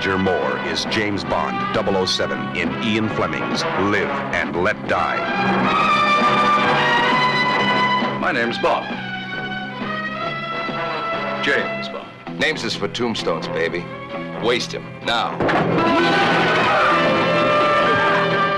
Roger 0.00 0.16
Moore 0.16 0.58
is 0.60 0.86
James 0.86 1.24
Bond 1.24 2.08
007 2.08 2.56
in 2.56 2.70
Ian 2.82 3.06
Fleming's 3.10 3.62
Live 3.92 4.08
and 4.32 4.56
Let 4.56 4.88
Die. 4.88 5.16
My 8.18 8.32
name's 8.32 8.56
Bond. 8.60 8.88
James 11.44 11.90
Bond. 11.90 12.40
Names 12.40 12.64
is 12.64 12.74
for 12.74 12.88
tombstones, 12.88 13.46
baby. 13.48 13.84
Waste 14.42 14.72
him, 14.72 14.86
now. 15.04 15.36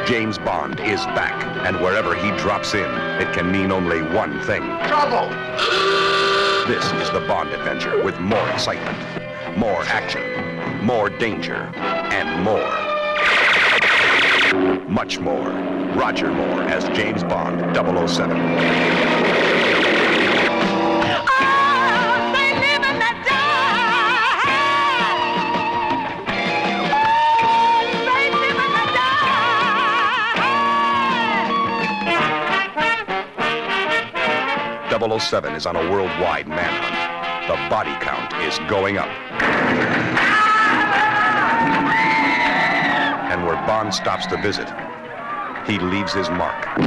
James 0.06 0.38
Bond 0.38 0.78
is 0.78 1.04
back, 1.06 1.44
and 1.66 1.76
wherever 1.80 2.14
he 2.14 2.30
drops 2.38 2.74
in, 2.74 2.88
it 3.20 3.34
can 3.34 3.50
mean 3.50 3.72
only 3.72 4.00
one 4.14 4.40
thing. 4.42 4.62
Trouble! 4.86 5.28
This 6.68 6.84
is 7.02 7.10
the 7.10 7.24
Bond 7.26 7.48
adventure 7.48 8.00
with 8.04 8.20
more 8.20 8.48
excitement, 8.50 8.96
more 9.58 9.82
action, 9.86 10.22
more 10.82 11.08
danger, 11.08 11.70
and 12.12 12.42
more. 12.42 12.58
Much 14.88 15.20
more. 15.20 15.50
Roger 15.94 16.32
Moore 16.32 16.62
as 16.62 16.84
James 16.96 17.22
Bond 17.22 17.60
007. 17.76 18.36
Double 34.90 35.18
007 35.18 35.54
is 35.54 35.64
on 35.66 35.76
a 35.76 35.90
worldwide 35.90 36.48
manhunt. 36.48 37.48
The 37.48 37.54
body 37.70 37.92
count 38.04 38.32
is 38.42 38.58
going 38.68 38.98
up. 38.98 40.01
And 43.42 43.48
where 43.48 43.66
Bond 43.66 43.92
stops 43.92 44.24
to 44.26 44.36
visit, 44.36 44.68
he 45.66 45.76
leaves 45.80 46.12
his 46.12 46.30
mark. 46.30 46.78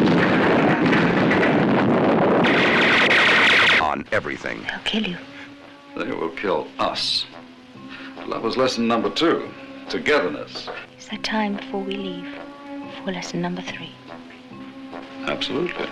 On 3.82 4.06
everything. 4.14 4.62
They'll 4.62 4.80
kill 4.86 5.04
you. 5.04 5.18
They 5.98 6.14
will 6.14 6.30
kill 6.30 6.70
us. 6.80 7.26
Love 8.26 8.44
was 8.44 8.56
lesson 8.56 8.88
number 8.88 9.10
two. 9.10 9.50
Togetherness. 9.90 10.70
It's 10.96 11.10
that 11.10 11.24
time 11.24 11.58
before 11.58 11.82
we 11.82 11.98
leave 11.98 12.34
for 13.04 13.12
lesson 13.12 13.42
number 13.42 13.62
three. 13.62 13.92
Absolutely. 15.28 15.90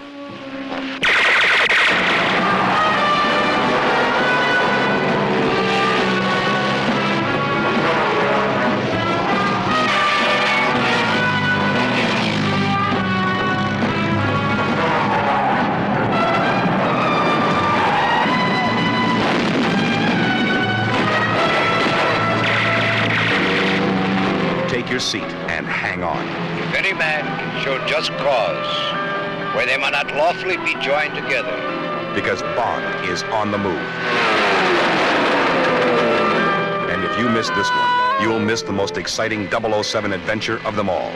Cause 28.24 29.56
where 29.56 29.66
they 29.66 29.78
might 29.78 29.92
not 29.92 30.08
lawfully 30.16 30.58
be 30.58 30.74
joined 30.82 31.14
together, 31.14 31.56
because 32.16 32.42
Bond 32.56 33.10
is 33.10 33.22
on 33.24 33.52
the 33.52 33.58
move. 33.58 33.78
And 36.90 37.04
if 37.04 37.18
you 37.20 37.30
miss 37.30 37.50
this 37.50 37.70
one, 37.70 38.22
you'll 38.22 38.40
miss 38.40 38.62
the 38.62 38.72
most 38.72 38.98
exciting 38.98 39.50
007 39.52 40.14
adventure 40.14 40.62
of 40.66 40.76
them 40.76 40.90
all. 40.90 41.12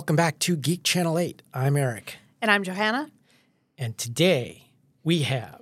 Welcome 0.00 0.16
back 0.16 0.38
to 0.38 0.56
Geek 0.56 0.82
Channel 0.82 1.18
8. 1.18 1.42
I'm 1.52 1.76
Eric. 1.76 2.16
And 2.40 2.50
I'm 2.50 2.62
Johanna. 2.64 3.10
And 3.76 3.98
today 3.98 4.70
we 5.04 5.24
have 5.24 5.60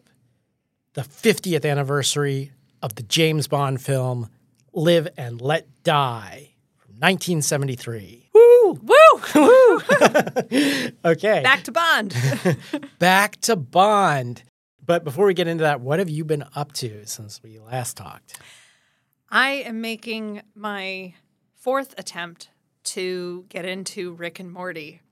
the 0.93 1.00
50th 1.00 1.69
anniversary 1.69 2.53
of 2.81 2.94
the 2.94 3.03
James 3.03 3.48
Bond 3.48 3.82
film 3.82 4.28
Live 4.72 5.09
and 5.16 5.41
Let 5.41 5.66
Die 5.82 6.50
from 6.77 6.93
1973. 7.00 8.31
Woo! 8.32 8.75
Woo! 8.75 8.97
Woo! 9.34 9.81
Okay. 11.04 11.43
Back 11.43 11.65
to 11.65 11.72
Bond. 11.72 12.15
Back 13.00 13.41
to 13.41 13.56
Bond. 13.56 14.44
But 14.87 15.03
before 15.03 15.27
we 15.27 15.34
get 15.34 15.48
into 15.48 15.65
that, 15.65 15.81
what 15.81 15.98
have 15.98 16.09
you 16.09 16.25
been 16.25 16.44
up 16.54 16.72
to 16.75 17.04
since 17.06 17.43
we 17.43 17.59
last 17.59 17.97
talked? 17.97 18.38
I 19.31 19.65
am 19.66 19.81
making 19.81 20.43
my 20.54 21.15
fourth 21.56 21.93
attempt 21.98 22.50
to 22.88 23.44
get 23.49 23.65
into 23.65 24.12
Rick 24.12 24.41
and 24.41 24.53
Morty, 24.53 25.03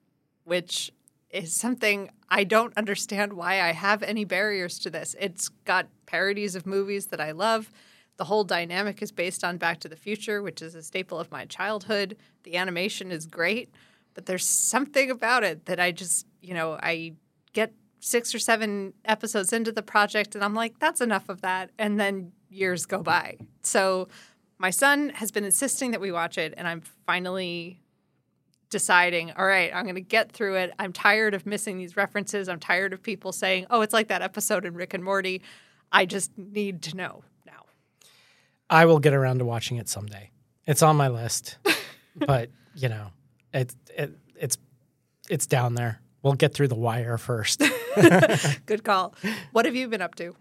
which 0.45 0.93
is 1.31 1.53
something 1.53 2.11
I 2.29 2.45
don't 2.45 2.77
understand 2.77 3.35
why 3.35 3.61
I 3.61 3.73
have 3.73 4.03
any 4.03 4.25
barriers 4.25 4.79
to 4.81 4.91
this. 4.91 5.15
It's 5.21 5.49
got 5.65 5.89
parodies 6.07 6.55
of 6.55 6.67
movies 6.67 7.07
that 7.07 7.21
I 7.21 7.33
love. 7.33 7.71
The 8.17 8.25
whole 8.25 8.45
dynamic 8.45 9.03
is 9.03 9.13
based 9.13 9.45
on 9.45 9.59
Back 9.59 9.81
to 9.81 9.89
the 9.89 9.97
Future, 9.97 10.43
which 10.43 10.63
is 10.63 10.75
a 10.75 10.83
staple 10.83 11.19
of 11.19 11.31
my 11.31 11.45
childhood. 11.45 12.17
The 12.45 12.57
animation 12.57 13.13
is 13.13 13.27
great, 13.27 13.69
but 14.15 14.25
there's 14.25 14.47
something 14.47 15.11
about 15.11 15.45
it 15.45 15.67
that 15.67 15.79
I 15.79 15.93
just, 15.93 16.27
you 16.41 16.55
know, 16.55 16.79
I 16.83 17.13
get 17.53 17.75
six 18.01 18.35
or 18.35 18.39
seven 18.39 18.95
episodes 19.05 19.53
into 19.53 19.73
the 19.73 19.83
project 19.83 20.35
and 20.35 20.43
I'm 20.43 20.55
like, 20.55 20.79
that's 20.79 21.01
enough 21.01 21.29
of 21.29 21.43
that. 21.43 21.71
And 21.79 22.01
then 22.01 22.33
years 22.49 22.87
go 22.87 23.03
by. 23.03 23.37
So 23.63 24.09
my 24.59 24.71
son 24.71 25.11
has 25.11 25.31
been 25.31 25.45
insisting 25.45 25.91
that 25.91 26.01
we 26.01 26.13
watch 26.13 26.39
it, 26.39 26.55
and 26.57 26.67
I'm 26.67 26.83
finally 27.07 27.83
deciding, 28.71 29.33
all 29.33 29.47
right, 29.47 29.71
I'm 29.75 29.85
going 29.85 29.95
to 29.97 30.01
get 30.01 30.33
through 30.33 30.57
it. 30.57 30.73
I'm 30.79 30.93
tired 30.93 31.35
of 31.35 31.47
missing 31.47 31.79
these 31.79 31.97
references. 31.97 32.49
I'm 32.49 32.59
tired 32.59 32.93
of 32.93 33.03
people 33.03 33.33
saying, 33.33 33.67
oh, 33.71 33.81
it's 33.83 33.93
like 33.93 34.09
that 34.09 34.23
episode 34.23 34.65
in 34.65 34.75
Rick 34.75 34.95
and 34.95 35.05
Morty. 35.05 35.43
I 35.93 36.05
just 36.07 36.37
need 36.37 36.83
to 36.83 36.97
know 36.97 37.23
now. 37.47 37.65
I 38.69 38.87
will 38.87 38.99
get 38.99 39.15
around 39.15 39.39
to 39.39 39.45
watching 39.45 39.77
it 39.77 39.89
someday. 39.89 40.31
It's 40.67 40.83
on 40.83 40.97
my 40.97 41.09
list, 41.09 41.59
but 42.17 42.51
you 42.75 42.89
know, 42.89 43.09
it, 43.55 43.75
it 43.97 44.13
it's 44.35 44.59
it's 45.31 45.47
down 45.47 45.75
there. 45.75 46.01
We'll 46.23 46.35
get 46.35 46.55
through 46.55 46.69
the 46.69 46.75
wire 46.75 47.19
first. 47.19 47.63
Good 48.67 48.83
call. 48.83 49.15
What 49.53 49.65
have 49.65 49.77
you 49.77 49.87
been 49.89 50.03
up 50.03 50.17
to? 50.17 50.35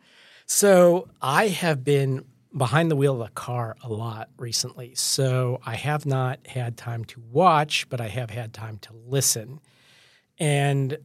So 0.48 1.08
I 1.22 1.48
have 1.50 1.84
been 1.84 2.26
behind 2.56 2.90
the 2.90 2.96
wheel 2.96 3.22
of 3.22 3.28
a 3.28 3.32
car 3.32 3.76
a 3.84 3.90
lot 3.90 4.30
recently. 4.38 4.96
So 4.96 5.60
I 5.66 5.76
have 5.76 6.06
not 6.06 6.40
had 6.48 6.78
time 6.78 7.04
to 7.06 7.22
watch, 7.32 7.88
but 7.90 8.00
I 8.00 8.08
have 8.08 8.30
had 8.30 8.54
time 8.54 8.78
to 8.80 8.94
listen. 8.94 9.60
And 10.38 10.98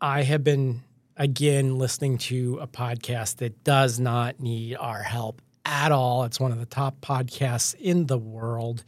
I 0.00 0.22
have 0.22 0.42
been, 0.42 0.82
again, 1.16 1.76
listening 1.76 2.18
to 2.18 2.58
a 2.60 2.66
podcast 2.66 3.36
that 3.36 3.64
does 3.64 4.00
not 4.00 4.40
need 4.40 4.76
our 4.76 5.02
help 5.02 5.42
at 5.66 5.92
all. 5.92 6.24
It's 6.24 6.40
one 6.40 6.52
of 6.52 6.58
the 6.58 6.66
top 6.66 7.00
podcasts 7.02 7.74
in 7.74 8.06
the 8.06 8.18
world. 8.18 8.84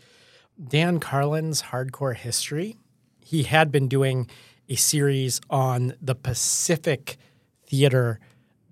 Dan 0.68 1.00
Carlin's 1.00 1.62
Hardcore 1.62 2.16
History. 2.16 2.78
He 3.20 3.42
had 3.42 3.70
been 3.70 3.88
doing 3.88 4.30
a 4.68 4.76
series 4.76 5.40
on 5.50 5.94
the 6.00 6.14
Pacific 6.14 7.18
Theater 7.66 8.20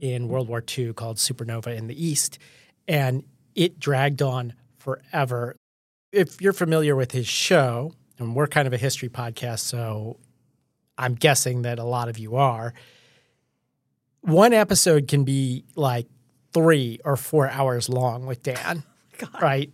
in 0.01 0.29
World 0.29 0.49
War 0.49 0.63
II 0.67 0.95
called 0.95 1.17
Supernova 1.19 1.77
in 1.77 1.89
the 1.89 2.07
East 2.07 2.39
and 2.89 3.23
it 3.55 3.79
dragged 3.79 4.23
on 4.23 4.55
forever. 4.79 5.55
If 6.11 6.41
you're 6.41 6.53
familiar 6.55 6.97
with 6.97 7.13
his 7.13 7.29
show, 7.29 7.93
and 8.19 8.35
we're 8.35 8.47
kind 8.49 8.67
of 8.67 8.73
a 8.73 8.79
history 8.79 9.09
podcast, 9.09 9.61
so 9.61 10.19
I'm 10.97 11.15
guessing 11.15 11.63
that 11.63 11.79
a 11.79 11.85
lot 11.85 12.09
of 12.09 12.19
you 12.19 12.37
are. 12.37 12.75
one 14.23 14.53
episode 14.53 15.07
can 15.07 15.25
be 15.25 15.65
like 15.77 16.07
three 16.53 16.99
or 17.05 17.17
four 17.17 17.49
hours 17.49 17.89
long 17.89 18.27
with 18.27 18.43
Dan. 18.43 18.83
Right. 19.43 19.73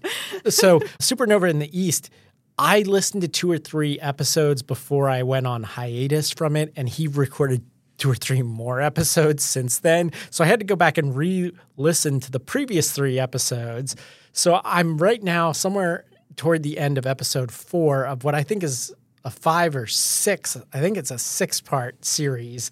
So, 0.49 0.81
Supernova 1.03 1.51
in 1.51 1.59
the 1.59 1.79
East, 1.79 2.09
I 2.57 2.81
listened 2.81 3.21
to 3.21 3.29
two 3.29 3.51
or 3.51 3.59
three 3.59 4.01
episodes 4.01 4.63
before 4.63 5.11
I 5.11 5.23
went 5.23 5.47
on 5.47 5.63
hiatus 5.65 6.31
from 6.31 6.57
it, 6.57 6.73
and 6.77 6.89
he 6.89 7.09
recorded 7.09 7.63
two 7.99 8.11
or 8.11 8.15
three 8.15 8.43
more 8.43 8.81
episodes 8.81 9.45
since 9.45 9.79
then. 9.79 10.13
So 10.31 10.45
I 10.45 10.47
had 10.47 10.61
to 10.61 10.67
go 10.67 10.77
back 10.77 10.99
and 10.99 11.17
re 11.17 11.53
listen 11.77 12.21
to 12.21 12.31
the 12.31 12.41
previous 12.41 12.93
three 12.93 13.19
episodes. 13.19 13.95
So 14.33 14.61
I'm 14.65 14.99
right 14.99 15.23
now 15.23 15.53
somewhere 15.53 16.05
toward 16.37 16.63
the 16.63 16.79
end 16.79 16.99
of 16.99 17.07
episode 17.07 17.53
four 17.53 18.05
of 18.05 18.25
what 18.25 18.35
I 18.35 18.43
think 18.43 18.63
is 18.65 18.93
a 19.25 19.31
five 19.31 19.75
or 19.77 19.87
six, 19.87 20.57
I 20.73 20.81
think 20.81 20.97
it's 20.97 21.11
a 21.11 21.19
six 21.19 21.61
part 21.61 22.05
series. 22.05 22.71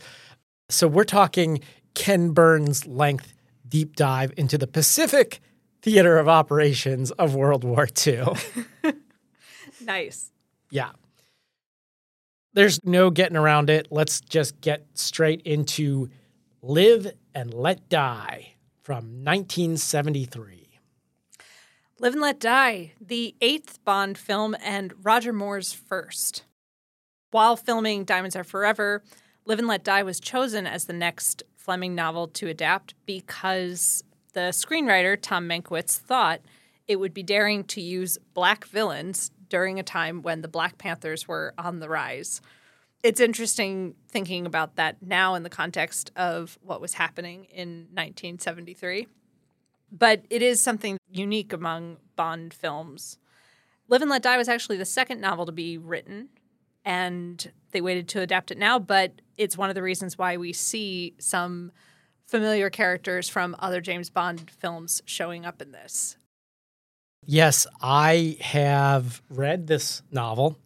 So 0.69 0.87
we're 0.89 1.05
talking 1.05 1.61
Ken 1.95 2.31
Burns' 2.31 2.87
length 2.87 3.33
deep 3.69 3.97
dive 3.97 4.33
into 4.37 4.59
the 4.59 4.67
Pacific 4.67 5.41
theater 5.83 6.19
of 6.19 6.29
operations 6.29 7.11
of 7.13 7.35
World 7.35 7.65
War 7.65 7.89
II. 8.07 8.25
Nice. 9.85 10.31
yeah. 10.71 10.91
There's 12.55 12.85
no 12.85 13.09
getting 13.09 13.37
around 13.37 13.71
it. 13.71 13.89
Let's 13.91 14.21
just 14.21 14.61
get 14.61 14.87
straight 14.95 15.41
into 15.43 16.11
Live 16.61 17.11
and 17.35 17.55
Let 17.55 17.89
Die 17.89 18.55
from 18.83 19.25
1973. 19.25 20.69
Live 21.99 22.13
and 22.13 22.21
Let 22.21 22.39
Die, 22.39 22.93
the 23.01 23.35
eighth 23.41 23.83
Bond 23.85 24.19
film 24.19 24.55
and 24.63 24.93
Roger 25.03 25.33
Moore's 25.33 25.73
first. 25.73 26.45
While 27.31 27.57
filming 27.57 28.05
Diamonds 28.05 28.37
Are 28.37 28.45
Forever, 28.45 29.03
Live 29.47 29.59
and 29.59 29.69
Let 29.69 29.83
Die 29.83 30.03
was 30.03 30.21
chosen 30.21 30.67
as 30.67 30.85
the 30.85 30.93
next 30.93 31.43
Fleming 31.57 31.95
novel 31.95 32.29
to 32.29 32.49
adapt 32.49 32.95
because 33.07 34.05
the 34.35 34.51
screenwriter, 34.51 35.17
Tom 35.21 35.49
Mankiewicz, 35.49 35.97
thought 35.97 36.41
it 36.93 37.01
would 37.01 37.15
be 37.15 37.23
daring 37.23 37.65
to 37.65 37.81
use 37.81 38.19
black 38.35 38.65
villains 38.67 39.31
during 39.49 39.79
a 39.79 39.83
time 39.83 40.23
when 40.23 40.41
the 40.41 40.49
Black 40.49 40.79
Panthers 40.79 41.27
were 41.27 41.53
on 41.59 41.81
the 41.81 41.89
rise. 41.89 42.41
It's 43.03 43.21
interesting 43.21 43.97
thinking 44.09 44.47
about 44.47 44.77
that 44.77 45.03
now 45.03 45.35
in 45.35 45.43
the 45.43 45.51
context 45.51 46.13
of 46.15 46.59
what 46.63 46.81
was 46.81 46.95
happening 46.95 47.45
in 47.47 47.89
1973 47.93 49.09
but 49.93 50.25
it 50.31 50.41
is 50.43 50.61
something 50.61 50.97
unique 51.11 51.53
among 51.53 51.99
Bond 52.17 52.55
films. 52.55 53.19
Live 53.89 54.01
and 54.01 54.11
Let 54.11 54.23
Die 54.23 54.39
was 54.39 54.49
actually 54.49 54.79
the 54.79 54.87
second 54.87 55.21
novel 55.21 55.45
to 55.45 55.53
be 55.53 55.77
written, 55.77 56.31
and 56.85 57.53
they 57.73 57.83
waited 57.83 58.09
to 58.09 58.23
adapt 58.23 58.51
it 58.51 58.59
now, 58.59 58.79
but 58.79 59.21
it's 59.37 59.59
one 59.59 59.69
of 59.69 59.75
the 59.75 59.83
reasons 59.83 60.17
why 60.17 60.39
we 60.39 60.53
see 60.53 61.15
some 61.19 61.73
familiar 62.27 62.71
characters 62.71 63.29
from 63.29 63.55
other 63.59 63.83
James 63.83 64.09
Bond 64.09 64.51
films 64.51 65.03
showing 65.05 65.45
up 65.45 65.61
in 65.61 65.73
this. 65.73 66.17
Yes, 67.25 67.67
I 67.81 68.37
have 68.41 69.23
read 69.31 69.69
this 69.69 70.03
novel. 70.11 70.59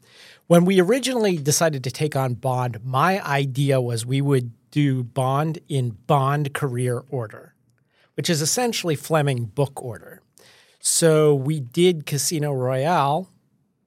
When 0.47 0.65
we 0.65 0.81
originally 0.81 1.37
decided 1.37 1.85
to 1.85 1.91
take 1.91 2.17
on 2.17 2.35
Bond, 2.35 2.85
my 2.85 3.23
idea 3.23 3.81
was 3.81 4.07
we 4.07 4.23
would 4.23 4.53
do 4.71 5.03
Bond 5.03 5.59
in 5.69 5.91
Bond 6.07 6.55
career 6.55 7.05
order, 7.11 7.55
which 8.15 8.31
is 8.31 8.41
essentially 8.41 8.95
Fleming 8.97 9.45
book 9.45 9.83
order. 9.83 10.23
So 10.81 11.35
we 11.35 11.61
did 11.61 12.07
Casino 12.07 12.53
Royale, 12.53 13.29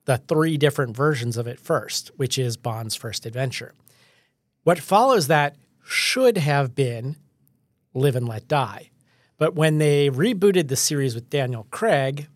the 0.06 0.18
three 0.18 0.57
different 0.57 0.95
versions 0.95 1.38
of 1.38 1.48
it 1.48 1.60
first, 1.60 2.12
which 2.18 2.38
is 2.38 2.57
Bond's 2.57 2.95
first 2.95 3.25
adventure. 3.25 3.74
What 4.63 4.80
follows 4.80 5.27
that 5.27 5.56
should 5.83 6.38
have 6.38 6.75
been 6.75 7.15
Live 7.95 8.15
and 8.15 8.27
Let 8.27 8.48
Die. 8.48 8.92
But 9.38 9.56
when 9.56 9.80
they 9.80 10.10
rebooted 10.10 10.68
the 10.68 10.75
series 10.75 11.15
with 11.15 11.30
Daniel 11.30 11.65
Craig, 11.72 12.27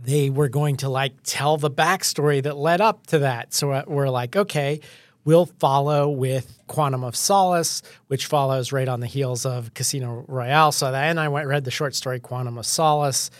they 0.00 0.30
were 0.30 0.48
going 0.48 0.76
to 0.78 0.88
like 0.88 1.14
tell 1.22 1.56
the 1.56 1.70
backstory 1.70 2.42
that 2.42 2.56
led 2.56 2.80
up 2.80 3.06
to 3.08 3.20
that. 3.20 3.54
So 3.54 3.72
uh, 3.72 3.84
we're 3.86 4.08
like, 4.08 4.36
okay, 4.36 4.80
we'll 5.24 5.46
follow 5.46 6.08
with 6.08 6.58
Quantum 6.66 7.04
of 7.04 7.16
Solace, 7.16 7.82
which 8.06 8.26
follows 8.26 8.72
right 8.72 8.88
on 8.88 9.00
the 9.00 9.06
heels 9.06 9.46
of 9.46 9.74
Casino 9.74 10.24
Royale. 10.28 10.72
So 10.72 10.92
then 10.92 11.18
I 11.18 11.28
went 11.28 11.46
read 11.48 11.64
the 11.64 11.70
short 11.70 11.94
story 11.94 12.20
Quantum 12.20 12.58
of 12.58 12.66
Solace, 12.66 13.30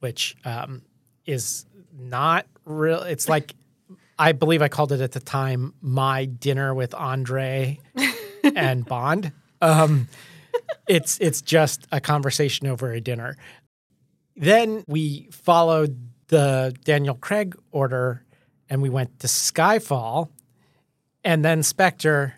which 0.00 0.36
um, 0.44 0.82
is 1.26 1.64
not 1.98 2.46
real. 2.64 3.02
It's 3.02 3.28
like 3.28 3.54
I 4.18 4.32
believe 4.32 4.60
I 4.60 4.68
called 4.68 4.92
it 4.92 5.00
at 5.00 5.12
the 5.12 5.20
time 5.20 5.72
my 5.80 6.26
dinner 6.26 6.74
with 6.74 6.94
Andre 6.94 7.80
and 8.54 8.84
Bond. 8.84 9.32
Um, 9.62 10.08
it's 10.88 11.18
it's 11.20 11.40
just 11.40 11.86
a 11.92 12.00
conversation 12.00 12.66
over 12.66 12.92
a 12.92 13.00
dinner. 13.00 13.36
Then 14.40 14.84
we 14.88 15.28
followed 15.30 16.08
the 16.28 16.74
Daniel 16.84 17.14
Craig 17.14 17.54
order 17.72 18.24
and 18.70 18.80
we 18.80 18.88
went 18.88 19.20
to 19.20 19.26
Skyfall 19.26 20.30
and 21.22 21.44
then 21.44 21.62
Spectre. 21.62 22.36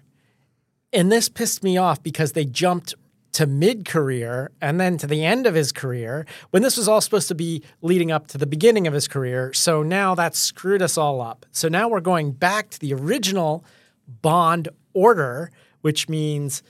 And 0.92 1.12
this 1.12 1.28
pissed 1.28 1.62
me 1.62 1.76
off 1.76 2.02
because 2.02 2.32
they 2.32 2.44
jumped 2.44 2.96
to 3.34 3.46
mid 3.46 3.84
career 3.84 4.50
and 4.60 4.80
then 4.80 4.98
to 4.98 5.06
the 5.06 5.24
end 5.24 5.46
of 5.46 5.54
his 5.54 5.70
career 5.70 6.26
when 6.50 6.64
this 6.64 6.76
was 6.76 6.88
all 6.88 7.00
supposed 7.00 7.28
to 7.28 7.36
be 7.36 7.62
leading 7.82 8.10
up 8.10 8.26
to 8.26 8.36
the 8.36 8.46
beginning 8.46 8.88
of 8.88 8.92
his 8.92 9.06
career. 9.06 9.52
So 9.52 9.84
now 9.84 10.16
that 10.16 10.34
screwed 10.34 10.82
us 10.82 10.98
all 10.98 11.20
up. 11.20 11.46
So 11.52 11.68
now 11.68 11.88
we're 11.88 12.00
going 12.00 12.32
back 12.32 12.70
to 12.70 12.80
the 12.80 12.94
original 12.94 13.64
Bond 14.08 14.68
order, 14.92 15.52
which 15.82 16.08
means 16.08 16.64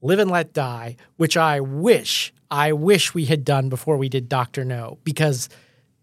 Live 0.00 0.18
and 0.18 0.32
Let 0.32 0.52
Die, 0.52 0.96
which 1.16 1.36
I 1.36 1.60
wish, 1.60 2.34
I 2.52 2.72
wish 2.74 3.14
we 3.14 3.24
had 3.24 3.46
done 3.46 3.70
before 3.70 3.96
we 3.96 4.10
did 4.10 4.28
Doctor 4.28 4.62
No, 4.62 4.98
because 5.04 5.48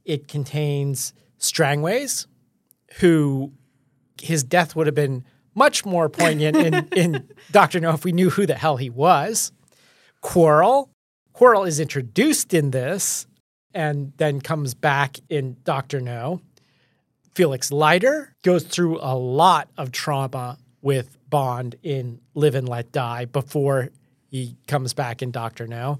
it 0.03 0.27
contains 0.27 1.13
Strangways, 1.37 2.25
who 2.97 3.53
his 4.19 4.43
death 4.43 4.75
would 4.75 4.87
have 4.87 4.95
been 4.95 5.23
much 5.53 5.85
more 5.85 6.09
poignant 6.09 6.57
in, 6.57 6.87
in 6.97 7.29
Doctor 7.51 7.79
No 7.79 7.91
if 7.91 8.03
we 8.03 8.13
knew 8.13 8.31
who 8.31 8.47
the 8.47 8.55
hell 8.55 8.77
he 8.77 8.89
was. 8.89 9.51
Quarrel. 10.21 10.89
Quarrel 11.33 11.65
is 11.65 11.79
introduced 11.79 12.51
in 12.55 12.71
this 12.71 13.27
and 13.75 14.11
then 14.17 14.41
comes 14.41 14.73
back 14.73 15.19
in 15.29 15.55
Doctor 15.63 16.01
No. 16.01 16.41
Felix 17.35 17.71
Leiter 17.71 18.35
goes 18.43 18.63
through 18.63 18.97
a 19.01 19.15
lot 19.15 19.69
of 19.77 19.91
trauma 19.91 20.57
with 20.81 21.15
Bond 21.29 21.75
in 21.83 22.19
Live 22.33 22.55
and 22.55 22.67
Let 22.67 22.91
Die 22.91 23.25
before 23.25 23.89
he 24.31 24.55
comes 24.67 24.95
back 24.95 25.21
in 25.21 25.29
Doctor 25.29 25.67
No. 25.67 25.99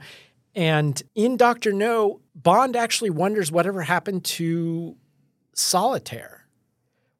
And 0.55 1.01
in 1.15 1.37
Doctor 1.37 1.71
No, 1.71 2.21
Bond 2.35 2.75
actually 2.75 3.09
wonders 3.09 3.51
whatever 3.51 3.81
happened 3.81 4.25
to 4.25 4.95
Solitaire. 5.53 6.47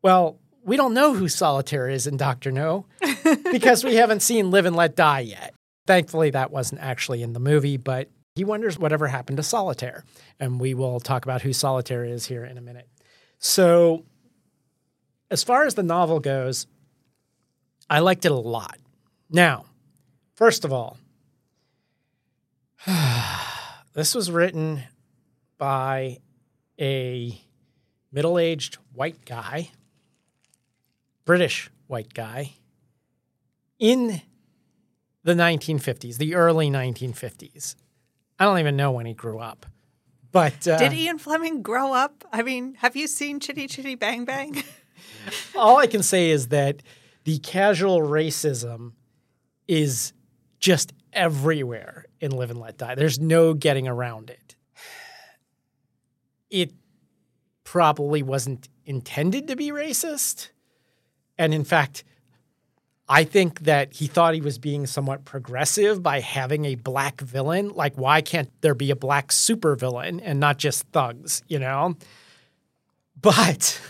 Well, 0.02 0.40
we 0.64 0.78
don't 0.78 0.94
know 0.94 1.14
who 1.14 1.28
Solitaire 1.28 1.90
is 1.90 2.08
in 2.08 2.18
Doctor 2.18 2.52
No 2.52 2.86
because 3.52 3.84
we 3.84 3.96
haven't 3.96 4.22
seen 4.22 4.52
Live 4.52 4.66
and 4.66 4.76
Let 4.76 4.96
Die 4.96 5.20
yet. 5.22 5.54
Thankfully, 5.88 6.30
that 6.32 6.52
wasn't 6.52 6.82
actually 6.82 7.24
in 7.24 7.34
the 7.34 7.40
movie, 7.40 7.78
but 7.78 8.10
he 8.36 8.44
wonders 8.44 8.78
whatever 8.78 9.08
happened 9.08 9.38
to 9.38 9.44
Solitaire. 9.44 10.04
And 10.40 10.60
we 10.60 10.74
will 10.74 11.00
talk 11.00 11.26
about 11.26 11.42
who 11.42 11.54
Solitaire 11.54 12.06
is 12.06 12.26
here 12.26 12.46
in 12.46 12.58
a 12.58 12.62
minute. 12.62 12.88
So, 13.40 14.06
as 15.32 15.44
far 15.44 15.66
as 15.66 15.76
the 15.76 15.84
novel 15.84 16.20
goes, 16.20 16.68
I 17.90 18.00
liked 18.00 18.26
it 18.26 18.32
a 18.32 18.36
lot. 18.36 18.78
Now, 19.30 19.66
first 20.36 20.66
of 20.66 20.72
all, 20.74 20.98
this 23.94 24.16
was 24.16 24.32
written 24.32 24.84
by 25.58 26.20
a 26.80 27.42
middle 28.12 28.40
aged 28.40 28.78
white 28.94 29.26
guy, 29.26 29.72
British 31.26 31.70
white 31.88 32.14
guy, 32.14 32.54
in 33.78 34.22
the 35.24 35.34
1950s, 35.34 36.18
the 36.18 36.36
early 36.36 36.70
1950s. 36.70 37.76
I 38.40 38.46
don't 38.46 38.60
even 38.60 38.78
know 38.78 38.92
when 38.92 39.06
he 39.06 39.14
grew 39.14 39.40
up. 39.40 39.66
But 40.32 40.68
uh, 40.68 40.78
Did 40.78 40.94
Ian 40.94 41.18
Fleming 41.18 41.62
grow 41.62 41.94
up? 41.94 42.24
I 42.32 42.44
mean, 42.44 42.76
have 42.76 42.96
you 42.96 43.08
seen 43.08 43.40
Chitty 43.40 43.68
Chitty 43.68 43.96
Bang 43.96 44.26
Bang? 44.26 44.64
all 45.56 45.78
I 45.78 45.88
can 45.88 46.04
say 46.04 46.30
is 46.30 46.48
that 46.48 46.82
the 47.24 47.40
casual 47.40 48.00
racism 48.00 48.94
is 49.68 50.14
just 50.60 50.94
everywhere 51.12 52.06
in 52.20 52.32
Live 52.32 52.52
and 52.52 52.60
Let 52.60 52.78
Die. 52.78 52.96
There's 52.96 53.20
no 53.20 53.54
getting 53.54 53.88
around 53.88 54.30
it. 54.30 54.56
It 56.50 56.74
probably 57.64 58.24
wasn't 58.24 58.68
intended 58.86 59.48
to 59.48 59.56
be 59.56 59.70
racist. 59.70 60.50
And 61.38 61.54
in 61.54 61.64
fact, 61.64 62.04
I 63.08 63.24
think 63.24 63.62
that 63.62 63.94
he 63.94 64.08
thought 64.08 64.36
he 64.36 64.42
was 64.42 64.60
being 64.60 64.86
somewhat 64.86 65.26
progressive 65.26 66.04
by 66.04 66.20
having 66.20 66.66
a 66.66 66.76
black 66.76 67.22
villain. 67.22 67.70
Like, 67.70 67.96
why 67.96 68.22
can't 68.22 68.50
there 68.62 68.76
be 68.76 68.92
a 68.92 68.96
black 68.96 69.30
supervillain 69.30 70.20
and 70.24 70.40
not 70.40 70.58
just 70.58 70.88
thugs, 70.90 71.42
you 71.48 71.58
know? 71.58 71.96
But 73.20 73.82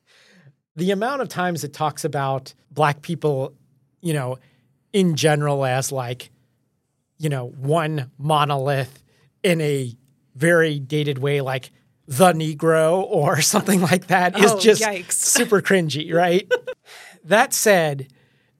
the 0.76 0.92
amount 0.92 1.22
of 1.22 1.28
times 1.28 1.64
it 1.64 1.72
talks 1.72 2.04
about 2.04 2.54
black 2.70 3.02
people, 3.02 3.54
you 4.00 4.12
know, 4.12 4.38
in 4.92 5.16
general 5.16 5.64
as 5.64 5.90
like, 5.90 6.30
you 7.24 7.30
know, 7.30 7.46
one 7.48 8.10
monolith 8.18 9.02
in 9.42 9.58
a 9.62 9.96
very 10.34 10.78
dated 10.78 11.16
way, 11.18 11.40
like 11.40 11.70
the 12.06 12.32
Negro 12.34 13.02
or 13.02 13.40
something 13.54 13.80
like 13.80 14.08
that, 14.08 14.38
is 14.38 14.52
Oh, 14.52 14.60
just 14.60 14.82
yikes. 14.82 15.12
super 15.38 15.62
cringy, 15.62 16.12
right? 16.12 16.50
that 17.24 17.54
said, 17.54 18.08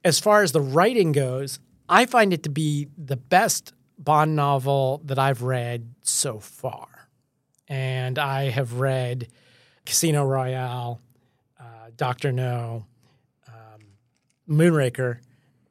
as 0.03 0.19
far 0.19 0.41
as 0.41 0.51
the 0.51 0.61
writing 0.61 1.11
goes, 1.11 1.59
I 1.87 2.07
find 2.07 2.33
it 2.33 2.41
to 2.43 2.49
be 2.49 2.87
the 2.97 3.17
best 3.17 3.71
Bond 3.99 4.35
novel 4.35 5.01
that 5.05 5.17
I've 5.19 5.41
read 5.43 5.93
so 6.01 6.39
far. 6.39 6.87
And 7.67 8.17
I 8.19 8.49
have 8.49 8.73
read 8.79 9.27
Casino 9.85 10.25
Royale, 10.25 10.99
uh, 11.59 11.63
Doctor 11.95 12.31
No, 12.31 12.85
um, 13.47 13.81
Moonraker, 14.49 15.19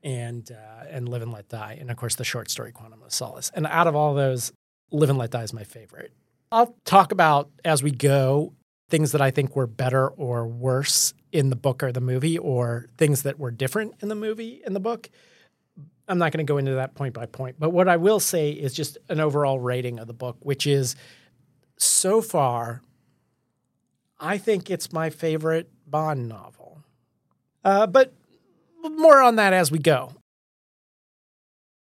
and 0.04 0.48
uh, 0.52 0.84
and 0.90 1.08
Live 1.08 1.22
and 1.22 1.32
Let 1.32 1.48
Die, 1.48 1.78
and 1.80 1.90
of 1.90 1.96
course 1.96 2.14
the 2.14 2.24
short 2.24 2.50
story 2.50 2.70
Quantum 2.70 3.02
of 3.02 3.12
Solace. 3.12 3.50
And 3.54 3.66
out 3.66 3.86
of 3.86 3.96
all 3.96 4.14
those, 4.14 4.52
Live 4.92 5.10
and 5.10 5.18
Let 5.18 5.30
Die 5.30 5.42
is 5.42 5.52
my 5.52 5.64
favorite. 5.64 6.12
I'll 6.52 6.76
talk 6.84 7.10
about 7.10 7.50
as 7.64 7.82
we 7.82 7.90
go 7.90 8.52
things 8.90 9.12
that 9.12 9.20
I 9.20 9.30
think 9.30 9.56
were 9.56 9.66
better 9.66 10.08
or 10.08 10.46
worse 10.46 11.14
in 11.32 11.50
the 11.50 11.56
book 11.56 11.82
or 11.82 11.90
the 11.90 12.00
movie, 12.00 12.38
or 12.38 12.86
things 12.96 13.22
that 13.22 13.40
were 13.40 13.50
different 13.50 13.94
in 14.00 14.08
the 14.08 14.14
movie 14.14 14.62
and 14.64 14.76
the 14.76 14.80
book. 14.80 15.10
I'm 16.06 16.18
not 16.18 16.32
going 16.32 16.46
to 16.46 16.50
go 16.50 16.58
into 16.58 16.74
that 16.74 16.94
point 16.94 17.14
by 17.14 17.26
point, 17.26 17.56
but 17.58 17.70
what 17.70 17.88
I 17.88 17.96
will 17.96 18.20
say 18.20 18.50
is 18.50 18.74
just 18.74 18.98
an 19.08 19.20
overall 19.20 19.58
rating 19.58 19.98
of 19.98 20.06
the 20.06 20.12
book, 20.12 20.36
which 20.40 20.66
is 20.66 20.96
so 21.78 22.20
far, 22.20 22.82
I 24.20 24.38
think 24.38 24.70
it's 24.70 24.92
my 24.92 25.10
favorite 25.10 25.70
Bond 25.86 26.28
novel. 26.28 26.82
Uh, 27.64 27.86
but 27.86 28.12
more 28.92 29.22
on 29.22 29.36
that 29.36 29.52
as 29.52 29.70
we 29.70 29.78
go. 29.78 30.12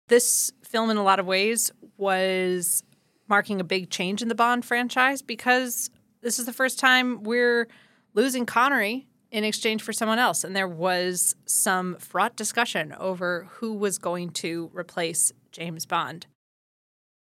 This 0.09 0.53
film, 0.63 0.91
in 0.91 0.97
a 0.97 1.03
lot 1.03 1.19
of 1.19 1.27
ways, 1.27 1.71
was 1.97 2.83
marking 3.29 3.61
a 3.61 3.65
big 3.65 3.91
change 3.91 4.23
in 4.23 4.29
the 4.29 4.35
Bond 4.35 4.65
franchise 4.65 5.23
because 5.23 5.91
this 6.21 6.39
is 6.39 6.47
the 6.47 6.53
first 6.53 6.79
time 6.79 7.23
we're 7.23 7.69
losing 8.13 8.47
Connery 8.47 9.07
in 9.31 9.45
exchange 9.45 9.83
for 9.83 9.93
someone 9.93 10.19
else. 10.19 10.45
And 10.45 10.55
there 10.55 10.69
was 10.69 11.35
some 11.47 11.97
fraught 11.97 12.37
discussion 12.37 12.95
over 12.99 13.49
who 13.55 13.73
was 13.73 13.99
going 13.99 14.31
to 14.31 14.71
replace 14.73 15.33
James 15.53 15.87
Bond. 15.87 16.27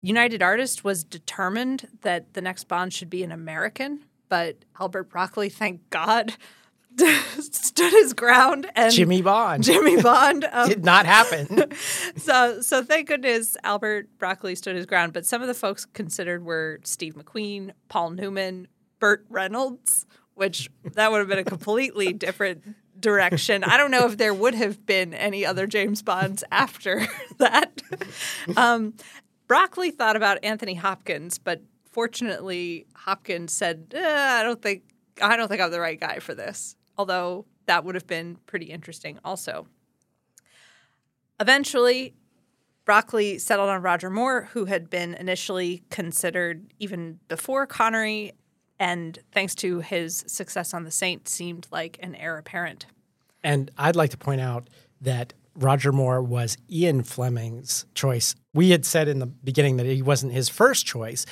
United 0.02 0.42
Artists 0.42 0.82
was 0.82 1.04
determined 1.04 1.88
that 2.02 2.34
the 2.34 2.40
next 2.40 2.64
Bond 2.64 2.92
should 2.92 3.08
be 3.08 3.22
an 3.22 3.32
American, 3.32 4.00
but 4.28 4.64
Albert 4.80 5.04
Broccoli, 5.04 5.48
thank 5.48 5.88
God, 5.90 6.34
stood 7.38 7.92
his 7.92 8.12
ground 8.12 8.70
and 8.74 8.92
Jimmy 8.92 9.22
Bond 9.22 9.62
Jimmy 9.64 10.00
Bond 10.00 10.46
um, 10.52 10.68
did 10.68 10.84
not 10.84 11.06
happen. 11.06 11.72
so 12.16 12.60
so 12.60 12.82
thank 12.82 13.08
goodness 13.08 13.56
Albert 13.64 14.08
Broccoli 14.18 14.54
stood 14.54 14.76
his 14.76 14.86
ground. 14.86 15.12
But 15.12 15.26
some 15.26 15.42
of 15.42 15.48
the 15.48 15.54
folks 15.54 15.84
considered 15.84 16.44
were 16.44 16.80
Steve 16.84 17.14
McQueen, 17.14 17.72
Paul 17.88 18.10
Newman, 18.10 18.68
Burt 18.98 19.24
Reynolds, 19.28 20.06
which 20.34 20.70
that 20.94 21.10
would 21.10 21.18
have 21.18 21.28
been 21.28 21.38
a 21.38 21.44
completely 21.44 22.12
different 22.12 22.62
direction. 23.00 23.64
I 23.64 23.76
don't 23.76 23.90
know 23.90 24.06
if 24.06 24.16
there 24.16 24.34
would 24.34 24.54
have 24.54 24.86
been 24.86 25.12
any 25.14 25.44
other 25.44 25.66
James 25.66 26.02
Bonds 26.02 26.44
after 26.52 27.06
that. 27.38 27.82
Um, 28.56 28.94
Broccoli 29.48 29.90
thought 29.90 30.16
about 30.16 30.38
Anthony 30.44 30.74
Hopkins, 30.74 31.38
but 31.38 31.62
fortunately 31.90 32.86
Hopkins 32.94 33.52
said, 33.52 33.92
eh, 33.94 34.40
"I 34.40 34.42
don't 34.42 34.62
think 34.62 34.82
I 35.20 35.36
don't 35.36 35.48
think 35.48 35.60
I'm 35.60 35.70
the 35.70 35.80
right 35.80 36.00
guy 36.00 36.18
for 36.20 36.34
this." 36.34 36.76
Although 36.96 37.46
that 37.66 37.84
would 37.84 37.94
have 37.94 38.06
been 38.06 38.36
pretty 38.46 38.66
interesting 38.66 39.18
also. 39.24 39.66
Eventually, 41.40 42.14
Broccoli 42.84 43.38
settled 43.38 43.70
on 43.70 43.82
Roger 43.82 44.10
Moore, 44.10 44.48
who 44.52 44.66
had 44.66 44.90
been 44.90 45.14
initially 45.14 45.82
considered 45.90 46.72
even 46.78 47.20
before 47.28 47.66
Connery, 47.66 48.32
and 48.78 49.18
thanks 49.32 49.54
to 49.56 49.80
his 49.80 50.24
success 50.26 50.74
on 50.74 50.84
The 50.84 50.90
Saint, 50.90 51.28
seemed 51.28 51.68
like 51.70 51.98
an 52.02 52.14
heir 52.16 52.36
apparent. 52.38 52.86
And 53.44 53.70
I'd 53.78 53.96
like 53.96 54.10
to 54.10 54.18
point 54.18 54.40
out 54.40 54.68
that 55.00 55.32
Roger 55.54 55.92
Moore 55.92 56.22
was 56.22 56.56
Ian 56.70 57.02
Fleming's 57.02 57.86
choice. 57.94 58.34
We 58.54 58.70
had 58.70 58.84
said 58.84 59.08
in 59.08 59.18
the 59.18 59.26
beginning 59.26 59.76
that 59.76 59.86
he 59.86 60.02
wasn't 60.02 60.32
his 60.32 60.48
first 60.48 60.86
choice, 60.86 61.26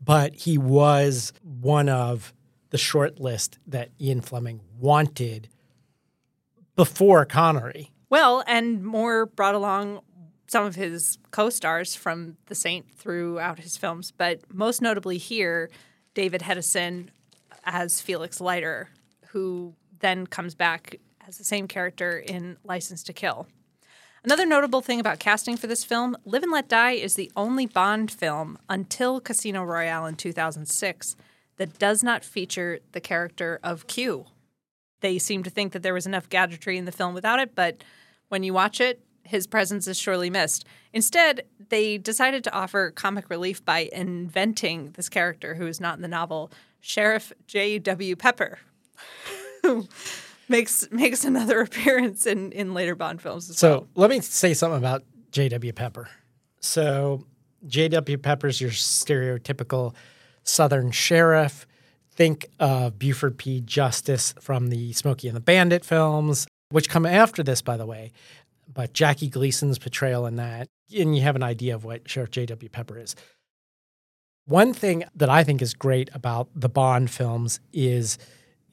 but 0.00 0.34
he 0.34 0.58
was 0.58 1.32
one 1.42 1.88
of 1.88 2.32
the 2.70 2.78
short 2.78 3.20
list 3.20 3.58
that 3.66 3.90
Ian 4.00 4.20
Fleming 4.20 4.60
wanted 4.78 5.48
before 6.74 7.24
Connery. 7.24 7.90
Well, 8.10 8.44
and 8.46 8.84
Moore 8.84 9.26
brought 9.26 9.54
along 9.54 10.00
some 10.48 10.64
of 10.64 10.74
his 10.74 11.18
co 11.30 11.50
stars 11.50 11.94
from 11.96 12.36
The 12.46 12.54
Saint 12.54 12.90
throughout 12.96 13.58
his 13.58 13.76
films, 13.76 14.12
but 14.16 14.40
most 14.52 14.80
notably 14.80 15.18
here, 15.18 15.70
David 16.14 16.42
Hedison 16.42 17.08
as 17.64 18.00
Felix 18.00 18.40
Leiter, 18.40 18.90
who 19.28 19.74
then 19.98 20.26
comes 20.26 20.54
back 20.54 20.96
as 21.26 21.38
the 21.38 21.44
same 21.44 21.66
character 21.66 22.18
in 22.18 22.56
License 22.64 23.02
to 23.04 23.12
Kill. 23.12 23.48
Another 24.22 24.46
notable 24.46 24.80
thing 24.80 24.98
about 24.98 25.18
casting 25.18 25.56
for 25.56 25.66
this 25.66 25.84
film 25.84 26.16
Live 26.24 26.42
and 26.42 26.52
Let 26.52 26.68
Die 26.68 26.92
is 26.92 27.14
the 27.14 27.30
only 27.36 27.66
Bond 27.66 28.10
film 28.10 28.58
until 28.68 29.20
Casino 29.20 29.62
Royale 29.62 30.06
in 30.06 30.16
2006 30.16 31.16
that 31.58 31.78
does 31.78 32.02
not 32.02 32.24
feature 32.24 32.80
the 32.92 33.00
character 33.00 33.58
of 33.62 33.86
Q. 33.86 34.26
They 35.00 35.18
seem 35.18 35.42
to 35.42 35.50
think 35.50 35.72
that 35.72 35.82
there 35.82 35.94
was 35.94 36.06
enough 36.06 36.28
gadgetry 36.28 36.78
in 36.78 36.84
the 36.84 36.92
film 36.92 37.14
without 37.14 37.38
it, 37.38 37.54
but 37.54 37.84
when 38.28 38.42
you 38.42 38.52
watch 38.52 38.80
it, 38.80 39.00
his 39.22 39.46
presence 39.46 39.86
is 39.86 39.98
surely 39.98 40.30
missed. 40.30 40.64
Instead, 40.92 41.42
they 41.68 41.98
decided 41.98 42.44
to 42.44 42.54
offer 42.54 42.90
comic 42.92 43.28
relief 43.28 43.64
by 43.64 43.88
inventing 43.92 44.92
this 44.92 45.08
character 45.08 45.54
who 45.54 45.66
is 45.66 45.80
not 45.80 45.96
in 45.96 46.02
the 46.02 46.08
novel, 46.08 46.50
Sheriff 46.80 47.32
J.W. 47.46 48.16
Pepper, 48.16 48.58
who 49.62 49.86
makes 50.48 50.88
makes 50.90 51.24
another 51.24 51.60
appearance 51.62 52.26
in, 52.26 52.52
in 52.52 52.72
later 52.72 52.94
Bond 52.94 53.20
films 53.20 53.50
as 53.50 53.60
well. 53.60 53.80
So 53.80 53.88
let 53.94 54.10
me 54.10 54.20
say 54.20 54.54
something 54.54 54.78
about 54.78 55.02
J.W. 55.32 55.72
Pepper. 55.72 56.08
So 56.60 57.24
J.W. 57.66 58.18
Pepper's 58.18 58.60
your 58.60 58.70
stereotypical 58.70 59.94
Southern 60.44 60.92
sheriff. 60.92 61.66
Think 62.16 62.46
of 62.58 62.98
Buford 62.98 63.36
P. 63.36 63.60
Justice 63.60 64.34
from 64.40 64.68
the 64.68 64.94
Smokey 64.94 65.28
and 65.28 65.36
the 65.36 65.40
Bandit 65.40 65.84
films, 65.84 66.46
which 66.70 66.88
come 66.88 67.04
after 67.04 67.42
this, 67.42 67.60
by 67.60 67.76
the 67.76 67.84
way. 67.84 68.10
But 68.72 68.94
Jackie 68.94 69.28
Gleason's 69.28 69.78
portrayal 69.78 70.26
in 70.26 70.36
that, 70.36 70.68
and 70.96 71.14
you 71.14 71.22
have 71.22 71.36
an 71.36 71.42
idea 71.42 71.74
of 71.74 71.84
what 71.84 72.08
Sheriff 72.08 72.30
J.W. 72.30 72.68
Pepper 72.70 72.98
is. 72.98 73.14
One 74.46 74.72
thing 74.72 75.04
that 75.14 75.28
I 75.28 75.44
think 75.44 75.60
is 75.60 75.74
great 75.74 76.08
about 76.14 76.48
the 76.54 76.68
Bond 76.68 77.10
films 77.10 77.60
is 77.72 78.16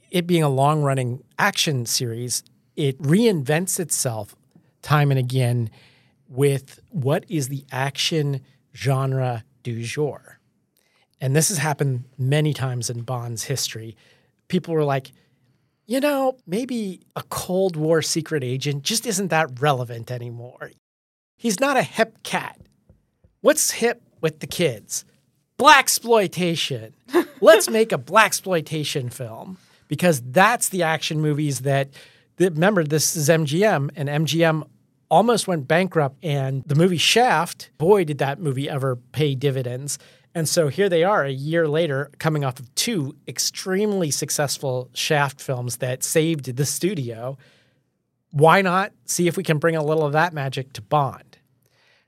it 0.10 0.26
being 0.26 0.44
a 0.44 0.50
long 0.50 0.82
running 0.82 1.24
action 1.38 1.86
series, 1.86 2.44
it 2.76 2.98
reinvents 3.02 3.80
itself 3.80 4.36
time 4.82 5.12
and 5.12 5.20
again 5.20 5.70
with 6.28 6.80
what 6.90 7.26
is 7.28 7.50
the 7.50 7.66
action 7.72 8.42
genre 8.76 9.44
du 9.64 9.84
jour. 9.84 10.40
And 11.24 11.34
this 11.34 11.48
has 11.48 11.58
happened 11.58 12.04
many 12.18 12.54
times 12.54 12.90
in 12.90 13.04
Bond's 13.04 13.46
history. 13.46 13.96
People 14.50 14.74
were 14.74 14.84
like, 14.84 15.14
you 15.86 16.02
know, 16.02 16.36
maybe 16.46 17.00
a 17.16 17.24
Cold 17.30 17.78
War 17.78 18.02
secret 18.02 18.44
agent 18.44 18.84
just 18.84 19.08
isn't 19.08 19.30
that 19.30 19.62
relevant 19.62 20.12
anymore. 20.12 20.72
He's 21.38 21.62
not 21.62 21.78
a 21.78 21.82
hip 21.82 22.24
cat. 22.24 22.60
What's 23.40 23.72
hip 23.72 24.02
with 24.20 24.42
the 24.42 24.48
kids? 24.48 25.06
Blaxploitation. 25.58 26.92
Let's 27.40 27.70
make 27.70 27.94
a 27.94 27.98
blaxploitation 27.98 29.14
film 29.14 29.60
because 29.88 30.22
that's 30.22 30.68
the 30.68 30.84
action 30.84 31.22
movies 31.22 31.62
that, 31.62 31.92
that 32.36 32.56
remember 32.56 32.84
this 32.84 33.16
is 33.16 33.30
MGM 33.30 33.92
and 33.96 34.10
MGM 34.10 34.68
almost 35.10 35.48
went 35.48 35.70
bankrupt 35.70 36.18
and 36.22 36.66
the 36.66 36.76
movie 36.76 36.98
Shaft, 36.98 37.70
boy 37.78 38.04
did 38.04 38.18
that 38.18 38.42
movie 38.42 38.70
ever 38.70 38.98
pay 38.98 39.36
dividends. 39.36 39.98
And 40.36 40.50
so 40.50 40.68
here 40.68 40.90
they 40.90 41.04
are 41.04 41.24
a 41.24 41.32
year 41.32 41.68
later 41.68 42.10
coming 42.18 42.44
off 42.44 42.60
of 42.60 42.74
two 42.76 43.16
extremely 43.28 44.10
successful 44.10 44.90
Shaft 44.94 45.40
films 45.40 45.78
that 45.78 46.04
saved 46.04 46.56
the 46.56 46.66
studio. 46.66 47.38
Why 48.32 48.62
not 48.62 48.94
see 49.06 49.28
if 49.28 49.38
we 49.38 49.44
can 49.44 49.60
bring 49.60 49.76
a 49.76 49.84
little 49.84 50.06
of 50.06 50.14
that 50.14 50.34
magic 50.34 50.74
to 50.74 50.82
Bond? 50.82 51.38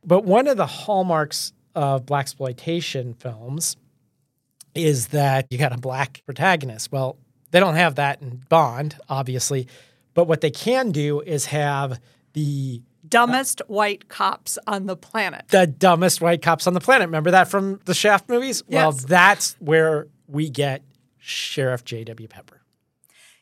But 0.03 0.23
one 0.23 0.47
of 0.47 0.57
the 0.57 0.65
hallmarks 0.65 1.53
of 1.75 2.05
blaxploitation 2.05 3.19
films 3.19 3.77
is 4.73 5.07
that 5.09 5.47
you 5.51 5.57
got 5.57 5.73
a 5.73 5.77
black 5.77 6.21
protagonist. 6.25 6.91
Well, 6.91 7.17
they 7.51 7.59
don't 7.59 7.75
have 7.75 7.95
that 7.95 8.21
in 8.21 8.43
Bond, 8.49 8.97
obviously, 9.07 9.67
but 10.13 10.27
what 10.27 10.41
they 10.41 10.51
can 10.51 10.91
do 10.91 11.21
is 11.21 11.45
have 11.47 11.99
the 12.33 12.81
Dumbest 13.07 13.61
white 13.67 14.07
cops 14.09 14.57
on 14.67 14.85
the 14.85 14.95
planet. 14.95 15.45
the 15.49 15.67
dumbest 15.67 16.21
white 16.21 16.41
cops 16.41 16.67
on 16.67 16.73
the 16.73 16.79
planet. 16.79 17.07
Remember 17.07 17.31
that 17.31 17.47
from 17.47 17.79
the 17.85 17.93
Shaft 17.93 18.29
movies? 18.29 18.63
Yes. 18.67 18.75
Well, 18.81 18.91
that's 18.93 19.55
where 19.59 20.07
we 20.27 20.49
get 20.49 20.81
Sheriff 21.17 21.83
J.W. 21.83 22.27
Pepper. 22.27 22.61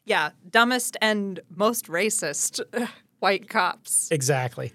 Yeah, 0.06 0.32
dumbest 0.50 0.98
and 1.02 1.40
most 1.56 1.88
racist 1.88 2.60
white 3.20 3.48
cops. 3.50 4.10
Exactly. 4.12 4.74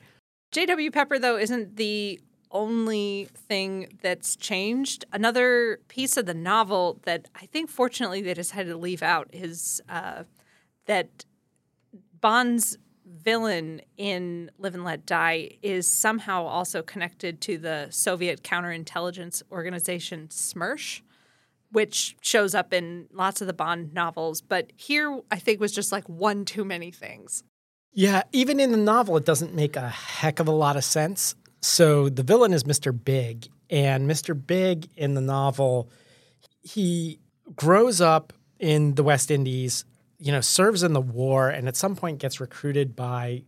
J.W. 0.52 0.90
Pepper, 0.90 1.18
though, 1.18 1.36
isn't 1.36 1.76
the 1.76 2.18
only 2.50 3.28
thing 3.48 3.98
that's 4.00 4.34
changed. 4.36 5.04
Another 5.12 5.80
piece 5.88 6.16
of 6.16 6.24
the 6.24 6.32
novel 6.32 6.98
that 7.04 7.28
I 7.34 7.44
think, 7.44 7.68
fortunately, 7.68 8.22
they 8.22 8.32
decided 8.32 8.70
to 8.70 8.78
leave 8.78 9.02
out 9.02 9.28
is 9.34 9.82
uh, 9.90 10.22
that 10.86 11.26
Bond's 12.22 12.78
villain 13.08 13.80
in 13.96 14.50
Live 14.58 14.74
and 14.74 14.84
Let 14.84 15.06
Die 15.06 15.50
is 15.62 15.90
somehow 15.90 16.44
also 16.44 16.82
connected 16.82 17.40
to 17.42 17.58
the 17.58 17.88
Soviet 17.90 18.42
counterintelligence 18.42 19.42
organization 19.50 20.28
SMERSH, 20.30 21.02
which 21.72 22.16
shows 22.20 22.54
up 22.54 22.72
in 22.72 23.06
lots 23.12 23.40
of 23.40 23.46
the 23.46 23.52
Bond 23.52 23.92
novels. 23.94 24.40
But 24.40 24.72
here, 24.76 25.20
I 25.30 25.38
think, 25.38 25.60
was 25.60 25.72
just 25.72 25.92
like 25.92 26.08
one 26.08 26.44
too 26.44 26.64
many 26.64 26.90
things. 26.90 27.42
Yeah, 27.92 28.22
even 28.32 28.60
in 28.60 28.70
the 28.70 28.78
novel, 28.78 29.16
it 29.16 29.24
doesn't 29.24 29.54
make 29.54 29.76
a 29.76 29.88
heck 29.88 30.40
of 30.40 30.48
a 30.48 30.52
lot 30.52 30.76
of 30.76 30.84
sense. 30.84 31.34
So 31.60 32.08
the 32.08 32.22
villain 32.22 32.52
is 32.52 32.64
Mr. 32.64 32.96
Big, 33.04 33.48
and 33.70 34.08
Mr. 34.08 34.40
Big 34.46 34.88
in 34.96 35.14
the 35.14 35.20
novel, 35.20 35.90
he 36.60 37.18
grows 37.54 38.00
up 38.00 38.32
in 38.58 38.94
the 38.94 39.02
West 39.02 39.30
Indies, 39.30 39.84
you 40.18 40.32
know, 40.32 40.40
serves 40.40 40.82
in 40.82 40.92
the 40.92 41.00
war, 41.00 41.48
and 41.48 41.68
at 41.68 41.76
some 41.76 41.96
point 41.96 42.18
gets 42.18 42.40
recruited 42.40 42.96
by 42.96 43.44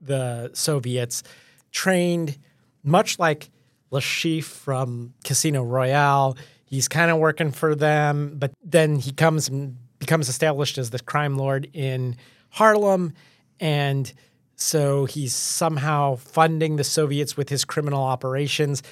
the 0.00 0.50
Soviets, 0.54 1.22
trained 1.70 2.38
much 2.82 3.18
like 3.18 3.50
Le 3.90 4.00
from 4.42 5.14
Casino 5.24 5.62
Royale. 5.62 6.36
He's 6.66 6.88
kind 6.88 7.10
of 7.10 7.18
working 7.18 7.52
for 7.52 7.74
them, 7.74 8.34
but 8.36 8.52
then 8.62 8.96
he 8.96 9.12
comes 9.12 9.48
and 9.48 9.76
becomes 9.98 10.28
established 10.28 10.76
as 10.76 10.90
the 10.90 10.98
crime 10.98 11.38
lord 11.38 11.68
in 11.72 12.16
Harlem 12.50 13.14
and 13.60 14.12
so 14.56 15.04
he's 15.04 15.34
somehow 15.34 16.16
funding 16.16 16.76
the 16.76 16.84
Soviets 16.84 17.36
with 17.36 17.48
his 17.48 17.64
criminal 17.64 18.02
operations. 18.02 18.82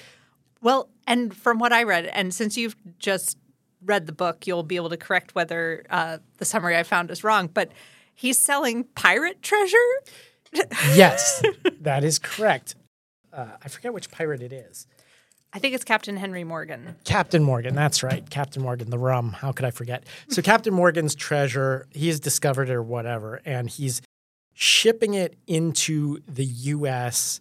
Well, 0.60 0.88
and 1.06 1.34
from 1.36 1.58
what 1.58 1.72
I 1.72 1.82
read, 1.84 2.06
and 2.06 2.34
since 2.34 2.56
you've 2.56 2.76
just 2.98 3.38
read 3.84 4.06
the 4.06 4.12
book, 4.12 4.46
you'll 4.46 4.62
be 4.62 4.76
able 4.76 4.90
to 4.90 4.96
correct 4.96 5.34
whether 5.34 5.84
uh, 5.90 6.18
the 6.38 6.44
summary 6.44 6.76
I 6.76 6.82
found 6.82 7.10
is 7.10 7.24
wrong. 7.24 7.48
But 7.52 7.72
he's 8.14 8.38
selling 8.38 8.84
pirate 8.94 9.42
treasure. 9.42 9.76
yes, 10.94 11.42
that 11.80 12.04
is 12.04 12.18
correct. 12.18 12.76
Uh, 13.32 13.46
I 13.62 13.68
forget 13.68 13.94
which 13.94 14.10
pirate 14.10 14.42
it 14.42 14.52
is. 14.52 14.86
I 15.54 15.58
think 15.58 15.74
it's 15.74 15.84
Captain 15.84 16.16
Henry 16.16 16.44
Morgan. 16.44 16.96
Captain 17.04 17.42
Morgan, 17.42 17.74
that's 17.74 18.02
right. 18.02 18.28
Captain 18.30 18.62
Morgan, 18.62 18.88
the 18.88 18.98
rum. 18.98 19.32
How 19.32 19.52
could 19.52 19.66
I 19.66 19.70
forget? 19.70 20.04
So, 20.28 20.40
Captain 20.42 20.72
Morgan's 20.72 21.14
treasure, 21.14 21.86
he's 21.90 22.20
discovered 22.20 22.70
it 22.70 22.74
or 22.74 22.82
whatever, 22.82 23.40
and 23.44 23.68
he's 23.68 24.00
shipping 24.54 25.14
it 25.14 25.36
into 25.46 26.20
the 26.26 26.44
US 26.44 27.40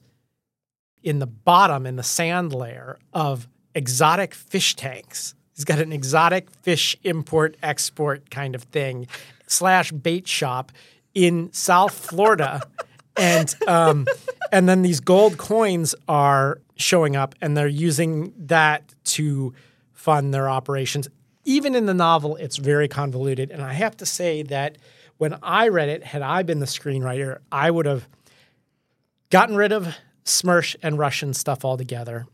in 1.03 1.19
the 1.19 1.27
bottom, 1.27 1.85
in 1.85 1.95
the 1.95 2.03
sand 2.03 2.53
layer 2.53 2.97
of 3.13 3.47
exotic 3.73 4.33
fish 4.33 4.75
tanks. 4.75 5.33
He's 5.55 5.65
got 5.65 5.79
an 5.79 5.91
exotic 5.91 6.49
fish 6.49 6.95
import 7.03 7.57
export 7.61 8.29
kind 8.29 8.55
of 8.55 8.63
thing, 8.63 9.07
slash 9.47 9.91
bait 9.91 10.27
shop 10.27 10.71
in 11.13 11.51
South 11.51 11.93
Florida. 11.93 12.61
and 13.17 13.53
um, 13.67 14.07
and 14.51 14.67
then 14.67 14.81
these 14.81 14.99
gold 14.99 15.37
coins 15.37 15.93
are 16.07 16.59
showing 16.75 17.15
up, 17.15 17.35
and 17.41 17.55
they're 17.55 17.67
using 17.67 18.33
that 18.37 18.93
to 19.03 19.53
fund 19.93 20.33
their 20.33 20.49
operations. 20.49 21.07
Even 21.43 21.75
in 21.75 21.85
the 21.85 21.93
novel, 21.93 22.35
it's 22.37 22.57
very 22.57 22.87
convoluted, 22.87 23.51
and 23.51 23.61
I 23.61 23.73
have 23.73 23.97
to 23.97 24.05
say 24.05 24.43
that 24.43 24.77
when 25.17 25.37
I 25.43 25.67
read 25.67 25.89
it, 25.89 26.03
had 26.03 26.21
I 26.21 26.43
been 26.43 26.59
the 26.59 26.65
screenwriter, 26.65 27.39
I 27.51 27.69
would 27.69 27.85
have 27.85 28.07
gotten 29.29 29.55
rid 29.55 29.71
of 29.71 29.95
Smersh 30.25 30.75
and 30.81 30.97
Russian 30.97 31.33
stuff 31.33 31.63
altogether. 31.65 32.25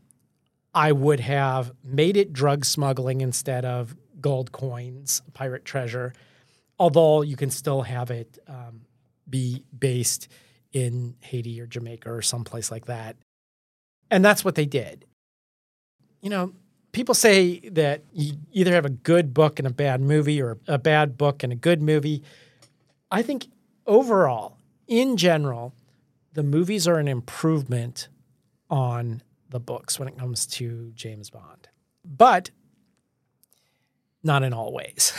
I 0.78 0.92
would 0.92 1.18
have 1.18 1.72
made 1.82 2.16
it 2.16 2.32
drug 2.32 2.64
smuggling 2.64 3.20
instead 3.20 3.64
of 3.64 3.96
gold 4.20 4.52
coins, 4.52 5.22
pirate 5.34 5.64
treasure, 5.64 6.12
although 6.78 7.22
you 7.22 7.34
can 7.34 7.50
still 7.50 7.82
have 7.82 8.12
it 8.12 8.38
um, 8.46 8.82
be 9.28 9.64
based 9.76 10.28
in 10.72 11.16
Haiti 11.18 11.60
or 11.60 11.66
Jamaica 11.66 12.08
or 12.08 12.22
someplace 12.22 12.70
like 12.70 12.86
that. 12.86 13.16
And 14.08 14.24
that's 14.24 14.44
what 14.44 14.54
they 14.54 14.66
did. 14.66 15.04
You 16.20 16.30
know, 16.30 16.52
people 16.92 17.12
say 17.12 17.58
that 17.70 18.04
you 18.12 18.34
either 18.52 18.72
have 18.72 18.86
a 18.86 18.90
good 18.90 19.34
book 19.34 19.58
and 19.58 19.66
a 19.66 19.72
bad 19.72 20.00
movie 20.00 20.40
or 20.40 20.58
a 20.68 20.78
bad 20.78 21.18
book 21.18 21.42
and 21.42 21.52
a 21.52 21.56
good 21.56 21.82
movie. 21.82 22.22
I 23.10 23.22
think 23.22 23.48
overall, 23.84 24.58
in 24.86 25.16
general, 25.16 25.74
the 26.34 26.44
movies 26.44 26.86
are 26.86 27.00
an 27.00 27.08
improvement 27.08 28.06
on 28.70 29.22
the 29.48 29.60
books 29.60 29.98
when 29.98 30.08
it 30.08 30.18
comes 30.18 30.46
to 30.46 30.92
James 30.94 31.30
Bond. 31.30 31.68
But 32.04 32.50
not 34.22 34.42
in 34.42 34.52
all 34.52 34.72
ways. 34.72 35.12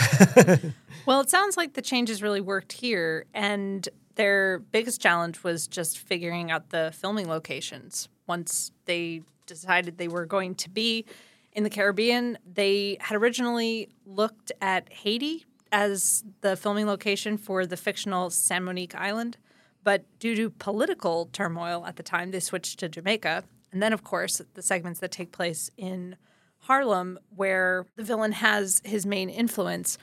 well, 1.06 1.22
it 1.22 1.30
sounds 1.30 1.58
like 1.58 1.74
the 1.74 1.82
changes 1.82 2.22
really 2.22 2.42
worked 2.42 2.74
here, 2.74 3.26
and 3.34 3.88
their 4.16 4.60
biggest 4.60 5.02
challenge 5.02 5.44
was 5.44 5.68
just 5.68 5.98
figuring 6.00 6.52
out 6.52 6.70
the 6.70 6.94
filming 6.94 7.28
locations. 7.28 8.10
Once 8.28 8.72
they 8.86 9.22
decided 9.46 9.98
they 9.98 10.08
were 10.08 10.26
going 10.26 10.56
to 10.56 10.70
be 10.70 11.06
in 11.54 11.64
the 11.64 11.70
Caribbean, 11.70 12.38
they 12.46 12.98
had 13.00 13.16
originally 13.16 13.90
looked 14.06 14.52
at 14.62 14.92
Haiti 14.92 15.46
as 15.72 16.24
the 16.42 16.56
filming 16.56 16.86
location 16.86 17.38
for 17.38 17.66
the 17.66 17.78
fictional 17.78 18.30
San 18.30 18.64
Monique 18.64 18.96
Island. 18.96 19.38
But 19.84 20.04
due 20.20 20.36
to 20.36 20.50
political 20.50 21.30
turmoil 21.32 21.86
at 21.86 21.96
the 21.96 22.04
time, 22.04 22.32
they 22.32 22.40
switched 22.40 22.80
to 22.80 22.90
Jamaica. 22.90 23.44
And 23.72 23.82
then, 23.82 23.94
of 23.94 24.04
course, 24.04 24.42
the 24.54 24.62
segments 24.62 25.00
that 25.00 25.12
take 25.12 25.32
place 25.32 25.70
in 25.78 26.16
Harlem, 26.60 27.20
where 27.36 27.86
the 27.96 28.04
villain 28.04 28.34
has 28.34 28.82
his 28.84 29.06
main 29.06 29.30
influence, 29.30 29.98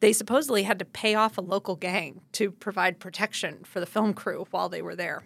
they 0.00 0.12
supposedly 0.12 0.64
had 0.64 0.78
to 0.80 0.84
pay 0.84 1.14
off 1.14 1.38
a 1.38 1.42
local 1.42 1.76
gang 1.76 2.22
to 2.32 2.50
provide 2.50 2.98
protection 2.98 3.62
for 3.64 3.78
the 3.78 3.86
film 3.86 4.14
crew 4.14 4.46
while 4.50 4.68
they 4.68 4.82
were 4.82 4.96
there. 4.96 5.22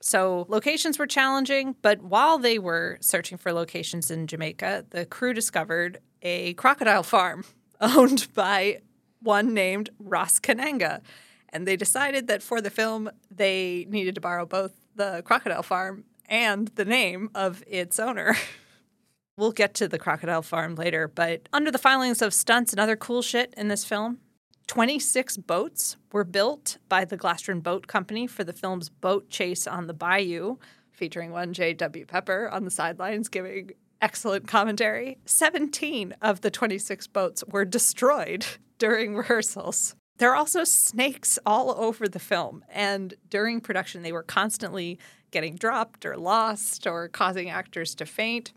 So 0.00 0.46
locations 0.48 0.98
were 0.98 1.06
challenging, 1.06 1.74
but 1.82 2.02
while 2.02 2.38
they 2.38 2.58
were 2.58 2.98
searching 3.00 3.38
for 3.38 3.52
locations 3.52 4.10
in 4.10 4.26
Jamaica, 4.26 4.86
the 4.90 5.06
crew 5.06 5.32
discovered 5.32 5.98
a 6.22 6.54
crocodile 6.54 7.02
farm 7.02 7.44
owned 7.80 8.28
by 8.34 8.80
one 9.20 9.54
named 9.54 9.90
Ross 9.98 10.38
Kananga. 10.38 11.00
And 11.48 11.66
they 11.66 11.76
decided 11.76 12.26
that 12.28 12.42
for 12.42 12.60
the 12.60 12.70
film, 12.70 13.10
they 13.30 13.86
needed 13.88 14.14
to 14.16 14.20
borrow 14.20 14.44
both 14.44 14.72
the 14.94 15.22
crocodile 15.24 15.62
farm 15.62 16.04
and 16.28 16.68
the 16.68 16.84
name 16.84 17.30
of 17.34 17.62
its 17.66 17.98
owner. 17.98 18.36
we'll 19.38 19.52
get 19.52 19.72
to 19.74 19.88
the 19.88 19.98
crocodile 19.98 20.42
farm 20.42 20.74
later, 20.74 21.08
but 21.08 21.48
under 21.52 21.70
the 21.70 21.78
filings 21.78 22.20
of 22.20 22.34
stunts 22.34 22.72
and 22.72 22.80
other 22.80 22.96
cool 22.96 23.22
shit 23.22 23.54
in 23.56 23.68
this 23.68 23.84
film, 23.84 24.18
26 24.66 25.38
boats 25.38 25.96
were 26.12 26.24
built 26.24 26.76
by 26.88 27.04
the 27.04 27.16
Glastron 27.16 27.62
Boat 27.62 27.86
Company 27.86 28.26
for 28.26 28.44
the 28.44 28.52
film's 28.52 28.90
boat 28.90 29.30
chase 29.30 29.66
on 29.66 29.86
the 29.86 29.94
bayou, 29.94 30.56
featuring 30.92 31.30
one 31.30 31.54
J.W. 31.54 32.04
Pepper 32.04 32.50
on 32.50 32.64
the 32.64 32.70
sidelines 32.70 33.28
giving 33.28 33.70
excellent 34.02 34.46
commentary. 34.46 35.18
17 35.24 36.14
of 36.20 36.42
the 36.42 36.50
26 36.50 37.06
boats 37.06 37.42
were 37.48 37.64
destroyed 37.64 38.44
during 38.78 39.16
rehearsals. 39.16 39.94
There 40.18 40.32
are 40.32 40.36
also 40.36 40.64
snakes 40.64 41.38
all 41.46 41.70
over 41.70 42.08
the 42.08 42.18
film, 42.18 42.64
and 42.68 43.14
during 43.30 43.60
production, 43.60 44.02
they 44.02 44.12
were 44.12 44.24
constantly 44.24 44.98
getting 45.30 45.56
dropped 45.56 46.04
or 46.04 46.16
lost 46.16 46.86
or 46.86 47.08
causing 47.08 47.50
actors 47.50 47.94
to 47.96 48.06
faint. 48.06 48.52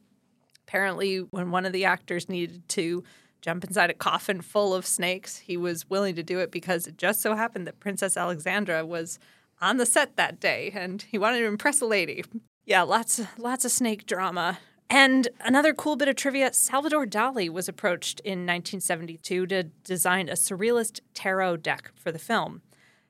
Apparently, 0.68 1.18
when 1.32 1.52
one 1.52 1.66
of 1.66 1.74
the 1.74 1.86
actors 1.86 2.30
needed 2.30 2.68
to 2.70 3.04
jump 3.42 3.64
inside 3.64 3.90
a 3.90 3.96
coffin 3.96 4.42
full 4.42 4.74
of 4.74 4.86
snakes, 4.86 5.38
he 5.38 5.58
was 5.58 5.90
willing 5.90 6.16
to 6.16 6.24
do 6.24 6.40
it 6.40 6.52
because 6.52 6.88
it 6.88 6.98
just 6.98 7.22
so 7.22 7.36
happened 7.36 7.68
that 7.68 7.80
Princess 7.80 8.16
Alexandra 8.16 8.86
was 8.86 9.20
on 9.60 9.78
the 9.78 9.86
set 9.86 10.16
that 10.16 10.40
day 10.40 10.72
and 10.74 11.04
he 11.04 11.18
wanted 11.18 11.40
to 11.40 11.46
impress 11.46 11.82
a 11.82 11.86
lady. 11.86 12.24
Yeah, 12.66 12.84
lots 12.84 13.22
lots 13.38 13.66
of 13.66 13.72
snake 13.72 14.06
drama. 14.06 14.60
And 14.90 15.30
another 15.40 15.74
cool 15.74 15.96
bit 15.96 16.10
of 16.10 16.16
trivia 16.16 16.52
Salvador 16.54 17.06
Dali 17.06 17.50
was 17.50 17.70
approached 17.70 18.20
in 18.22 18.40
1972 18.40 19.48
to 19.48 19.64
design 19.64 20.28
a 20.28 20.34
surrealist 20.34 21.00
tarot 21.14 21.58
deck 21.58 21.92
for 21.96 22.12
the 22.12 22.20
film. 22.20 22.62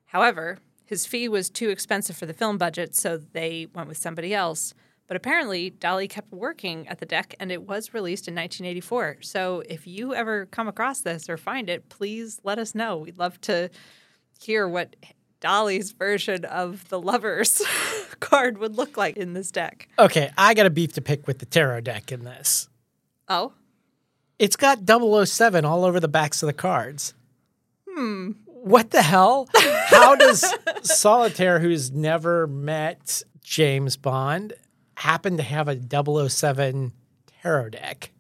However, 0.05 0.59
his 0.91 1.05
fee 1.05 1.29
was 1.29 1.49
too 1.49 1.69
expensive 1.69 2.17
for 2.17 2.25
the 2.25 2.33
film 2.33 2.57
budget, 2.57 2.93
so 2.97 3.15
they 3.17 3.65
went 3.73 3.87
with 3.87 3.97
somebody 3.97 4.33
else. 4.33 4.73
But 5.07 5.15
apparently, 5.15 5.71
Dali 5.71 6.09
kept 6.09 6.33
working 6.33 6.85
at 6.89 6.99
the 6.99 7.05
deck 7.05 7.33
and 7.39 7.49
it 7.49 7.63
was 7.63 7.93
released 7.93 8.27
in 8.27 8.35
1984. 8.35 9.19
So 9.21 9.63
if 9.69 9.87
you 9.87 10.13
ever 10.13 10.47
come 10.47 10.67
across 10.67 10.99
this 10.99 11.29
or 11.29 11.37
find 11.37 11.69
it, 11.69 11.87
please 11.87 12.41
let 12.43 12.59
us 12.59 12.75
know. 12.75 12.97
We'd 12.97 13.17
love 13.17 13.39
to 13.41 13.69
hear 14.37 14.67
what 14.67 14.97
Dali's 15.39 15.93
version 15.93 16.43
of 16.43 16.89
the 16.89 16.99
lovers 16.99 17.61
card 18.19 18.57
would 18.57 18.75
look 18.75 18.97
like 18.97 19.15
in 19.15 19.31
this 19.31 19.49
deck. 19.49 19.87
Okay, 19.97 20.29
I 20.37 20.53
got 20.53 20.65
a 20.65 20.69
beef 20.69 20.91
to 20.95 21.01
pick 21.01 21.25
with 21.25 21.39
the 21.39 21.45
tarot 21.45 21.81
deck 21.81 22.11
in 22.11 22.25
this. 22.25 22.67
Oh? 23.29 23.53
It's 24.39 24.57
got 24.57 24.79
007 24.85 25.63
all 25.63 25.85
over 25.85 26.01
the 26.01 26.09
backs 26.09 26.43
of 26.43 26.47
the 26.47 26.53
cards. 26.53 27.13
Hmm. 27.89 28.31
What 28.63 28.91
the 28.91 29.01
hell? 29.01 29.49
How 29.87 30.15
does 30.15 30.45
Solitaire, 30.83 31.59
who's 31.59 31.91
never 31.91 32.45
met 32.45 33.23
James 33.43 33.97
Bond, 33.97 34.53
happen 34.95 35.37
to 35.37 35.43
have 35.43 35.67
a 35.67 36.29
007 36.29 36.93
tarot 37.41 37.69
deck? 37.69 38.11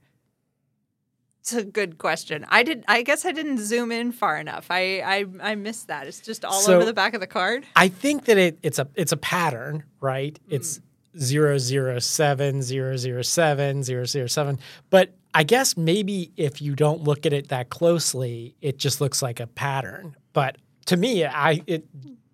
It's 1.41 1.53
a 1.53 1.63
good 1.63 1.97
question. 1.97 2.45
I 2.49 2.63
did. 2.63 2.83
I 2.87 3.01
guess 3.03 3.25
I 3.25 3.31
didn't 3.31 3.59
zoom 3.59 3.91
in 3.91 4.11
far 4.11 4.37
enough. 4.37 4.67
I 4.69 5.01
I, 5.01 5.25
I 5.41 5.55
missed 5.55 5.87
that. 5.87 6.07
It's 6.07 6.19
just 6.21 6.43
all 6.45 6.59
So- 6.59 6.75
over 6.75 6.85
the 6.85 6.93
back 6.93 7.13
of 7.13 7.19
the 7.21 7.27
card. 7.27 7.65
I 7.75 7.87
think 7.87 8.25
that 8.25 8.37
it, 8.37 8.59
it's 8.63 8.79
a 8.79 8.87
it's 8.95 9.11
a 9.11 9.17
pattern, 9.17 9.83
right? 9.99 10.39
Mm. 10.47 10.53
It's 10.53 10.79
zero 11.19 11.57
zero 11.57 11.99
seven 11.99 12.61
zero 12.61 12.95
zero 12.97 13.21
seven 13.21 13.83
zero 13.83 14.05
zero 14.05 14.27
seven. 14.27 14.59
But 14.91 15.13
I 15.33 15.43
guess 15.43 15.75
maybe 15.77 16.31
if 16.37 16.61
you 16.61 16.75
don't 16.75 17.03
look 17.03 17.25
at 17.25 17.33
it 17.33 17.47
that 17.49 17.69
closely, 17.69 18.55
it 18.61 18.77
just 18.77 19.01
looks 19.01 19.21
like 19.21 19.39
a 19.39 19.47
pattern. 19.47 20.15
But 20.33 20.57
to 20.87 20.97
me, 20.97 21.25
I 21.25 21.61
it 21.67 21.85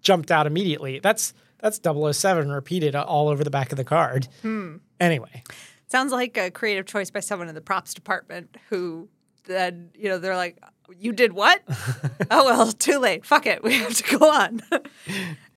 jumped 0.02 0.32
out 0.32 0.48
immediately. 0.48 1.00
That's 1.00 1.34
that's 1.60 1.80
007 1.84 2.52
repeated 2.52 2.96
all 2.96 3.30
over 3.30 3.44
the 3.44 3.50
back 3.50 3.72
of 3.72 3.78
the 3.78 3.84
card. 3.84 4.28
Hmm. 4.42 4.78
Anyway, 5.00 5.44
Sounds 5.90 6.12
like 6.12 6.38
a 6.38 6.52
creative 6.52 6.86
choice 6.86 7.10
by 7.10 7.22
someone 7.22 7.48
in 7.48 7.56
the 7.56 7.62
props 7.62 7.94
department 7.94 8.58
who 8.70 9.08
then 9.46 9.90
you 9.96 10.10
know 10.10 10.18
they're 10.18 10.36
like, 10.36 10.60
"You 11.00 11.14
did 11.14 11.32
what? 11.32 11.62
oh 12.32 12.44
well, 12.44 12.72
too 12.74 13.00
late. 13.00 13.26
Fuck 13.26 13.46
it. 13.46 13.64
We 13.64 13.76
have 13.76 13.96
to 13.96 14.18
go 14.18 14.30
on." 14.30 14.62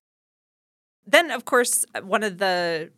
then, 1.05 1.31
of 1.31 1.43
course, 1.43 1.83
one 2.01 2.23
of 2.23 2.37
the 2.37 2.91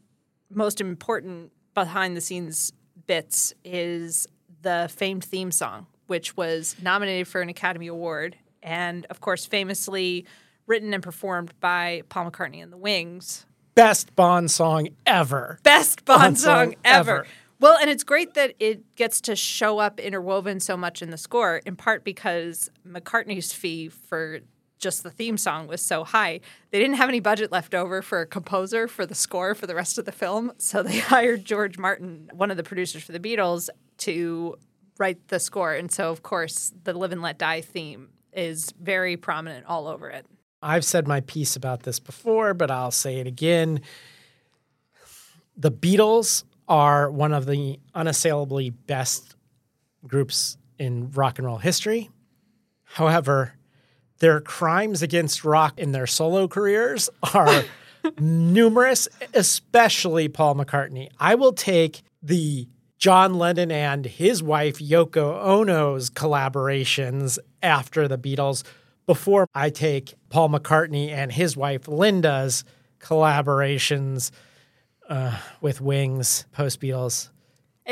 most 0.51 0.79
important 0.79 1.51
behind 1.73 2.15
the 2.15 2.21
scenes 2.21 2.71
bits 3.07 3.51
is 3.63 4.27
the 4.61 4.87
famed 4.93 5.23
theme 5.23 5.51
song, 5.51 5.87
which 6.05 6.37
was 6.37 6.75
nominated 6.83 7.27
for 7.27 7.41
an 7.41 7.49
Academy 7.49 7.87
Award 7.87 8.37
and, 8.63 9.05
of 9.09 9.21
course, 9.21 9.45
famously 9.45 10.25
written 10.65 10.93
and 10.93 11.03
performed 11.03 11.53
by 11.59 12.03
Paul 12.09 12.31
McCartney 12.31 12.63
and 12.63 12.71
the 12.71 12.77
Wings. 12.77 13.45
best 13.75 14.15
Bond 14.15 14.49
song 14.49 14.89
ever. 15.05 15.59
Best 15.63 16.05
Bond, 16.05 16.21
Bond 16.21 16.39
song, 16.39 16.65
song 16.71 16.75
ever. 16.85 17.11
ever. 17.11 17.27
Well, 17.59 17.77
and 17.79 17.89
it's 17.89 18.03
great 18.03 18.33
that 18.33 18.55
it 18.59 18.95
gets 18.95 19.21
to 19.21 19.35
show 19.35 19.79
up 19.79 19.99
interwoven 19.99 20.59
so 20.59 20.75
much 20.75 21.01
in 21.01 21.11
the 21.11 21.17
score, 21.17 21.57
in 21.65 21.75
part 21.75 22.03
because 22.03 22.69
McCartney's 22.85 23.53
fee 23.53 23.89
for 23.89 24.39
just 24.79 25.03
the 25.03 25.09
theme 25.09 25.37
song 25.37 25.65
was 25.67 25.81
so 25.81 26.03
high. 26.03 26.41
They 26.71 26.79
didn't 26.79 26.95
have 26.97 27.07
any 27.07 27.21
budget 27.21 27.53
left 27.53 27.73
over 27.73 28.01
for 28.01 28.19
a 28.19 28.25
composer 28.25 28.87
for 28.89 29.05
the 29.05 29.15
score 29.15 29.55
for 29.55 29.65
the 29.65 29.75
rest 29.75 29.97
of 29.97 30.03
the 30.03 30.11
film. 30.11 30.51
So 30.57 30.83
they 30.83 30.99
hired 30.99 31.45
George 31.45 31.77
Martin, 31.77 32.29
one 32.33 32.51
of 32.51 32.57
the 32.57 32.63
producers 32.63 33.01
for 33.01 33.13
the 33.13 33.19
Beatles, 33.19 33.69
to 33.99 34.55
write 34.97 35.29
the 35.29 35.39
score. 35.39 35.73
And 35.73 35.89
so, 35.89 36.09
of 36.09 36.21
course, 36.21 36.73
the 36.83 36.93
Live 36.93 37.13
and 37.13 37.21
Let 37.21 37.37
Die 37.37 37.61
theme 37.61 38.09
is 38.35 38.73
very 38.79 39.17
prominent 39.17 39.65
all 39.67 39.87
over 39.87 40.09
it. 40.09 40.25
I've 40.61 40.85
said 40.85 41.07
my 41.07 41.21
piece 41.21 41.55
about 41.55 41.83
this 41.83 41.99
before, 41.99 42.53
but 42.53 42.71
I'll 42.71 42.91
say 42.91 43.19
it 43.19 43.27
again. 43.27 43.81
The 45.57 45.71
Beatles 45.71 46.43
are 46.67 47.11
one 47.11 47.33
of 47.33 47.45
the 47.45 47.79
unassailably 47.93 48.69
best 48.69 49.35
groups 50.07 50.57
in 50.79 51.11
rock 51.11 51.37
and 51.37 51.45
roll 51.45 51.57
history. 51.57 52.09
However, 52.83 53.53
their 54.19 54.39
crimes 54.39 55.01
against 55.01 55.43
rock 55.43 55.77
in 55.77 55.91
their 55.91 56.07
solo 56.07 56.47
careers 56.47 57.09
are 57.33 57.63
numerous, 58.19 59.07
especially 59.33 60.27
Paul 60.29 60.55
McCartney. 60.55 61.09
I 61.19 61.35
will 61.35 61.53
take 61.53 62.03
the 62.21 62.67
John 62.97 63.33
Lennon 63.33 63.69
and 63.69 64.05
his 64.05 64.41
wife 64.41 64.79
Yoko 64.79 65.43
Ono's 65.43 66.09
collaborations 66.09 67.37
after 67.63 68.07
the 68.07 68.17
Beatles 68.17 68.63
before 69.05 69.47
I 69.55 69.69
take 69.69 70.13
Paul 70.29 70.49
McCartney 70.49 71.09
and 71.09 71.31
his 71.31 71.57
wife 71.57 71.87
Linda's 71.87 72.63
collaborations 72.99 74.31
uh, 75.09 75.37
with 75.61 75.81
Wings 75.81 76.45
post 76.51 76.79
Beatles. 76.79 77.29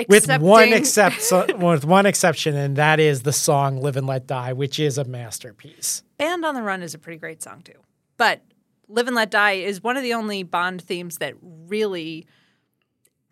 With 0.08 0.30
one 0.40 0.72
except 0.72 1.32
with 1.58 1.84
one 1.84 2.06
exception, 2.06 2.56
and 2.56 2.78
that 2.78 3.02
is 3.02 3.24
the 3.24 3.34
song 3.34 3.82
"Live 3.82 3.98
and 3.98 4.08
Let 4.08 4.26
Die," 4.26 4.54
which 4.54 4.80
is 4.80 4.98
a 4.98 5.04
masterpiece. 5.04 6.04
Band 6.18 6.46
on 6.46 6.56
the 6.56 6.62
Run 6.62 6.82
is 6.82 6.94
a 6.94 6.98
pretty 6.98 7.20
great 7.20 7.44
song 7.44 7.62
too. 7.62 7.74
But 8.16 8.42
Live 8.88 9.08
and 9.08 9.16
Let 9.18 9.32
Die 9.32 9.52
is 9.52 9.84
one 9.84 9.98
of 9.98 10.04
the 10.04 10.14
only 10.14 10.44
Bond 10.44 10.82
themes 10.82 11.18
that 11.18 11.34
really 11.42 12.26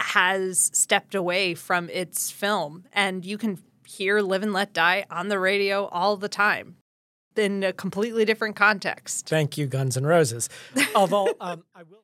has 0.01 0.69
stepped 0.73 1.15
away 1.15 1.53
from 1.53 1.89
its 1.89 2.31
film. 2.31 2.85
And 2.93 3.25
you 3.25 3.37
can 3.37 3.57
hear 3.89 4.21
Live 4.21 4.43
and 4.43 4.53
Let 4.53 4.73
Die 4.73 5.05
on 5.09 5.27
the 5.29 5.39
radio 5.39 5.85
all 5.87 6.15
the 6.15 6.29
time 6.29 6.77
in 7.35 7.63
a 7.63 7.73
completely 7.73 8.25
different 8.25 8.55
context. 8.55 9.27
Thank 9.27 9.57
you, 9.57 9.65
Guns 9.65 9.97
N' 9.97 10.05
Roses. 10.05 10.49
Although 10.93 11.29
um, 11.41 11.63
I 11.73 11.83
will. 11.83 12.03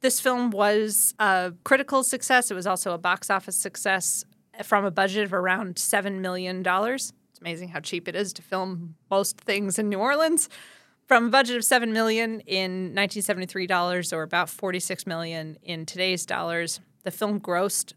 This 0.00 0.20
film 0.20 0.50
was 0.50 1.14
a 1.18 1.52
critical 1.64 2.02
success. 2.02 2.50
It 2.50 2.54
was 2.54 2.66
also 2.66 2.92
a 2.92 2.98
box 2.98 3.28
office 3.28 3.56
success 3.56 4.24
from 4.64 4.84
a 4.84 4.90
budget 4.90 5.24
of 5.24 5.34
around 5.34 5.76
$7 5.76 6.20
million. 6.20 6.64
It's 6.66 7.12
amazing 7.40 7.68
how 7.68 7.80
cheap 7.80 8.08
it 8.08 8.16
is 8.16 8.32
to 8.34 8.42
film 8.42 8.96
most 9.10 9.38
things 9.40 9.78
in 9.78 9.90
New 9.90 9.98
Orleans. 9.98 10.48
From 11.06 11.26
a 11.26 11.28
budget 11.30 11.56
of 11.56 11.64
7 11.64 11.92
million 11.92 12.40
in 12.40 12.94
1973 12.94 13.66
dollars 13.66 14.12
or 14.12 14.22
about 14.22 14.48
46 14.48 15.06
million 15.06 15.58
in 15.62 15.84
today's 15.84 16.24
dollars, 16.24 16.80
the 17.02 17.10
film 17.10 17.40
grossed 17.40 17.94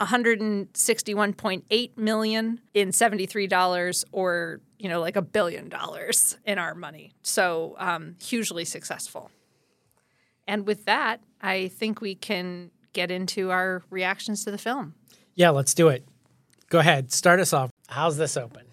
161.8 0.00 1.96
million 1.96 2.60
in 2.72 2.92
73 2.92 3.46
dollars 3.46 4.04
or, 4.12 4.60
you 4.78 4.88
know, 4.88 5.00
like 5.00 5.16
a 5.16 5.22
billion 5.22 5.68
dollars 5.68 6.36
in 6.44 6.58
our 6.58 6.74
money. 6.74 7.12
So, 7.22 7.76
um, 7.78 8.16
hugely 8.20 8.64
successful. 8.64 9.30
And 10.46 10.66
with 10.66 10.84
that, 10.84 11.20
I 11.40 11.68
think 11.68 12.00
we 12.00 12.14
can 12.14 12.70
get 12.92 13.10
into 13.10 13.50
our 13.50 13.82
reactions 13.90 14.44
to 14.44 14.50
the 14.50 14.58
film. 14.58 14.94
Yeah, 15.34 15.50
let's 15.50 15.74
do 15.74 15.88
it. 15.88 16.06
Go 16.68 16.78
ahead, 16.80 17.12
start 17.12 17.40
us 17.40 17.52
off. 17.52 17.70
How's 17.88 18.16
this 18.16 18.36
open? 18.36 18.64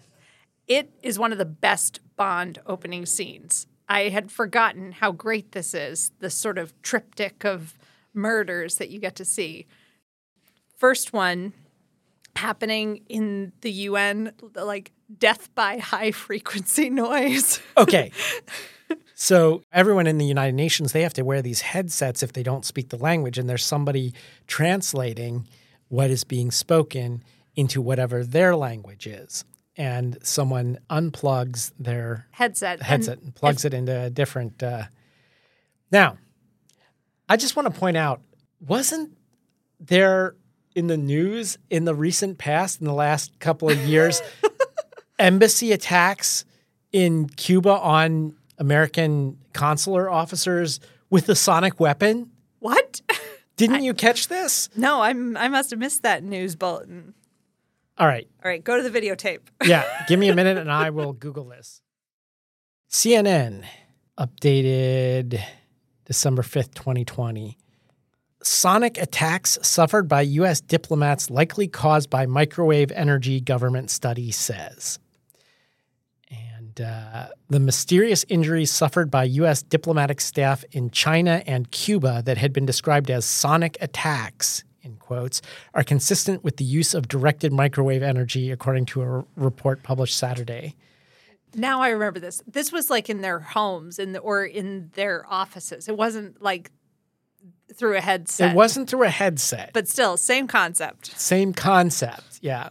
It 0.66 0.90
is 1.02 1.18
one 1.18 1.32
of 1.32 1.38
the 1.38 1.44
best 1.44 2.00
Bond 2.16 2.60
opening 2.66 3.04
scenes. 3.06 3.66
I 3.88 4.08
had 4.08 4.30
forgotten 4.30 4.92
how 4.92 5.12
great 5.12 5.52
this 5.52 5.74
is, 5.74 6.12
the 6.20 6.30
sort 6.30 6.56
of 6.56 6.80
triptych 6.82 7.44
of 7.44 7.76
murders 8.14 8.76
that 8.76 8.90
you 8.90 8.98
get 8.98 9.16
to 9.16 9.24
see. 9.24 9.66
First 10.82 11.12
one 11.12 11.52
happening 12.34 13.04
in 13.08 13.52
the 13.60 13.70
UN, 13.70 14.32
like 14.56 14.90
death 15.16 15.48
by 15.54 15.78
high 15.78 16.10
frequency 16.26 16.90
noise. 16.90 17.60
Okay. 17.76 18.10
so 19.14 19.62
everyone 19.72 20.08
in 20.08 20.18
the 20.18 20.24
United 20.24 20.56
Nations, 20.56 20.90
they 20.90 21.02
have 21.02 21.14
to 21.14 21.22
wear 21.22 21.40
these 21.40 21.60
headsets 21.60 22.24
if 22.24 22.32
they 22.32 22.42
don't 22.42 22.64
speak 22.64 22.88
the 22.88 22.96
language, 22.96 23.38
and 23.38 23.48
there's 23.48 23.64
somebody 23.64 24.12
translating 24.48 25.46
what 25.86 26.10
is 26.10 26.24
being 26.24 26.50
spoken 26.50 27.22
into 27.54 27.80
whatever 27.80 28.24
their 28.24 28.56
language 28.56 29.06
is. 29.06 29.44
And 29.76 30.18
someone 30.24 30.80
unplugs 30.90 31.70
their 31.78 32.26
Headset. 32.32 32.78
And 32.78 32.86
headset 32.88 33.20
and 33.20 33.32
plugs 33.32 33.64
it 33.64 33.72
into 33.72 33.96
a 33.96 34.10
different. 34.10 34.60
Uh... 34.60 34.86
Now, 35.92 36.18
I 37.28 37.36
just 37.36 37.54
want 37.54 37.72
to 37.72 37.80
point 37.80 37.96
out 37.96 38.20
wasn't 38.58 39.16
there 39.78 40.34
in 40.74 40.86
the 40.86 40.96
news 40.96 41.58
in 41.70 41.84
the 41.84 41.94
recent 41.94 42.38
past, 42.38 42.80
in 42.80 42.86
the 42.86 42.92
last 42.94 43.38
couple 43.38 43.68
of 43.70 43.78
years, 43.78 44.22
embassy 45.18 45.72
attacks 45.72 46.44
in 46.92 47.28
Cuba 47.28 47.70
on 47.70 48.34
American 48.58 49.38
consular 49.52 50.10
officers 50.10 50.80
with 51.10 51.28
a 51.28 51.34
sonic 51.34 51.78
weapon? 51.80 52.30
What? 52.58 53.00
Didn't 53.56 53.82
you 53.84 53.94
catch 53.94 54.28
this? 54.28 54.68
no, 54.76 55.02
I'm 55.02 55.36
I 55.36 55.48
must 55.48 55.70
have 55.70 55.78
missed 55.78 56.02
that 56.02 56.22
news 56.24 56.56
bulletin. 56.56 57.14
All 57.98 58.06
right. 58.06 58.26
All 58.42 58.50
right, 58.50 58.64
go 58.64 58.80
to 58.80 58.88
the 58.88 59.00
videotape. 59.00 59.40
Yeah, 59.64 59.84
give 60.08 60.18
me 60.18 60.28
a 60.28 60.34
minute 60.34 60.56
and 60.58 60.72
I 60.72 60.90
will 60.90 61.12
Google 61.12 61.44
this. 61.44 61.82
CNN 62.90 63.64
updated 64.18 65.40
December 66.04 66.42
5th, 66.42 66.74
2020. 66.74 67.58
Sonic 68.42 68.98
attacks 68.98 69.58
suffered 69.62 70.08
by 70.08 70.22
U.S. 70.22 70.60
diplomats 70.60 71.30
likely 71.30 71.68
caused 71.68 72.10
by 72.10 72.26
microwave 72.26 72.90
energy, 72.92 73.40
government 73.40 73.90
study 73.90 74.30
says. 74.30 74.98
And 76.30 76.80
uh, 76.80 77.28
the 77.48 77.60
mysterious 77.60 78.24
injuries 78.28 78.70
suffered 78.70 79.10
by 79.10 79.24
U.S. 79.24 79.62
diplomatic 79.62 80.20
staff 80.20 80.64
in 80.72 80.90
China 80.90 81.42
and 81.46 81.70
Cuba 81.70 82.22
that 82.24 82.38
had 82.38 82.52
been 82.52 82.66
described 82.66 83.10
as 83.10 83.24
sonic 83.24 83.76
attacks, 83.80 84.64
in 84.82 84.96
quotes, 84.96 85.42
are 85.74 85.84
consistent 85.84 86.42
with 86.42 86.56
the 86.56 86.64
use 86.64 86.94
of 86.94 87.08
directed 87.08 87.52
microwave 87.52 88.02
energy, 88.02 88.50
according 88.50 88.86
to 88.86 89.02
a 89.02 89.24
report 89.36 89.82
published 89.82 90.16
Saturday. 90.16 90.74
Now 91.54 91.82
I 91.82 91.90
remember 91.90 92.18
this. 92.18 92.42
This 92.46 92.72
was 92.72 92.88
like 92.88 93.10
in 93.10 93.20
their 93.20 93.40
homes 93.40 93.98
in 93.98 94.12
the, 94.12 94.20
or 94.20 94.44
in 94.44 94.90
their 94.94 95.26
offices. 95.28 95.88
It 95.88 95.96
wasn't 95.96 96.40
like 96.42 96.70
through 97.76 97.96
a 97.96 98.00
headset. 98.00 98.52
It 98.52 98.56
wasn't 98.56 98.88
through 98.88 99.04
a 99.04 99.10
headset, 99.10 99.70
but 99.72 99.88
still, 99.88 100.16
same 100.16 100.46
concept. 100.46 101.18
same 101.18 101.52
concept. 101.52 102.38
Yeah. 102.40 102.70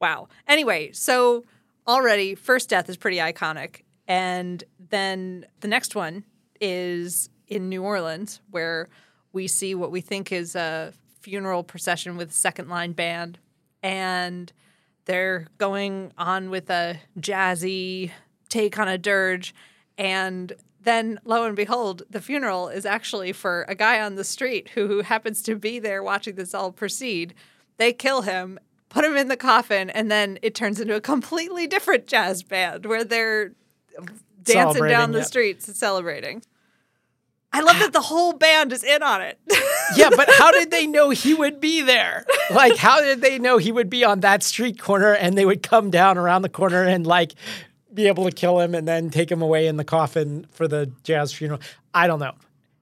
Wow. 0.00 0.28
Anyway, 0.48 0.92
so 0.92 1.44
already 1.86 2.34
first 2.34 2.68
death 2.68 2.88
is 2.88 2.96
pretty 2.96 3.18
iconic, 3.18 3.82
and 4.08 4.62
then 4.90 5.46
the 5.60 5.68
next 5.68 5.94
one 5.94 6.24
is 6.60 7.30
in 7.48 7.68
New 7.68 7.82
Orleans, 7.82 8.40
where 8.50 8.88
we 9.32 9.46
see 9.46 9.74
what 9.74 9.90
we 9.90 10.00
think 10.00 10.32
is 10.32 10.54
a 10.54 10.92
funeral 11.20 11.62
procession 11.62 12.16
with 12.16 12.30
a 12.30 12.34
second 12.34 12.68
line 12.68 12.92
band, 12.92 13.38
and 13.82 14.52
they're 15.04 15.46
going 15.58 16.12
on 16.16 16.50
with 16.50 16.70
a 16.70 16.98
jazzy 17.18 18.10
take 18.48 18.78
on 18.78 18.88
a 18.88 18.98
dirge, 18.98 19.54
and 19.98 20.52
then 20.82 21.20
lo 21.24 21.44
and 21.44 21.56
behold, 21.56 22.02
the 22.08 22.20
funeral 22.20 22.68
is 22.68 22.86
actually 22.86 23.32
for 23.32 23.64
a 23.68 23.74
guy 23.74 24.00
on 24.00 24.14
the 24.14 24.24
street 24.24 24.70
who, 24.70 24.86
who 24.86 25.02
happens 25.02 25.42
to 25.42 25.56
be 25.56 25.78
there 25.78 26.02
watching 26.02 26.36
this 26.36 26.54
all 26.54 26.72
proceed. 26.72 27.34
They 27.76 27.92
kill 27.92 28.22
him, 28.22 28.58
put 28.88 29.04
him 29.04 29.16
in 29.16 29.28
the 29.28 29.36
coffin, 29.36 29.90
and 29.90 30.10
then 30.10 30.38
it 30.42 30.54
turns 30.54 30.80
into 30.80 30.94
a 30.94 31.00
completely 31.00 31.66
different 31.66 32.06
jazz 32.06 32.42
band 32.42 32.86
where 32.86 33.04
they're 33.04 33.52
dancing 34.42 34.86
down 34.86 35.12
the 35.12 35.18
yep. 35.18 35.26
streets 35.26 35.68
and 35.68 35.76
celebrating. 35.76 36.42
I 37.52 37.62
love 37.62 37.80
that 37.80 37.92
the 37.92 38.00
whole 38.00 38.32
band 38.32 38.72
is 38.72 38.84
in 38.84 39.02
on 39.02 39.22
it. 39.22 39.38
yeah, 39.96 40.10
but 40.14 40.28
how 40.38 40.52
did 40.52 40.70
they 40.70 40.86
know 40.86 41.10
he 41.10 41.34
would 41.34 41.60
be 41.60 41.82
there? 41.82 42.24
Like, 42.50 42.76
how 42.76 43.00
did 43.00 43.22
they 43.22 43.40
know 43.40 43.58
he 43.58 43.72
would 43.72 43.90
be 43.90 44.04
on 44.04 44.20
that 44.20 44.44
street 44.44 44.78
corner 44.78 45.14
and 45.14 45.36
they 45.36 45.44
would 45.44 45.62
come 45.62 45.90
down 45.90 46.16
around 46.16 46.42
the 46.42 46.48
corner 46.48 46.84
and 46.84 47.06
like 47.06 47.32
be 47.92 48.06
able 48.06 48.24
to 48.24 48.30
kill 48.30 48.60
him 48.60 48.74
and 48.74 48.86
then 48.86 49.10
take 49.10 49.30
him 49.30 49.42
away 49.42 49.66
in 49.66 49.76
the 49.76 49.84
coffin 49.84 50.46
for 50.50 50.68
the 50.68 50.90
jazz 51.02 51.32
funeral? 51.32 51.60
I 51.94 52.06
don't 52.06 52.20
know. 52.20 52.34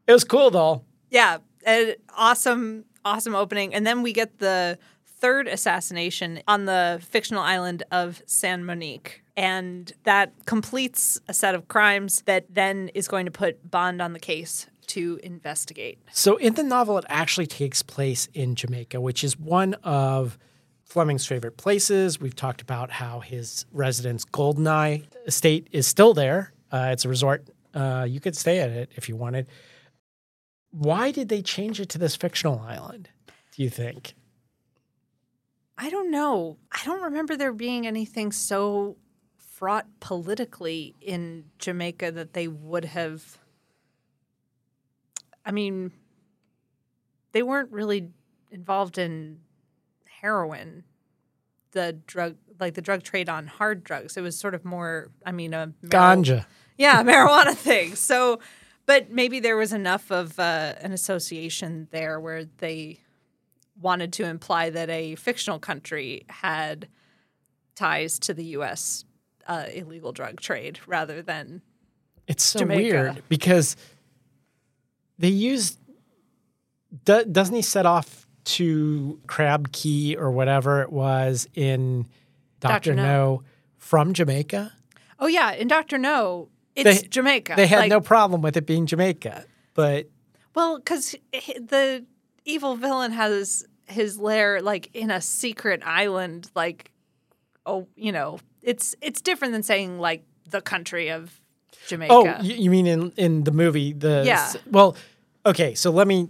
It 0.07 0.12
was 0.12 0.25
cool 0.25 0.51
though. 0.51 0.83
yeah, 1.11 1.38
an 1.64 1.94
awesome, 2.16 2.85
awesome 3.05 3.35
opening. 3.35 3.75
And 3.75 3.87
then 3.87 4.03
we 4.03 4.12
get 4.12 4.38
the 4.38 4.79
third 5.07 5.49
assassination 5.49 6.40
on 6.47 6.64
the 6.64 7.01
fictional 7.09 7.42
island 7.42 7.83
of 7.90 8.23
San 8.27 8.64
Monique. 8.64 9.23
And 9.37 9.92
that 10.05 10.33
completes 10.47 11.21
a 11.29 11.35
set 11.35 11.55
of 11.55 11.68
crimes 11.68 12.23
that 12.23 12.47
then 12.49 12.88
is 12.94 13.09
going 13.09 13.27
to 13.27 13.31
put 13.33 13.71
Bond 13.71 14.01
on 14.01 14.12
the 14.12 14.18
case 14.18 14.66
to 14.88 15.21
investigate. 15.23 15.99
So 16.12 16.37
in 16.37 16.55
the 16.55 16.62
novel, 16.62 16.99
it 16.99 17.05
actually 17.09 17.47
takes 17.47 17.83
place 17.83 18.29
in 18.33 18.55
Jamaica, 18.55 19.01
which 19.01 19.23
is 19.23 19.38
one 19.38 19.75
of 19.85 20.38
Fleming's 20.88 21.27
favorite 21.27 21.59
places. 21.59 22.18
We've 22.18 22.35
talked 22.35 22.62
about 22.62 22.90
how 22.90 23.20
his 23.20 23.66
residence, 23.72 24.24
Goldeneye 24.24 25.05
Estate, 25.27 25.68
is 25.70 25.87
still 25.87 26.14
there. 26.14 26.53
Uh, 26.72 26.88
it's 26.92 27.05
a 27.05 27.09
resort. 27.09 27.46
Uh, 27.74 28.07
you 28.09 28.20
could 28.20 28.35
stay 28.35 28.61
at 28.61 28.70
it 28.70 28.90
if 28.96 29.09
you 29.09 29.14
wanted. 29.14 29.48
Why 30.70 31.11
did 31.11 31.29
they 31.29 31.42
change 31.42 31.79
it 31.79 31.90
to 31.90 31.98
this 31.98 32.16
fictional 32.16 32.61
island? 32.61 33.11
Do 33.55 33.62
you 33.62 33.68
think? 33.68 34.14
I 35.77 35.90
don't 35.90 36.11
know. 36.11 36.57
I 36.72 36.81
don't 36.85 37.03
remember 37.03 37.37
there 37.37 37.53
being 37.53 37.87
anything 37.87 38.33
so 38.33 38.96
fraught 39.37 39.87
politically 40.01 40.94
in 41.01 41.44
Jamaica 41.59 42.12
that 42.12 42.33
they 42.33 42.48
would 42.48 42.87
have. 42.87 43.38
I 45.44 45.51
mean, 45.51 45.92
they 47.33 47.42
weren't 47.42 47.70
really 47.72 48.09
involved 48.51 48.98
in 48.98 49.40
heroin, 50.20 50.85
the 51.72 51.92
drug, 52.07 52.37
like 52.61 52.74
the 52.74 52.83
drug 52.83 53.02
trade 53.02 53.28
on 53.28 53.46
hard 53.46 53.85
drugs. 53.85 54.16
It 54.16 54.20
was 54.22 54.38
sort 54.38 54.54
of 54.54 54.64
more, 54.64 55.11
I 55.24 55.33
mean, 55.33 55.54
a 55.54 55.72
mari- 55.83 55.90
Ganja. 56.22 56.44
yeah, 56.76 57.02
marijuana 57.04 57.54
thing. 57.54 57.94
So, 57.94 58.40
but 58.87 59.11
maybe 59.11 59.40
there 59.40 59.57
was 59.57 59.72
enough 59.72 60.11
of 60.11 60.38
uh, 60.38 60.74
an 60.81 60.92
association 60.92 61.88
there 61.90 62.18
where 62.18 62.44
they 62.59 63.00
wanted 63.81 64.12
to 64.14 64.24
imply 64.24 64.70
that 64.70 64.90
a 64.90 65.14
fictional 65.16 65.59
country 65.59 66.24
had 66.28 66.88
ties 67.76 68.18
to 68.20 68.35
the 68.35 68.44
U.S. 68.57 69.04
Uh, 69.46 69.66
illegal 69.72 70.12
drug 70.12 70.40
trade 70.40 70.81
rather 70.87 71.22
than 71.22 71.62
It's 72.26 72.42
so 72.44 72.59
Jamaica. 72.61 72.81
weird 72.83 73.22
because 73.28 73.76
they 75.18 75.28
use. 75.28 75.76
Do, 77.04 77.24
doesn't 77.24 77.54
he 77.54 77.62
set 77.62 77.85
off 77.87 78.26
to 78.48 79.20
Crab 79.26 79.72
Key 79.72 80.16
or 80.16 80.30
whatever 80.30 80.82
it 80.82 80.90
was 80.92 81.46
in 81.54 82.06
Doctor 82.61 82.94
Dr. 82.94 82.96
No. 82.96 83.02
No 83.02 83.42
from 83.76 84.12
Jamaica? 84.12 84.72
oh 85.20 85.26
yeah, 85.26 85.52
in 85.52 85.68
Doctor 85.68 85.98
No, 85.98 86.48
it's 86.74 87.02
They- 87.02 87.08
Jamaica. 87.08 87.54
They 87.56 87.66
had 87.66 87.80
Like, 87.80 87.90
no 87.90 88.00
problem 88.00 88.40
with 88.42 88.56
it 88.56 88.66
being 88.66 88.87
Jamaica, 88.87 89.44
but 89.74 90.08
well 90.54 90.78
because 90.78 91.14
the 91.32 92.04
evil 92.44 92.76
villain 92.76 93.12
has 93.12 93.66
his 93.87 94.18
lair 94.18 94.61
like 94.61 94.90
in 94.94 95.11
a 95.11 95.20
secret 95.20 95.82
island, 95.84 96.50
like 96.54 96.90
oh 97.66 97.87
you 97.96 98.12
know 98.12 98.38
it's 98.62 98.94
it's 99.00 99.20
different 99.20 99.52
than 99.52 99.62
saying 99.62 99.98
like 99.98 100.24
the 100.48 100.61
country 100.61 101.11
of 101.11 101.40
Jamaica. 101.87 102.12
oh, 102.14 102.42
you, 102.42 102.54
you 102.54 102.70
mean 102.70 102.87
in 102.87 103.12
in 103.16 103.44
the 103.44 103.52
movie 103.52 103.92
the 103.92 104.22
Yeah. 104.24 104.52
Well, 104.70 104.96
okay, 105.46 105.74
so 105.74 105.90
let 105.90 106.06
me. 106.06 106.28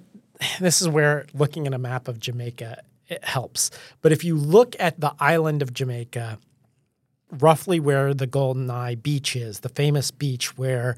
This 0.61 0.81
is 0.81 0.89
where 0.89 1.27
looking 1.35 1.67
at 1.67 1.75
a 1.75 1.79
map 1.79 2.09
of 2.09 2.21
Jamaica 2.21 2.83
it 3.09 3.25
helps. 3.25 3.71
But 4.03 4.13
if 4.13 4.23
you 4.23 4.37
look 4.37 4.77
at 4.79 5.01
the 5.01 5.15
island 5.19 5.63
of 5.63 5.73
Jamaica, 5.73 6.39
roughly 7.39 7.81
where 7.81 8.15
the 8.15 8.27
Golden 8.27 8.71
Eye 8.71 8.95
Beach 8.95 9.35
is, 9.35 9.61
the 9.61 9.69
famous 9.69 10.11
beach 10.11 10.57
where 10.57 10.97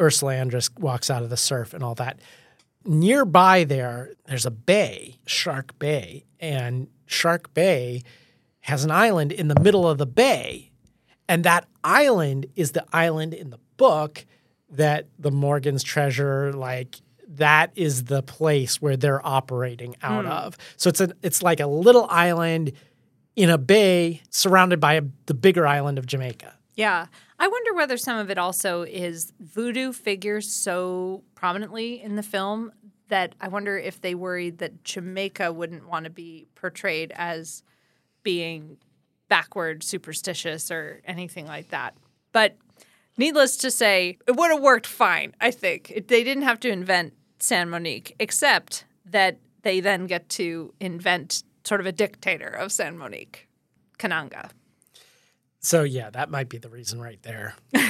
Ursula 0.00 0.34
Andress 0.34 0.76
walks 0.78 1.10
out 1.10 1.22
of 1.22 1.30
the 1.30 1.36
surf 1.36 1.72
and 1.72 1.82
all 1.82 1.94
that. 1.94 2.18
Nearby 2.84 3.64
there, 3.64 4.10
there's 4.26 4.46
a 4.46 4.50
bay, 4.50 5.18
Shark 5.26 5.78
Bay, 5.78 6.24
and 6.40 6.88
Shark 7.06 7.54
Bay 7.54 8.02
has 8.60 8.84
an 8.84 8.90
island 8.90 9.32
in 9.32 9.48
the 9.48 9.58
middle 9.60 9.88
of 9.88 9.98
the 9.98 10.06
bay. 10.06 10.70
And 11.28 11.44
that 11.44 11.66
island 11.82 12.46
is 12.56 12.72
the 12.72 12.84
island 12.92 13.32
in 13.32 13.50
the 13.50 13.60
book 13.76 14.26
that 14.70 15.06
the 15.18 15.30
Morgan's 15.30 15.82
treasure, 15.82 16.52
like 16.52 16.96
that 17.28 17.70
is 17.74 18.04
the 18.04 18.22
place 18.22 18.80
where 18.80 18.96
they're 18.96 19.24
operating 19.26 19.96
out 20.02 20.24
hmm. 20.24 20.30
of. 20.30 20.56
So 20.76 20.88
it's 20.88 21.00
a 21.00 21.10
it's 21.22 21.42
like 21.42 21.60
a 21.60 21.66
little 21.66 22.06
island 22.10 22.72
in 23.36 23.50
a 23.50 23.58
bay 23.58 24.22
surrounded 24.30 24.80
by 24.80 24.94
a, 24.94 25.02
the 25.26 25.34
bigger 25.34 25.66
island 25.66 25.98
of 25.98 26.06
Jamaica. 26.06 26.54
Yeah. 26.74 27.06
I 27.38 27.48
wonder 27.48 27.74
whether 27.74 27.96
some 27.96 28.18
of 28.18 28.30
it 28.30 28.38
also 28.38 28.82
is 28.82 29.32
voodoo 29.40 29.92
figures 29.92 30.50
so 30.50 31.24
prominently 31.34 32.00
in 32.00 32.16
the 32.16 32.22
film 32.22 32.72
that 33.08 33.34
I 33.40 33.48
wonder 33.48 33.76
if 33.76 34.00
they 34.00 34.14
worried 34.14 34.58
that 34.58 34.84
Jamaica 34.84 35.52
wouldn't 35.52 35.88
want 35.88 36.04
to 36.04 36.10
be 36.10 36.46
portrayed 36.54 37.12
as 37.14 37.62
being 38.22 38.78
backward, 39.28 39.82
superstitious, 39.82 40.70
or 40.70 41.00
anything 41.04 41.46
like 41.46 41.68
that. 41.70 41.96
But 42.32 42.56
needless 43.16 43.56
to 43.58 43.70
say, 43.70 44.18
it 44.26 44.36
would 44.36 44.50
have 44.50 44.62
worked 44.62 44.86
fine, 44.86 45.34
I 45.40 45.50
think. 45.50 45.90
It, 45.90 46.08
they 46.08 46.24
didn't 46.24 46.44
have 46.44 46.60
to 46.60 46.70
invent 46.70 47.14
San 47.38 47.70
Monique, 47.70 48.14
except 48.18 48.84
that 49.06 49.38
they 49.62 49.80
then 49.80 50.06
get 50.06 50.28
to 50.30 50.72
invent 50.80 51.42
sort 51.64 51.80
of 51.80 51.86
a 51.86 51.92
dictator 51.92 52.48
of 52.48 52.72
San 52.72 52.98
Monique, 52.98 53.48
Kananga. 53.98 54.50
So 55.60 55.82
yeah, 55.82 56.10
that 56.10 56.30
might 56.30 56.48
be 56.48 56.58
the 56.58 56.68
reason 56.68 57.00
right 57.00 57.22
there. 57.22 57.54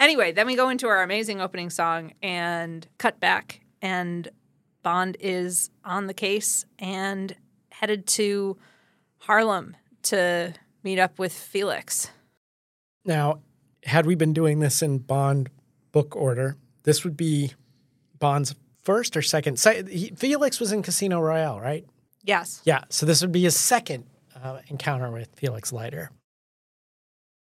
Anyway, 0.00 0.32
then 0.32 0.46
we 0.46 0.56
go 0.56 0.70
into 0.70 0.88
our 0.88 1.02
amazing 1.02 1.42
opening 1.42 1.68
song 1.68 2.14
and 2.22 2.88
cut 2.96 3.20
back, 3.20 3.60
and 3.82 4.26
Bond 4.82 5.18
is 5.20 5.70
on 5.84 6.06
the 6.06 6.14
case 6.14 6.64
and 6.78 7.36
headed 7.70 8.06
to 8.06 8.56
Harlem 9.18 9.76
to 10.04 10.54
meet 10.82 10.98
up 10.98 11.18
with 11.18 11.34
Felix. 11.34 12.10
Now, 13.04 13.40
had 13.84 14.06
we 14.06 14.14
been 14.14 14.32
doing 14.32 14.60
this 14.60 14.82
in 14.82 14.98
Bond 14.98 15.50
book 15.92 16.14
order, 16.16 16.56
this 16.84 17.04
would 17.04 17.16
be 17.16 17.52
Bond's 18.18 18.54
first 18.82 19.16
or 19.16 19.22
second. 19.22 19.58
Se- 19.58 19.84
he, 19.90 20.10
Felix 20.16 20.60
was 20.60 20.72
in 20.72 20.82
Casino 20.82 21.20
Royale, 21.20 21.60
right? 21.60 21.86
Yes. 22.22 22.60
Yeah. 22.64 22.84
So 22.90 23.06
this 23.06 23.22
would 23.22 23.32
be 23.32 23.42
his 23.42 23.58
second 23.58 24.04
uh, 24.42 24.60
encounter 24.68 25.10
with 25.10 25.28
Felix 25.36 25.72
Leiter. 25.72 26.10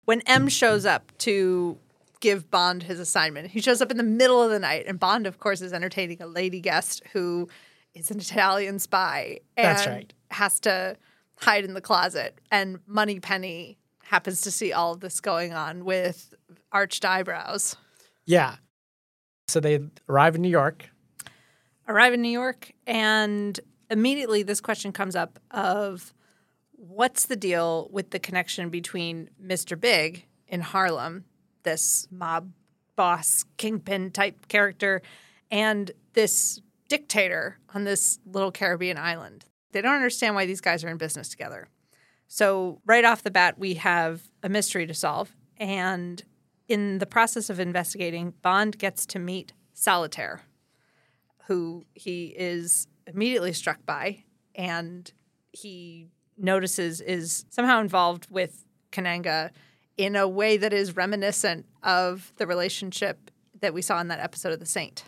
When 0.05 0.21
M 0.21 0.47
shows 0.49 0.86
up 0.86 1.12
to 1.19 1.77
give 2.19 2.49
Bond 2.51 2.84
his 2.84 2.99
assignment, 2.99 3.49
he 3.51 3.62
shows 3.62 3.81
up 3.81 3.91
in 3.91 3.97
the 3.97 4.03
middle 4.03 4.41
of 4.41 4.51
the 4.51 4.60
night, 4.60 4.86
and 4.88 4.99
Bond, 4.99 5.25
of 5.27 5.39
course, 5.39 5.62
is 5.62 5.73
entertaining 5.73 6.21
a 6.21 6.27
lady 6.27 6.60
guest 6.60 7.01
who 7.13 7.47
is 7.93 8.12
an 8.12 8.19
Italian 8.19 8.79
spy 8.79 9.39
and 9.57 9.65
That's 9.65 9.88
right. 9.88 10.13
has 10.31 10.60
to 10.62 10.97
hide 11.39 11.65
in 11.65 11.73
the 11.73 11.81
closet. 11.81 12.39
And 12.51 12.79
Moneypenny 12.88 13.77
happens 14.12 14.41
to 14.41 14.52
see 14.52 14.74
all 14.74 14.91
of 14.91 15.00
this 15.00 15.21
going 15.21 15.54
on 15.54 15.86
with 15.86 16.34
arched 16.69 17.06
eyebrows. 17.06 17.78
Yeah. 18.26 18.58
So 19.47 19.62
they 19.62 19.80
arrive 20.10 20.36
in 20.36 20.41
New 20.41 20.50
York. 20.50 20.89
arrive 21.88 22.13
in 22.13 22.21
New 22.21 22.30
York, 22.30 22.71
and 22.88 23.60
immediately 23.89 24.43
this 24.43 24.62
question 24.62 24.91
comes 24.91 25.15
up 25.15 25.39
of 25.52 26.13
what's 26.71 27.26
the 27.26 27.36
deal 27.36 27.89
with 27.91 28.12
the 28.12 28.19
connection 28.19 28.69
between 28.69 29.30
Mr. 29.43 29.80
Big 29.80 30.26
in 30.47 30.62
Harlem, 30.62 31.26
this 31.63 32.08
mob 32.12 32.52
boss, 32.95 33.45
kingpin 33.58 34.12
type 34.12 34.47
character, 34.47 35.02
and 35.50 35.91
this 36.13 36.62
dictator 36.89 37.58
on 37.74 37.84
this 37.84 38.19
little 38.26 38.52
Caribbean 38.52 38.97
island. 38.97 39.45
They 39.71 39.82
don't 39.82 39.95
understand 39.95 40.36
why 40.36 40.45
these 40.45 40.62
guys 40.62 40.84
are 40.84 40.89
in 40.89 40.97
business 40.97 41.30
together. 41.30 41.69
So, 42.34 42.80
right 42.86 43.04
off 43.04 43.24
the 43.24 43.30
bat, 43.30 43.60
we 43.60 43.74
have 43.74 44.22
a 44.41 44.48
mystery 44.48 44.88
to 44.88 44.94
solve. 44.94 45.36
And 45.58 46.24
in 46.70 47.00
the 47.00 47.06
process 47.06 47.50
of 47.50 47.60
investigating, 47.60 48.34
Bond 48.41 48.78
gets 48.78 49.06
to 49.08 49.20
meet 49.20 49.52
Solitaire, 49.74 50.39
who 51.48 51.84
he 51.94 52.28
is 52.28 52.88
immediately 53.06 53.52
struck 53.52 53.86
by 53.86 54.24
and 54.56 55.12
he 55.52 56.08
notices 56.38 57.02
is 57.02 57.44
somehow 57.50 57.82
involved 57.82 58.28
with 58.32 58.63
Kananga 58.94 59.52
in 59.98 60.15
a 60.15 60.26
way 60.26 60.56
that 60.56 60.72
is 60.72 60.96
reminiscent 60.96 61.65
of 61.84 62.32
the 62.38 62.48
relationship 62.48 63.30
that 63.60 63.74
we 63.74 63.82
saw 63.82 64.00
in 64.00 64.08
that 64.08 64.22
episode 64.22 64.54
of 64.54 64.62
The 64.62 64.65
Saint. 64.65 65.04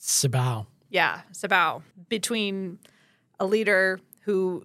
Sabao. 0.00 0.66
Yeah, 0.90 1.20
Sabao. 1.32 1.82
Between 2.08 2.80
a 3.38 3.46
leader 3.46 4.00
who, 4.24 4.64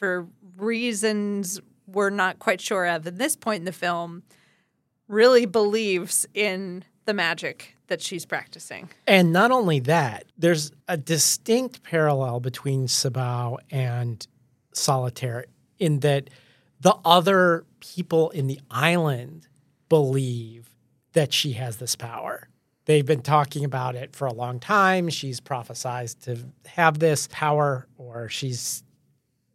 for 0.00 0.26
reasons 0.56 1.60
we're 1.86 2.10
not 2.10 2.38
quite 2.38 2.60
sure 2.60 2.86
of 2.86 3.06
at 3.06 3.18
this 3.18 3.36
point 3.36 3.60
in 3.60 3.64
the 3.66 3.72
film, 3.72 4.22
really 5.08 5.44
believes 5.44 6.26
in 6.32 6.84
the 7.04 7.12
magic 7.12 7.76
that 7.88 8.00
she's 8.00 8.24
practicing. 8.24 8.88
And 9.06 9.32
not 9.32 9.50
only 9.50 9.80
that, 9.80 10.24
there's 10.38 10.72
a 10.88 10.96
distinct 10.96 11.82
parallel 11.82 12.40
between 12.40 12.86
Sibao 12.86 13.58
and 13.70 14.26
Solitaire 14.72 15.44
in 15.78 16.00
that 16.00 16.30
the 16.80 16.96
other 17.04 17.66
people 17.80 18.30
in 18.30 18.46
the 18.46 18.60
island 18.70 19.48
believe 19.88 20.70
that 21.12 21.32
she 21.32 21.52
has 21.52 21.76
this 21.76 21.96
power. 21.96 22.48
They've 22.86 23.04
been 23.04 23.22
talking 23.22 23.64
about 23.64 23.96
it 23.96 24.16
for 24.16 24.26
a 24.26 24.32
long 24.32 24.60
time. 24.60 25.10
She's 25.10 25.40
prophesized 25.40 26.20
to 26.22 26.38
have 26.70 27.00
this 27.00 27.28
power, 27.30 27.86
or 27.98 28.28
she's, 28.28 28.82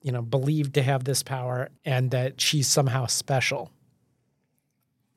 you 0.06 0.12
know, 0.12 0.22
believed 0.22 0.76
to 0.76 0.84
have 0.84 1.04
this 1.04 1.24
power, 1.24 1.70
and 1.84 2.12
that 2.12 2.40
she's 2.40 2.68
somehow 2.68 3.08
special. 3.08 3.72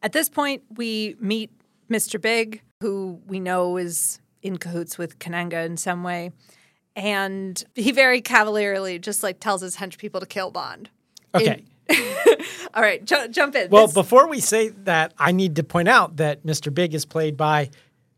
At 0.02 0.12
this 0.12 0.30
point, 0.30 0.62
we 0.76 1.14
meet 1.20 1.50
Mr. 1.90 2.18
Big, 2.18 2.62
who 2.80 3.20
we 3.26 3.38
know 3.38 3.76
is 3.76 4.18
in 4.42 4.56
cahoots 4.56 4.96
with 4.96 5.18
Kananga 5.18 5.66
in 5.66 5.76
some 5.76 6.02
way. 6.02 6.30
And 6.96 7.62
he 7.74 7.92
very 7.92 8.22
cavalierly 8.22 8.98
just 8.98 9.22
like 9.22 9.40
tells 9.40 9.60
his 9.60 9.76
hench 9.76 9.98
people 9.98 10.20
to 10.20 10.26
kill 10.26 10.50
Bond. 10.50 10.88
Okay. 11.34 11.64
All 12.74 12.82
right, 12.82 13.04
ju- 13.04 13.28
jump 13.28 13.54
in. 13.56 13.68
Well, 13.70 13.86
This- 13.88 13.94
before 13.94 14.26
we 14.26 14.40
say 14.40 14.68
that, 14.70 15.12
I 15.18 15.32
need 15.32 15.56
to 15.56 15.64
point 15.64 15.88
out 15.88 16.16
that 16.16 16.44
Mr. 16.46 16.72
Big 16.72 16.94
is 16.94 17.04
played 17.04 17.36
by 17.36 17.68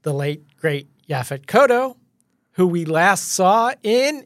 the 0.02 0.12
late, 0.14 0.44
great 0.56 0.87
Yaphet 1.09 1.46
Kotto, 1.46 1.96
who 2.52 2.66
we 2.68 2.85
last 2.85 3.28
saw 3.33 3.72
in 3.83 4.24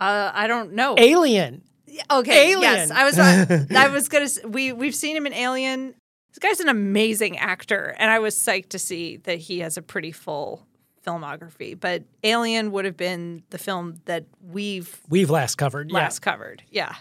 uh, 0.00 0.30
I 0.34 0.46
don't 0.46 0.72
know. 0.72 0.94
Alien. 0.98 1.62
Okay. 2.10 2.52
Alien. 2.52 2.62
Yes, 2.62 2.90
I 2.90 3.04
was. 3.04 3.18
Uh, 3.18 3.66
I 3.76 3.88
was 3.88 4.08
gonna. 4.08 4.28
We 4.48 4.72
we've 4.72 4.94
seen 4.94 5.16
him 5.16 5.26
in 5.26 5.32
Alien. 5.32 5.94
This 6.30 6.38
guy's 6.38 6.60
an 6.60 6.68
amazing 6.68 7.38
actor, 7.38 7.94
and 7.98 8.10
I 8.10 8.20
was 8.20 8.34
psyched 8.36 8.68
to 8.70 8.78
see 8.78 9.16
that 9.18 9.38
he 9.38 9.58
has 9.60 9.76
a 9.76 9.82
pretty 9.82 10.12
full 10.12 10.66
filmography. 11.04 11.78
But 11.78 12.04
Alien 12.22 12.70
would 12.72 12.84
have 12.84 12.96
been 12.96 13.42
the 13.50 13.58
film 13.58 14.00
that 14.04 14.24
we've 14.40 15.00
We've 15.08 15.30
last 15.30 15.56
covered. 15.56 15.90
last 15.90 16.20
covered. 16.20 16.62
Yeah. 16.70 16.94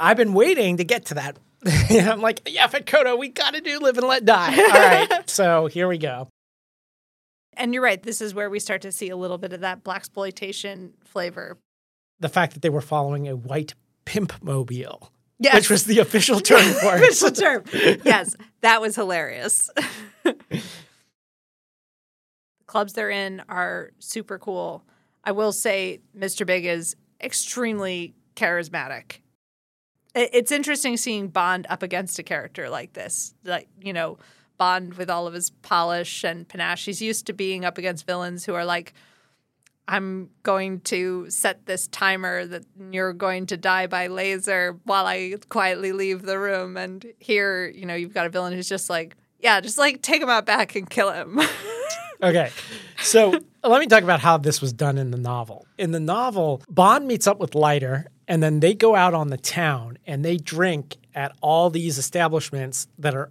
I've 0.00 0.16
been 0.16 0.32
waiting 0.32 0.78
to 0.78 0.84
get 0.84 1.06
to 1.06 1.14
that. 1.14 1.38
I'm 1.90 2.20
like, 2.22 2.42
Yaphet 2.44 2.86
Kotto, 2.86 3.18
we 3.18 3.28
got 3.28 3.54
to 3.54 3.60
do 3.60 3.78
Live 3.78 3.98
and 3.98 4.06
Let 4.06 4.24
Die. 4.24 4.56
All 4.56 4.68
right. 4.68 5.08
so 5.30 5.66
here 5.66 5.86
we 5.86 5.98
go. 5.98 6.28
And 7.54 7.74
you're 7.74 7.82
right. 7.82 8.02
This 8.02 8.22
is 8.22 8.32
where 8.32 8.48
we 8.48 8.58
start 8.58 8.80
to 8.82 8.92
see 8.92 9.10
a 9.10 9.16
little 9.16 9.36
bit 9.38 9.52
of 9.52 9.60
that 9.60 9.84
blaxploitation 9.84 10.92
flavor. 11.04 11.58
The 12.22 12.28
fact 12.30 12.54
that 12.54 12.62
they 12.62 12.70
were 12.70 12.80
following 12.80 13.28
a 13.28 13.36
white 13.36 13.74
pimp 14.06 14.32
mobile, 14.42 15.12
Yes. 15.38 15.54
which 15.54 15.70
was 15.70 15.84
the 15.84 15.98
official 15.98 16.40
term 16.50 16.62
for 16.80 16.96
it. 16.96 17.02
official 17.02 17.30
term. 17.30 17.64
Yes, 18.04 18.36
that 18.62 18.80
was 18.80 18.94
hilarious. 18.96 19.68
the 20.24 20.34
clubs 22.66 22.92
they're 22.94 23.10
in 23.10 23.42
are 23.48 23.90
super 23.98 24.38
cool. 24.38 24.84
I 25.24 25.32
will 25.32 25.52
say 25.52 26.00
Mr. 26.16 26.46
Big 26.46 26.64
is 26.64 26.96
extremely 27.20 28.14
charismatic. 28.34 29.18
It's 30.14 30.52
interesting 30.52 30.96
seeing 30.96 31.28
Bond 31.28 31.66
up 31.70 31.82
against 31.82 32.18
a 32.18 32.22
character 32.22 32.68
like 32.68 32.92
this. 32.92 33.34
Like, 33.44 33.68
you 33.80 33.92
know, 33.92 34.18
Bond 34.58 34.94
with 34.94 35.08
all 35.08 35.26
of 35.26 35.32
his 35.34 35.50
polish 35.50 36.22
and 36.22 36.46
panache. 36.46 36.84
He's 36.84 37.00
used 37.00 37.26
to 37.26 37.32
being 37.32 37.64
up 37.64 37.78
against 37.78 38.06
villains 38.06 38.44
who 38.44 38.54
are 38.54 38.64
like, 38.64 38.92
I'm 39.88 40.30
going 40.42 40.80
to 40.82 41.28
set 41.28 41.66
this 41.66 41.88
timer 41.88 42.46
that 42.46 42.64
you're 42.90 43.12
going 43.12 43.46
to 43.46 43.56
die 43.56 43.86
by 43.86 44.06
laser 44.06 44.78
while 44.84 45.06
I 45.06 45.34
quietly 45.48 45.92
leave 45.92 46.22
the 46.22 46.38
room. 46.38 46.76
And 46.76 47.04
here, 47.18 47.68
you 47.68 47.84
know, 47.84 47.94
you've 47.94 48.14
got 48.14 48.26
a 48.26 48.30
villain 48.30 48.52
who's 48.52 48.68
just 48.68 48.88
like, 48.88 49.16
yeah, 49.40 49.60
just 49.60 49.78
like 49.78 50.00
take 50.02 50.22
him 50.22 50.30
out 50.30 50.46
back 50.46 50.76
and 50.76 50.88
kill 50.88 51.10
him. 51.10 51.40
Okay. 52.22 52.50
So 53.02 53.30
let 53.64 53.80
me 53.80 53.86
talk 53.86 54.02
about 54.02 54.20
how 54.20 54.36
this 54.36 54.60
was 54.60 54.72
done 54.72 54.96
in 54.96 55.10
the 55.10 55.18
novel. 55.18 55.66
In 55.76 55.90
the 55.90 56.00
novel, 56.00 56.62
Bond 56.68 57.06
meets 57.08 57.26
up 57.26 57.40
with 57.40 57.54
Leiter 57.54 58.06
and 58.28 58.42
then 58.42 58.60
they 58.60 58.74
go 58.74 58.94
out 58.94 59.14
on 59.14 59.28
the 59.28 59.36
town 59.36 59.98
and 60.06 60.24
they 60.24 60.36
drink 60.36 60.96
at 61.14 61.36
all 61.40 61.68
these 61.68 61.98
establishments 61.98 62.86
that 62.98 63.14
are 63.14 63.30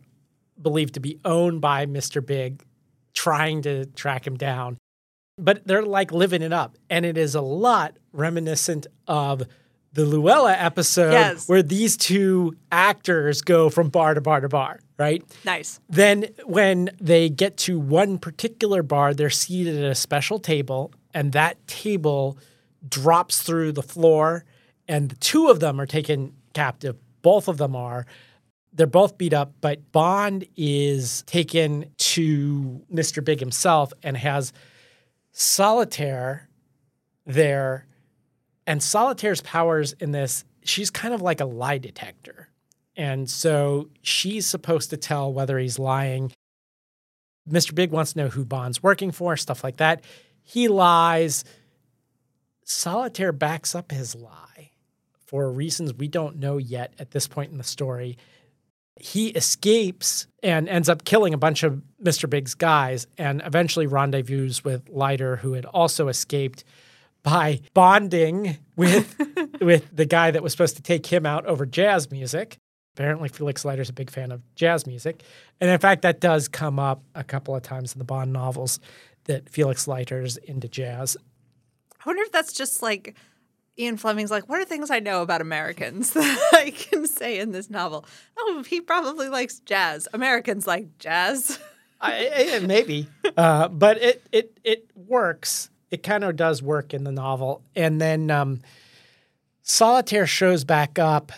believed 0.62 0.94
to 0.96 1.00
be 1.00 1.20
owned 1.26 1.62
by 1.62 1.86
Mr. 1.86 2.24
Big, 2.24 2.64
trying 3.14 3.62
to 3.64 3.86
track 3.86 4.28
him 4.28 4.38
down. 4.38 4.78
But 5.44 5.66
they're 5.68 5.84
like 5.84 6.12
living 6.12 6.42
it 6.42 6.54
up. 6.54 6.78
And 6.90 7.06
it 7.06 7.18
is 7.18 7.36
a 7.36 7.42
lot 7.42 7.98
reminiscent 8.14 8.88
of 9.08 9.44
the 9.94 10.06
Luella 10.06 10.54
episode 10.54 11.12
Yes. 11.12 11.50
where 11.50 11.64
these 11.64 11.98
two 11.98 12.56
actors 12.72 13.42
go 13.42 13.70
from 13.70 13.90
bar 13.90 14.14
to 14.14 14.22
bar 14.22 14.40
to 14.40 14.48
bar, 14.48 14.80
right? 14.98 15.22
nice. 15.44 15.82
Then, 15.90 16.28
when 16.46 16.92
they 17.02 17.28
get 17.30 17.58
to 17.58 17.78
one 17.78 18.18
particular 18.18 18.84
bar, 18.84 19.14
they're 19.14 19.30
seated 19.30 19.76
at 19.84 19.92
a 19.92 19.96
special 19.96 20.40
table, 20.40 20.94
and 21.14 21.34
that 21.34 21.68
table 21.68 22.38
drops 22.88 23.42
through 23.42 23.74
the 23.74 23.84
floor, 23.84 24.46
and 24.88 25.10
the 25.10 25.16
two 25.18 25.48
of 25.50 25.60
them 25.60 25.82
are 25.82 25.86
taken 25.86 26.34
captive. 26.54 26.96
Both 27.22 27.50
of 27.50 27.58
them 27.58 27.76
are. 27.76 28.06
They're 28.74 28.88
both 28.88 29.18
beat 29.18 29.34
up, 29.34 29.54
but 29.60 29.92
Bond 29.92 30.46
is 30.56 31.24
taken 31.24 31.88
to 31.98 32.82
Mr. 32.94 33.22
Big 33.24 33.42
himself 33.42 33.92
and 34.04 34.16
has 34.16 34.54
Solitaire 35.32 36.50
there. 37.26 37.88
And 38.68 38.82
Solitaire's 38.82 39.42
powers 39.42 39.94
in 39.94 40.12
this, 40.12 40.46
she's 40.64 40.90
kind 40.90 41.14
of 41.14 41.22
like 41.22 41.42
a 41.42 41.46
lie 41.46 41.78
detector. 41.78 42.50
And 42.96 43.30
so 43.30 43.90
she's 44.02 44.46
supposed 44.46 44.90
to 44.90 44.98
tell 44.98 45.32
whether 45.32 45.58
he's 45.58 45.80
lying. 45.80 46.32
Mr. 47.50 47.74
Big 47.74 47.92
wants 47.92 48.14
to 48.14 48.20
know 48.20 48.28
who 48.30 48.46
Bond's 48.46 48.84
working 48.84 49.12
for, 49.12 49.36
stuff 49.38 49.64
like 49.64 49.78
that. 49.78 50.04
He 50.44 50.68
lies. 50.68 51.44
Solitaire 52.64 53.32
backs 53.32 53.74
up 53.74 53.92
his 53.92 54.16
lie 54.16 54.72
for 55.26 55.52
reasons 55.52 55.94
we 55.94 56.08
don't 56.08 56.38
know 56.38 56.58
yet 56.58 56.94
at 57.00 57.12
this 57.12 57.28
point 57.28 57.52
in 57.52 57.58
the 57.58 57.64
story. 57.64 58.18
He 59.00 59.30
escapes 59.30 60.28
and 60.44 60.68
ends 60.70 60.90
up 60.90 61.06
killing 61.06 61.34
a 61.34 61.38
bunch 61.38 61.64
of 61.64 61.82
Mr. 62.04 62.30
Big's 62.30 62.54
guys 62.54 63.08
and 63.18 63.42
eventually 63.46 63.88
rendezvous 63.88 64.52
with 64.64 64.90
Leiter, 64.90 65.38
who 65.38 65.54
had 65.54 65.66
also 65.66 66.08
escaped 66.08 66.64
by 67.24 67.62
bonding 67.74 68.58
with 68.76 69.16
with 69.62 69.96
the 69.96 70.06
guy 70.06 70.32
that 70.32 70.44
was 70.44 70.52
supposed 70.52 70.76
to 70.76 70.82
take 70.82 71.06
him 71.06 71.26
out 71.26 71.46
over 71.46 71.66
jazz 71.66 72.12
music. 72.12 72.58
Apparently, 72.96 73.30
Felix 73.30 73.64
Leiter's 73.64 73.90
a 73.90 73.94
big 73.94 74.10
fan 74.10 74.32
of 74.32 74.42
jazz 74.56 74.86
music. 74.86 75.24
And 75.62 75.70
in 75.70 75.80
fact, 75.80 76.02
that 76.02 76.20
does 76.20 76.48
come 76.48 76.78
up 76.78 77.04
a 77.16 77.24
couple 77.24 77.56
of 77.56 77.64
times 77.64 77.94
in 77.94 78.00
the 78.00 78.06
Bond 78.06 78.34
novels 78.34 78.80
that 79.26 79.50
Felix 79.50 79.88
Leiter's 79.88 80.36
into 80.38 80.68
jazz. 80.68 81.16
I 82.04 82.10
wonder 82.10 82.24
if 82.24 82.32
that's 82.32 82.52
just 82.52 82.82
like 82.82 83.16
Ian 83.80 83.98
Fleming's 83.98 84.32
like, 84.32 84.50
what 84.50 84.60
are 84.60 84.66
things 84.66 84.92
I 84.92 85.00
know 85.00 85.22
about 85.22 85.42
Americans 85.42 86.12
that 86.14 86.50
I 86.54 86.72
can 86.72 87.08
say 87.08 87.40
in 87.40 87.52
this 87.52 87.70
novel? 87.70 88.06
Oh, 88.38 88.64
he 88.68 88.82
probably 88.82 89.30
likes 89.30 89.60
jazz. 89.60 90.08
Americans 90.14 90.68
like 90.68 90.98
jazz. 91.00 91.60
I, 92.00 92.56
I, 92.56 92.60
maybe, 92.60 93.08
uh, 93.38 93.68
but 93.68 94.02
it 94.02 94.24
it 94.32 94.60
it 94.64 94.90
works. 94.96 95.70
It 95.92 96.02
kind 96.02 96.24
of 96.24 96.36
does 96.36 96.64
work 96.64 96.96
in 96.96 97.04
the 97.04 97.12
novel, 97.12 97.62
and 97.76 98.02
then 98.02 98.32
um, 98.32 98.62
Solitaire 99.62 100.26
shows 100.26 100.64
back 100.64 100.98
up, 100.98 101.32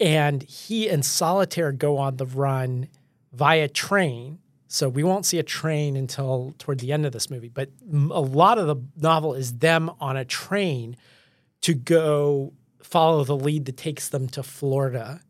and 0.00 0.42
he 0.42 0.88
and 0.88 1.04
Solitaire 1.04 1.70
go 1.70 1.98
on 1.98 2.16
the 2.16 2.24
run 2.24 2.88
via 3.32 3.68
train. 3.68 4.38
So 4.68 4.88
we 4.88 5.04
won't 5.04 5.26
see 5.26 5.38
a 5.38 5.42
train 5.42 5.96
until 5.96 6.54
toward 6.58 6.80
the 6.80 6.92
end 6.92 7.04
of 7.04 7.12
this 7.12 7.30
movie, 7.30 7.50
but 7.50 7.68
a 7.92 8.20
lot 8.20 8.58
of 8.58 8.66
the 8.66 8.76
novel 8.96 9.34
is 9.34 9.58
them 9.58 9.90
on 10.00 10.16
a 10.16 10.24
train 10.24 10.96
to 11.66 11.74
go 11.74 12.52
follow 12.80 13.24
the 13.24 13.36
lead 13.36 13.64
that 13.64 13.76
takes 13.76 14.08
them 14.10 14.28
to 14.28 14.40
Florida. 14.40 15.20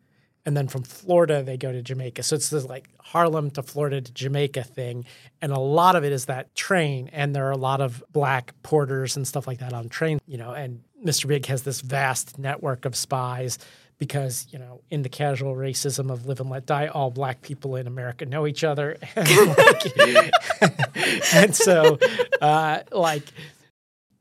And 0.45 0.55
then 0.55 0.69
from 0.69 0.83
Florida, 0.83 1.43
they 1.43 1.57
go 1.57 1.73
to 1.73 1.81
Jamaica. 1.81 2.23
So 2.25 2.37
it's 2.37 2.51
this 2.51 2.67
like 2.67 2.91
Harlem 3.01 3.51
to 3.53 3.63
Florida 3.63 4.03
to 4.03 4.13
Jamaica 4.13 4.63
thing. 4.65 5.07
And 5.41 5.51
a 5.51 5.59
lot 5.59 5.97
of 5.97 6.05
it 6.05 6.13
is 6.13 6.27
that 6.27 6.55
train. 6.55 7.09
And 7.15 7.35
there 7.35 7.47
are 7.47 7.53
a 7.53 7.57
lot 7.57 7.81
of 7.81 8.05
black 8.13 8.53
porters 8.63 9.17
and 9.17 9.27
stuff 9.27 9.47
like 9.47 9.61
that 9.61 9.73
on 9.73 9.89
train, 9.89 10.21
you 10.27 10.37
know. 10.37 10.53
And 10.53 10.83
Mr. 11.03 11.27
Big 11.27 11.47
has 11.47 11.63
this 11.63 11.81
vast 11.81 12.39
network 12.39 12.85
of 12.85 12.95
spies 12.95 13.59
because, 13.97 14.47
you 14.51 14.59
know, 14.59 14.83
in 14.91 15.01
the 15.01 15.09
casual 15.09 15.55
racism 15.55 16.13
of 16.13 16.27
live 16.27 16.41
and 16.41 16.51
let 16.51 16.67
die, 16.67 16.89
all 16.89 17.11
black 17.11 17.41
people 17.41 17.77
in 17.77 17.87
America 17.87 18.27
know 18.27 18.47
each 18.47 18.63
other. 18.63 18.99
and, 19.17 19.57
like- 19.57 20.33
and 21.35 21.57
so, 21.57 21.99
uh, 22.43 22.81
like, 22.93 23.25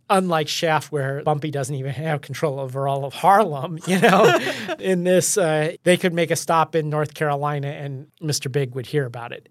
unlike 0.10 0.48
Shaft, 0.48 0.92
where 0.92 1.24
Bumpy 1.24 1.52
doesn't 1.52 1.76
even 1.76 1.92
have 1.92 2.22
control 2.22 2.60
over 2.60 2.88
all 2.88 3.06
of 3.06 3.14
Harlem, 3.14 3.80
you 3.88 4.00
know, 4.00 4.40
in 4.80 5.04
this, 5.04 5.38
uh, 5.38 5.76
they 5.84 5.98
could 5.98 6.14
make 6.14 6.32
a 6.32 6.36
stop 6.36 6.76
in 6.76 6.90
North 6.90 7.14
Carolina 7.14 7.68
and 7.68 8.08
Mr. 8.22 8.52
Big 8.52 8.76
would 8.76 8.88
hear 8.88 9.06
about 9.06 9.32
it. 9.32 9.50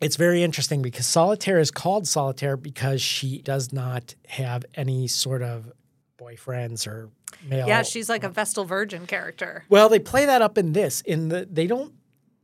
It's 0.00 0.16
very 0.16 0.42
interesting 0.42 0.82
because 0.82 1.06
Solitaire 1.06 1.58
is 1.58 1.70
called 1.70 2.06
Solitaire 2.06 2.58
because 2.58 3.00
she 3.00 3.40
does 3.40 3.72
not 3.72 4.14
have 4.28 4.66
any 4.74 5.06
sort 5.06 5.42
of 5.42 5.72
boyfriends 6.18 6.86
or 6.86 7.08
male. 7.48 7.66
Yeah, 7.66 7.82
she's 7.82 8.08
like 8.08 8.22
a 8.22 8.28
Vestal 8.28 8.64
Virgin 8.64 9.06
character. 9.06 9.64
Well, 9.70 9.88
they 9.88 9.98
play 9.98 10.26
that 10.26 10.42
up 10.42 10.58
in 10.58 10.72
this. 10.72 11.00
In 11.02 11.28
the 11.28 11.48
they 11.50 11.66
don't 11.66 11.94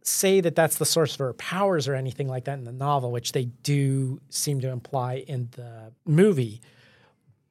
say 0.03 0.40
that 0.40 0.55
that's 0.55 0.78
the 0.78 0.84
source 0.86 1.12
of 1.12 1.18
her 1.18 1.32
powers 1.34 1.88
or 1.88 1.95
anything 1.95 2.28
like 2.28 2.45
that 2.45 2.59
in 2.59 2.64
the 2.64 2.72
novel, 2.72 3.12
which 3.12 3.32
they 3.32 3.45
do 3.45 4.20
seem 4.30 4.61
to 4.61 4.68
imply 4.70 5.24
in 5.26 5.49
the 5.53 5.93
movie. 6.05 6.61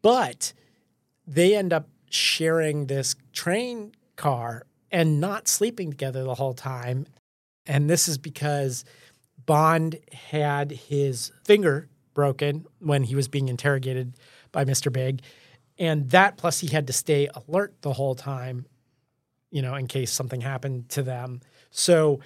But 0.01 0.53
they 1.27 1.55
end 1.55 1.73
up 1.73 1.87
sharing 2.09 2.87
this 2.87 3.15
train 3.33 3.93
car 4.15 4.65
and 4.91 5.21
not 5.21 5.47
sleeping 5.47 5.89
together 5.91 6.23
the 6.23 6.35
whole 6.35 6.53
time. 6.53 7.05
And 7.65 7.89
this 7.89 8.07
is 8.07 8.17
because 8.17 8.83
Bond 9.45 9.99
had 10.11 10.71
his 10.71 11.31
finger 11.45 11.89
broken 12.13 12.65
when 12.79 13.03
he 13.03 13.15
was 13.15 13.27
being 13.27 13.47
interrogated 13.47 14.15
by 14.51 14.65
Mr. 14.65 14.91
Big. 14.91 15.21
And 15.79 16.09
that 16.09 16.37
plus 16.37 16.59
he 16.59 16.67
had 16.67 16.87
to 16.87 16.93
stay 16.93 17.29
alert 17.33 17.73
the 17.81 17.93
whole 17.93 18.15
time, 18.15 18.65
you 19.49 19.61
know, 19.61 19.75
in 19.75 19.87
case 19.87 20.11
something 20.11 20.41
happened 20.41 20.89
to 20.89 21.01
them. 21.01 21.41
So 21.71 22.19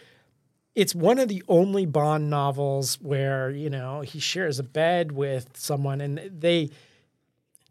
it's 0.73 0.95
one 0.95 1.19
of 1.19 1.29
the 1.29 1.43
only 1.47 1.85
Bond 1.85 2.29
novels 2.29 2.95
where, 3.01 3.51
you 3.51 3.69
know, 3.69 4.01
he 4.01 4.19
shares 4.19 4.59
a 4.59 4.63
bed 4.63 5.11
with 5.11 5.55
someone 5.55 6.01
and 6.01 6.19
they 6.37 6.71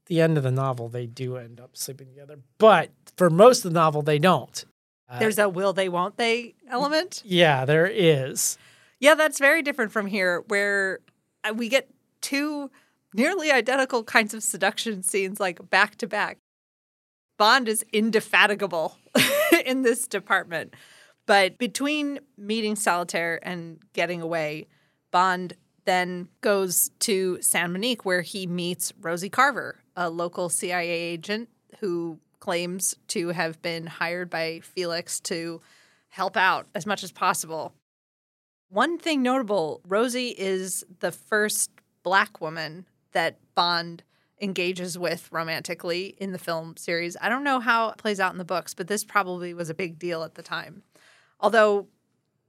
the 0.07 0.21
end 0.21 0.37
of 0.37 0.43
the 0.43 0.51
novel 0.51 0.89
they 0.89 1.07
do 1.07 1.37
end 1.37 1.61
up 1.61 1.77
sleeping 1.77 2.09
together. 2.09 2.39
But 2.59 2.91
for 3.17 3.31
most 3.31 3.65
of 3.65 3.73
the 3.73 3.79
novel 3.79 4.03
they 4.03 4.19
don't. 4.19 4.65
There's 5.19 5.39
a 5.39 5.49
will 5.49 5.73
they, 5.73 5.89
won't 5.89 6.17
they 6.17 6.55
element. 6.69 7.23
Yeah, 7.25 7.65
there 7.65 7.87
is. 7.87 8.59
Yeah, 8.99 9.15
that's 9.15 9.39
very 9.39 9.63
different 9.63 9.93
from 9.93 10.07
here, 10.07 10.43
where 10.49 11.01
uh, 11.45 11.53
we 11.55 11.69
get 11.69 11.89
two 12.21 12.71
nearly 13.15 13.53
identical 13.53 14.03
kinds 14.03 14.35
of 14.35 14.43
seduction 14.43 15.03
scenes, 15.03 15.39
like 15.39 15.71
back 15.71 15.97
to 15.97 16.07
back. 16.07 16.39
Bond 17.39 17.69
is 17.69 17.85
indefatigable 17.93 18.97
in 19.67 19.83
this 19.83 20.07
department. 20.07 20.75
But 21.27 21.59
between 21.59 22.21
meeting 22.37 22.77
Solitaire 22.77 23.41
and 23.43 23.79
getting 23.93 24.21
away, 24.21 24.67
Bond 25.11 25.55
then 25.85 26.29
goes 26.41 26.91
to 27.01 27.39
San 27.41 27.73
Monique, 27.73 28.05
where 28.05 28.23
he 28.23 28.47
meets 28.47 28.93
Rosie 29.01 29.29
Carver, 29.29 29.81
a 29.97 30.11
local 30.11 30.49
CIA 30.49 30.91
agent 30.91 31.49
who 31.81 32.19
claims 32.41 32.95
to 33.09 33.29
have 33.29 33.61
been 33.63 33.87
hired 33.87 34.29
by 34.29 34.61
Felix 34.61 35.21
to 35.21 35.61
help 36.09 36.37
out 36.37 36.67
as 36.75 36.87
much 36.87 37.03
as 37.03 37.11
possible. 37.11 37.73
One 38.69 38.99
thing 38.99 39.23
notable 39.23 39.81
Rosie 39.87 40.35
is 40.37 40.85
the 41.01 41.13
first 41.13 41.71
black 42.03 42.41
woman 42.41 42.87
that 43.13 43.39
Bond 43.55 44.03
engages 44.41 44.99
with 44.99 45.29
romantically 45.33 46.15
in 46.19 46.33
the 46.33 46.39
film 46.39 46.77
series. 46.77 47.17
I 47.21 47.29
don't 47.29 47.45
know 47.45 47.61
how 47.61 47.89
it 47.89 47.99
plays 47.99 48.21
out 48.21 48.33
in 48.33 48.39
the 48.39 48.45
books, 48.45 48.75
but 48.75 48.89
this 48.89 49.05
probably 49.05 49.55
was 49.55 49.71
a 49.71 49.75
big 49.75 49.99
deal 49.99 50.23
at 50.23 50.35
the 50.35 50.43
time. 50.43 50.83
Although 51.41 51.87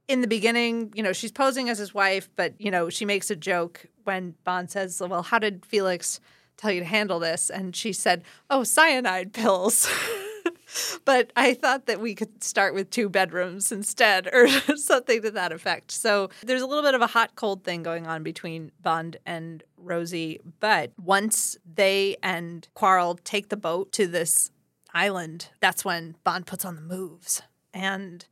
in 0.08 0.20
the 0.20 0.28
beginning, 0.28 0.92
you 0.94 1.02
know, 1.02 1.12
she's 1.12 1.32
posing 1.32 1.68
as 1.68 1.78
his 1.78 1.94
wife, 1.94 2.28
but 2.36 2.60
you 2.60 2.70
know, 2.70 2.90
she 2.90 3.04
makes 3.04 3.30
a 3.30 3.36
joke 3.36 3.86
when 4.04 4.34
Bond 4.44 4.70
says, 4.70 5.00
"Well, 5.00 5.22
how 5.22 5.38
did 5.38 5.64
Felix 5.64 6.20
tell 6.56 6.72
you 6.72 6.80
to 6.80 6.86
handle 6.86 7.18
this?" 7.18 7.50
And 7.50 7.74
she 7.74 7.92
said, 7.92 8.24
"Oh, 8.50 8.64
cyanide 8.64 9.32
pills." 9.32 9.88
but 11.04 11.32
I 11.36 11.54
thought 11.54 11.86
that 11.86 12.00
we 12.00 12.14
could 12.14 12.42
start 12.42 12.74
with 12.74 12.90
two 12.90 13.08
bedrooms 13.08 13.72
instead 13.72 14.28
or 14.32 14.48
something 14.76 15.22
to 15.22 15.30
that 15.32 15.52
effect. 15.52 15.90
So 15.92 16.30
there's 16.42 16.62
a 16.62 16.66
little 16.66 16.82
bit 16.82 16.94
of 16.94 17.02
a 17.02 17.06
hot 17.06 17.36
cold 17.36 17.64
thing 17.64 17.82
going 17.82 18.06
on 18.06 18.22
between 18.22 18.72
Bond 18.82 19.16
and 19.26 19.62
Rosie, 19.76 20.40
but 20.60 20.92
once 20.98 21.56
they 21.64 22.16
and 22.22 22.66
Quarrel 22.74 23.18
take 23.22 23.48
the 23.48 23.56
boat 23.56 23.92
to 23.92 24.06
this 24.06 24.50
island, 24.92 25.48
that's 25.60 25.84
when 25.84 26.16
Bond 26.24 26.46
puts 26.46 26.64
on 26.64 26.76
the 26.76 26.82
moves. 26.82 27.42
And 27.72 28.26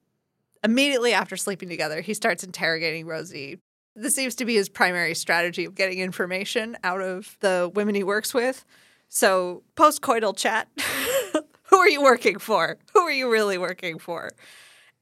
Immediately 0.64 1.12
after 1.12 1.36
sleeping 1.36 1.68
together, 1.68 2.00
he 2.00 2.14
starts 2.14 2.42
interrogating 2.42 3.06
Rosie. 3.06 3.58
This 3.96 4.14
seems 4.14 4.34
to 4.36 4.44
be 4.44 4.54
his 4.54 4.68
primary 4.68 5.14
strategy 5.14 5.64
of 5.64 5.74
getting 5.74 6.00
information 6.00 6.76
out 6.82 7.00
of 7.00 7.36
the 7.40 7.70
women 7.74 7.94
he 7.94 8.02
works 8.02 8.34
with. 8.34 8.64
So, 9.08 9.62
postcoital 9.76 10.36
chat. 10.36 10.68
Who 11.64 11.76
are 11.76 11.88
you 11.88 12.02
working 12.02 12.38
for? 12.38 12.78
Who 12.92 13.00
are 13.00 13.12
you 13.12 13.30
really 13.30 13.58
working 13.58 13.98
for? 13.98 14.32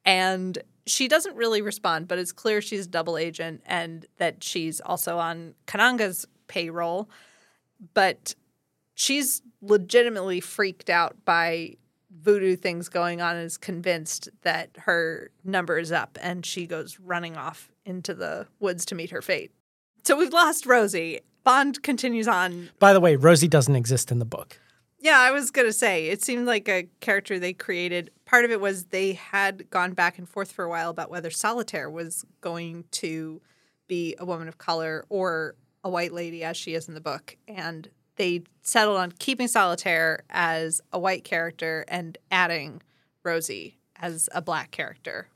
And 0.05 0.59
she 0.87 1.09
doesn't 1.09 1.37
really 1.37 1.63
respond, 1.63 2.09
but 2.09 2.19
it's 2.19 2.33
clear 2.33 2.61
she's 2.61 2.87
a 2.87 2.89
double 2.89 3.17
agent 3.17 3.63
and 3.67 4.05
that 4.19 4.43
she's 4.45 4.81
also 4.81 5.19
on 5.19 5.55
Kananga's 5.67 6.27
payroll. 6.49 7.09
But 7.95 8.35
she's 8.95 9.43
legitimately 9.61 10.41
freaked 10.41 10.91
out 10.91 11.17
by 11.25 11.77
voodoo 12.21 12.57
things 12.57 12.89
going 12.89 13.21
on 13.21 13.37
is 13.37 13.57
convinced 13.57 14.29
that 14.43 14.71
her 14.79 15.31
number 15.45 15.79
is 15.79 15.93
up 15.93 16.19
and 16.21 16.45
she 16.45 16.67
goes 16.67 17.01
running 17.01 17.37
off 17.37 17.71
into 17.85 18.15
the 18.15 18.47
woods 18.61 18.85
to 18.87 18.95
meet 18.95 19.11
her 19.11 19.23
fate. 19.23 19.53
So 20.05 20.17
we've 20.17 20.33
lost 20.33 20.67
Rosie. 20.67 21.21
Bond 21.45 21.83
continues 21.83 22.29
on. 22.29 22.71
By 22.79 22.93
the 22.93 23.01
way, 23.01 23.17
Rosie 23.17 23.49
doesn't 23.49 23.77
exist 23.77 24.13
in 24.13 24.19
the 24.19 24.25
book. 24.25 24.59
Yeah, 25.01 25.19
I 25.19 25.33
was 25.33 25.51
going 25.51 25.67
to 25.67 25.73
say, 25.73 26.07
it 26.07 26.23
seemed 26.23 26.47
like 26.47 26.69
a 26.69 26.89
character 27.01 27.39
they 27.39 27.53
created. 27.53 28.11
Part 28.25 28.45
of 28.45 28.53
it 28.53 28.61
was 28.61 28.85
they 28.85 29.15
had 29.15 29.69
gone 29.69 29.95
back 29.95 30.17
and 30.17 30.29
forth 30.29 30.53
for 30.53 30.65
a 30.65 30.69
while 30.69 30.91
about 30.91 31.11
whether 31.11 31.31
Solitaire 31.31 31.91
was 31.91 32.25
going 32.41 32.85
to 32.93 33.43
be 33.89 34.15
a 34.21 34.25
woman 34.25 34.47
of 34.47 34.59
color 34.59 35.05
or 35.09 35.57
a 35.83 35.91
white 35.91 36.13
lady, 36.13 36.45
as 36.45 36.57
she 36.57 36.75
is 36.75 36.87
in 36.87 36.95
the 36.95 37.01
book. 37.01 37.37
And 37.49 37.91
they 38.17 38.43
settled 38.63 38.99
on 38.99 39.13
keeping 39.13 39.49
Solitaire 39.49 40.21
as 40.31 40.81
a 40.93 40.99
white 40.99 41.25
character 41.25 41.85
and 41.89 42.17
adding 42.31 42.83
Rosie 43.25 43.79
as 43.97 44.29
a 44.35 44.43
black 44.43 44.71
character. 44.71 45.29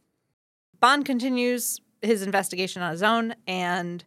Bond 0.81 1.05
continues 1.05 1.81
his 2.03 2.22
investigation 2.22 2.83
on 2.83 2.93
his 2.93 3.03
own 3.03 3.35
and 3.47 4.05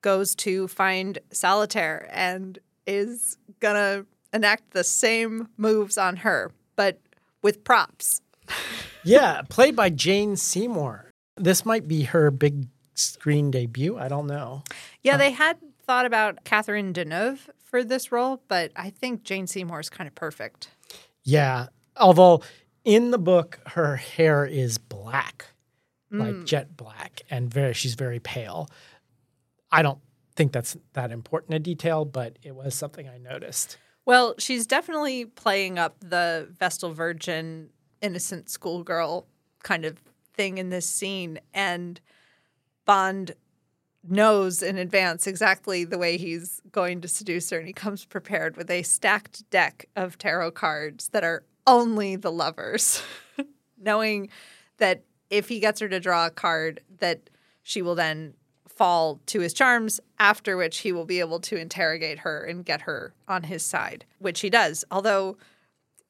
goes 0.00 0.34
to 0.34 0.68
find 0.68 1.18
Solitaire 1.30 2.08
and 2.12 2.58
is 2.86 3.36
gonna 3.60 4.06
enact 4.32 4.70
the 4.70 4.84
same 4.84 5.48
moves 5.56 5.98
on 5.98 6.16
her, 6.16 6.50
but 6.76 7.00
with 7.42 7.64
props. 7.64 8.20
yeah, 9.04 9.42
played 9.48 9.76
by 9.76 9.90
Jane 9.90 10.36
Seymour. 10.36 11.10
This 11.36 11.64
might 11.64 11.86
be 11.86 12.04
her 12.04 12.30
big 12.30 12.68
screen 12.94 13.50
debut. 13.50 13.98
I 13.98 14.08
don't 14.08 14.26
know. 14.26 14.62
Yeah, 15.02 15.14
um, 15.14 15.18
they 15.18 15.30
had 15.30 15.58
thought 15.82 16.06
about 16.06 16.44
Catherine 16.44 16.92
Deneuve 16.92 17.48
for 17.68 17.84
this 17.84 18.10
role, 18.10 18.42
but 18.48 18.72
I 18.74 18.90
think 18.90 19.22
Jane 19.22 19.46
Seymour 19.46 19.80
is 19.80 19.90
kind 19.90 20.08
of 20.08 20.14
perfect. 20.14 20.68
Yeah. 21.22 21.66
Although 21.96 22.42
in 22.84 23.10
the 23.10 23.18
book, 23.18 23.60
her 23.66 23.96
hair 23.96 24.46
is 24.46 24.78
black, 24.78 25.46
mm. 26.12 26.20
like 26.20 26.46
jet 26.46 26.76
black, 26.76 27.22
and 27.30 27.52
very 27.52 27.74
she's 27.74 27.94
very 27.94 28.20
pale. 28.20 28.68
I 29.70 29.82
don't 29.82 29.98
think 30.36 30.52
that's 30.52 30.76
that 30.94 31.10
important 31.10 31.54
a 31.54 31.58
detail, 31.58 32.04
but 32.04 32.38
it 32.42 32.54
was 32.54 32.74
something 32.74 33.08
I 33.08 33.18
noticed. 33.18 33.76
Well, 34.06 34.34
she's 34.38 34.66
definitely 34.66 35.26
playing 35.26 35.78
up 35.78 35.96
the 36.00 36.48
Vestal 36.58 36.94
Virgin, 36.94 37.68
innocent 38.00 38.48
schoolgirl 38.48 39.26
kind 39.62 39.84
of 39.84 39.98
thing 40.32 40.56
in 40.56 40.70
this 40.70 40.88
scene. 40.88 41.40
And 41.52 42.00
Bond 42.86 43.32
knows 44.02 44.62
in 44.62 44.78
advance 44.78 45.26
exactly 45.26 45.84
the 45.84 45.98
way 45.98 46.16
he's 46.16 46.60
going 46.72 47.00
to 47.00 47.08
seduce 47.08 47.50
her, 47.50 47.58
and 47.58 47.66
he 47.66 47.72
comes 47.72 48.04
prepared 48.04 48.56
with 48.56 48.70
a 48.70 48.82
stacked 48.82 49.48
deck 49.50 49.86
of 49.96 50.18
tarot 50.18 50.52
cards 50.52 51.08
that 51.10 51.24
are 51.24 51.44
only 51.66 52.16
the 52.16 52.32
lovers, 52.32 53.02
knowing 53.78 54.28
that 54.78 55.02
if 55.30 55.48
he 55.48 55.60
gets 55.60 55.80
her 55.80 55.88
to 55.88 56.00
draw 56.00 56.26
a 56.26 56.30
card, 56.30 56.80
that 56.98 57.30
she 57.62 57.82
will 57.82 57.94
then 57.94 58.34
fall 58.66 59.20
to 59.26 59.40
his 59.40 59.52
charms, 59.52 60.00
after 60.18 60.56
which 60.56 60.78
he 60.78 60.92
will 60.92 61.04
be 61.04 61.20
able 61.20 61.40
to 61.40 61.56
interrogate 61.56 62.20
her 62.20 62.44
and 62.44 62.64
get 62.64 62.82
her 62.82 63.12
on 63.26 63.42
his 63.42 63.64
side, 63.64 64.04
which 64.18 64.40
he 64.40 64.48
does. 64.48 64.84
Although 64.90 65.36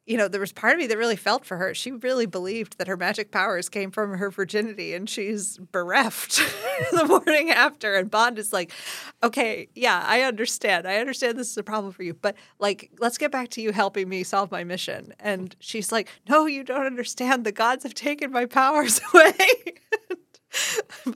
you 0.09 0.17
know, 0.17 0.27
there 0.27 0.41
was 0.41 0.53
part 0.53 0.73
of 0.73 0.79
me 0.79 0.87
that 0.87 0.97
really 0.97 1.17
felt 1.17 1.45
for 1.45 1.59
her. 1.59 1.75
She 1.75 1.93
really 1.93 2.25
believed 2.25 2.79
that 2.79 2.89
her 2.89 2.97
magic 2.97 3.31
powers 3.31 3.69
came 3.69 3.91
from 3.91 4.17
her 4.17 4.31
virginity 4.31 4.95
and 4.95 5.09
she's 5.09 5.59
bereft 5.59 6.37
the 6.93 7.05
morning 7.05 7.51
after. 7.51 7.95
And 7.95 8.11
Bond 8.11 8.39
is 8.39 8.51
like, 8.51 8.73
okay, 9.23 9.69
yeah, 9.75 10.03
I 10.07 10.23
understand. 10.23 10.89
I 10.89 10.97
understand 10.97 11.37
this 11.37 11.51
is 11.51 11.59
a 11.59 11.63
problem 11.63 11.93
for 11.93 12.05
you, 12.05 12.15
but 12.15 12.37
like, 12.59 12.91
let's 12.99 13.19
get 13.19 13.31
back 13.31 13.51
to 13.51 13.61
you 13.61 13.71
helping 13.71 14.09
me 14.09 14.25
solve 14.25 14.51
my 14.51 14.65
mission. 14.65 15.13
And 15.21 15.55
she's 15.61 15.93
like, 15.93 16.09
no, 16.27 16.47
you 16.47 16.65
don't 16.65 16.87
understand. 16.87 17.45
The 17.45 17.53
gods 17.53 17.83
have 17.83 17.95
taken 17.95 18.33
my 18.33 18.47
powers 18.47 19.03
away. 19.15 19.35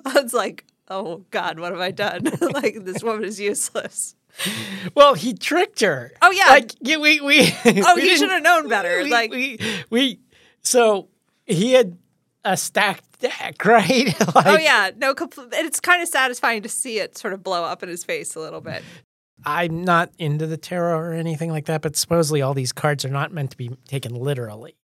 Bond's 0.05 0.35
like, 0.35 0.67
oh 0.89 1.25
God, 1.31 1.59
what 1.59 1.73
have 1.73 1.81
I 1.81 1.93
done? 1.93 2.25
like, 2.41 2.85
this 2.85 3.03
woman 3.03 3.25
is 3.25 3.41
useless. 3.41 4.17
Well, 4.95 5.15
he 5.15 5.35
tricked 5.35 5.81
her. 5.81 6.13
Oh, 6.23 6.31
yeah. 6.31 6.47
Like 6.49 6.73
yeah, 6.81 6.97
we 6.97 7.21
we. 7.21 7.43
Oh, 7.43 7.63
we 7.95 8.03
didn't- 8.03 8.19
should 8.19 8.31
have 8.31 8.43
known 8.43 8.69
better. 8.69 9.01
We, 9.05 9.11
like, 9.11 9.31
we 9.31 9.59
we 9.91 10.21
so 10.63 11.09
he 11.47 11.73
had 11.73 11.99
a 12.45 12.57
stacked 12.57 13.21
deck, 13.21 13.63
right? 13.65 14.15
Oh, 14.21 14.33
like, 14.35 14.47
oh 14.47 14.59
yeah, 14.59 14.91
no. 14.97 15.15
Compl- 15.15 15.49
it's 15.53 15.81
kind 15.81 16.03
of 16.03 16.09
satisfying 16.09 16.63
to 16.63 16.69
see 16.69 16.99
it 16.99 17.17
sort 17.17 17.35
of 17.35 17.43
blow 17.43 17.65
up 17.65 17.83
in 17.83 17.89
his 17.89 18.05
face 18.05 18.35
a 18.35 18.41
little 18.41 18.61
bit. 18.61 18.83
I'm 19.45 19.85
not 19.85 20.11
into 20.19 20.47
the 20.47 20.57
tarot 20.57 20.99
or 20.99 21.13
anything 21.13 21.51
like 21.51 21.67
that, 21.67 21.83
but 21.83 21.97
supposedly 21.97 22.43
all 22.43 22.55
these 22.55 22.73
cards 22.73 23.05
are 23.05 23.09
not 23.11 23.33
meant 23.33 23.51
to 23.53 23.57
be 23.57 23.71
taken 23.89 24.15
literally. 24.15 24.77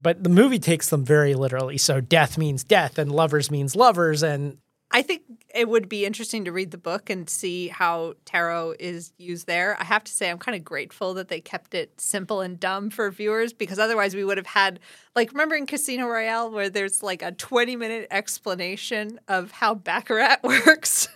But 0.00 0.22
the 0.22 0.30
movie 0.30 0.60
takes 0.60 0.88
them 0.90 1.04
very 1.04 1.34
literally. 1.34 1.78
So 1.78 2.00
death 2.00 2.38
means 2.38 2.62
death, 2.62 2.96
and 2.98 3.10
lovers 3.10 3.50
means 3.50 3.74
lovers, 3.74 4.22
and 4.22 4.58
I 4.90 5.02
think 5.02 5.22
it 5.54 5.68
would 5.68 5.88
be 5.88 6.06
interesting 6.06 6.46
to 6.46 6.52
read 6.52 6.70
the 6.70 6.78
book 6.78 7.10
and 7.10 7.28
see 7.28 7.68
how 7.68 8.14
tarot 8.24 8.74
is 8.78 9.12
used 9.18 9.46
there. 9.46 9.76
I 9.78 9.84
have 9.84 10.02
to 10.04 10.12
say, 10.12 10.30
I'm 10.30 10.38
kind 10.38 10.56
of 10.56 10.64
grateful 10.64 11.12
that 11.14 11.28
they 11.28 11.40
kept 11.40 11.74
it 11.74 12.00
simple 12.00 12.40
and 12.40 12.58
dumb 12.58 12.88
for 12.88 13.10
viewers 13.10 13.52
because 13.52 13.78
otherwise 13.78 14.14
we 14.14 14.24
would 14.24 14.38
have 14.38 14.46
had, 14.46 14.80
like, 15.14 15.30
remember 15.32 15.56
in 15.56 15.66
Casino 15.66 16.06
Royale 16.06 16.50
where 16.50 16.70
there's 16.70 17.02
like 17.02 17.20
a 17.22 17.32
20 17.32 17.76
minute 17.76 18.06
explanation 18.10 19.20
of 19.28 19.50
how 19.50 19.74
Baccarat 19.74 20.38
works? 20.42 21.08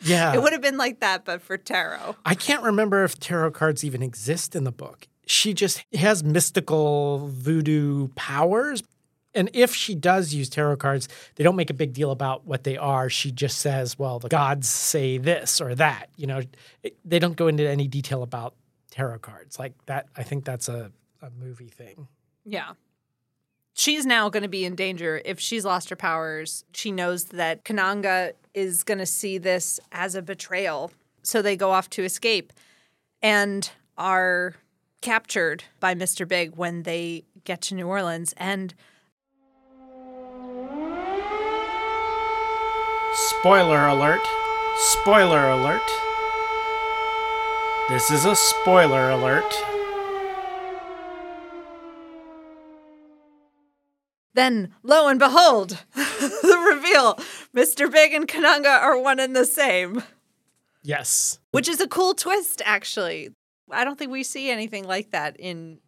yeah, 0.00 0.34
it 0.34 0.42
would 0.42 0.52
have 0.52 0.62
been 0.62 0.76
like 0.76 0.98
that, 1.00 1.24
but 1.24 1.40
for 1.40 1.56
tarot. 1.56 2.16
I 2.24 2.34
can't 2.34 2.64
remember 2.64 3.04
if 3.04 3.20
tarot 3.20 3.52
cards 3.52 3.84
even 3.84 4.02
exist 4.02 4.56
in 4.56 4.64
the 4.64 4.72
book. 4.72 5.06
She 5.26 5.54
just 5.54 5.84
has 5.94 6.24
mystical 6.24 7.28
voodoo 7.28 8.08
powers. 8.16 8.82
And 9.34 9.48
if 9.52 9.74
she 9.74 9.94
does 9.94 10.34
use 10.34 10.48
tarot 10.48 10.76
cards, 10.76 11.08
they 11.36 11.44
don't 11.44 11.56
make 11.56 11.70
a 11.70 11.74
big 11.74 11.92
deal 11.92 12.10
about 12.10 12.46
what 12.46 12.64
they 12.64 12.76
are. 12.76 13.08
She 13.08 13.30
just 13.30 13.58
says, 13.58 13.98
well, 13.98 14.18
the 14.18 14.28
gods 14.28 14.68
say 14.68 15.18
this 15.18 15.60
or 15.60 15.74
that. 15.76 16.10
You 16.16 16.26
know, 16.26 16.42
it- 16.82 16.96
they 17.04 17.18
don't 17.20 17.36
go 17.36 17.46
into 17.46 17.68
any 17.68 17.86
detail 17.86 18.22
about 18.22 18.54
tarot 18.90 19.20
cards. 19.20 19.58
Like 19.58 19.74
that, 19.86 20.08
I 20.16 20.24
think 20.24 20.44
that's 20.44 20.68
a, 20.68 20.90
a 21.22 21.30
movie 21.30 21.68
thing. 21.68 22.08
Yeah. 22.44 22.72
She's 23.74 24.04
now 24.04 24.28
going 24.28 24.42
to 24.42 24.48
be 24.48 24.64
in 24.64 24.74
danger 24.74 25.22
if 25.24 25.38
she's 25.38 25.64
lost 25.64 25.90
her 25.90 25.96
powers. 25.96 26.64
She 26.72 26.90
knows 26.90 27.26
that 27.26 27.64
Kananga 27.64 28.32
is 28.52 28.82
going 28.82 28.98
to 28.98 29.06
see 29.06 29.38
this 29.38 29.78
as 29.92 30.16
a 30.16 30.22
betrayal. 30.22 30.90
So 31.22 31.40
they 31.40 31.56
go 31.56 31.70
off 31.70 31.88
to 31.90 32.02
escape 32.02 32.52
and 33.22 33.70
are 33.96 34.54
captured 35.02 35.64
by 35.78 35.94
Mr. 35.94 36.26
Big 36.26 36.56
when 36.56 36.82
they 36.82 37.24
get 37.44 37.62
to 37.62 37.74
New 37.74 37.86
Orleans. 37.86 38.34
And 38.36 38.74
Spoiler 43.40 43.86
alert. 43.86 44.20
Spoiler 44.76 45.48
alert. 45.48 45.82
This 47.88 48.10
is 48.10 48.24
a 48.24 48.36
spoiler 48.36 49.10
alert. 49.10 49.54
then, 54.34 54.72
lo 54.82 55.08
and 55.08 55.18
behold, 55.18 55.70
the 55.94 56.72
reveal 56.74 57.14
Mr. 57.54 57.90
Big 57.90 58.12
and 58.14 58.26
Kananga 58.28 58.80
are 58.80 58.96
one 58.98 59.18
and 59.20 59.34
the 59.36 59.44
same, 59.44 60.02
Yes. 60.82 61.38
which 61.50 61.68
is 61.68 61.80
a 61.80 61.88
cool 61.88 62.14
twist, 62.14 62.62
actually. 62.64 63.30
I 63.70 63.84
don't 63.84 63.98
think 63.98 64.10
we 64.12 64.22
see 64.22 64.48
anything 64.50 64.84
like 64.84 65.10
that 65.10 65.36
in 65.38 65.78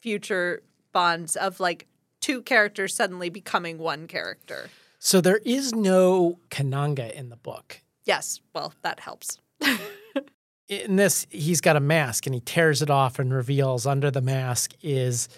future 0.00 0.62
Bonds 0.92 1.36
of 1.36 1.58
like 1.60 1.86
two 2.20 2.40
characters 2.42 2.94
suddenly 2.94 3.28
becoming 3.30 3.78
one 3.78 4.06
character. 4.06 4.68
So 5.04 5.20
there 5.20 5.40
is 5.44 5.74
no 5.74 6.38
Kananga 6.48 7.12
in 7.12 7.28
the 7.28 7.36
book. 7.36 7.82
Yes, 8.04 8.40
well, 8.54 8.72
that 8.82 9.00
helps. 9.00 9.40
in 10.68 10.94
this, 10.94 11.26
he's 11.28 11.60
got 11.60 11.74
a 11.74 11.80
mask 11.80 12.24
and 12.26 12.34
he 12.36 12.40
tears 12.40 12.82
it 12.82 12.88
off 12.88 13.18
and 13.18 13.34
reveals 13.34 13.84
under 13.84 14.12
the 14.12 14.20
mask 14.20 14.74
is 14.80 15.28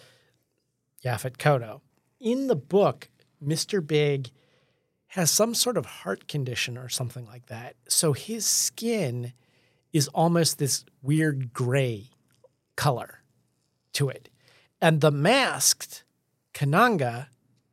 Yaphet 1.02 1.38
Kotto. 1.38 1.80
In 2.20 2.48
the 2.48 2.56
book, 2.56 3.08
Mr. 3.42 3.84
Big 3.84 4.28
has 5.06 5.30
some 5.30 5.54
sort 5.54 5.78
of 5.78 5.86
heart 5.86 6.28
condition 6.28 6.76
or 6.76 6.90
something 6.90 7.24
like 7.24 7.46
that. 7.46 7.74
So 7.88 8.12
his 8.12 8.44
skin 8.44 9.32
is 9.94 10.08
almost 10.08 10.58
this 10.58 10.84
weird 11.00 11.54
gray 11.54 12.10
color 12.76 13.22
to 13.94 14.10
it. 14.10 14.28
And 14.82 15.00
the 15.00 15.10
masked 15.10 16.04
Kananga 16.52 17.28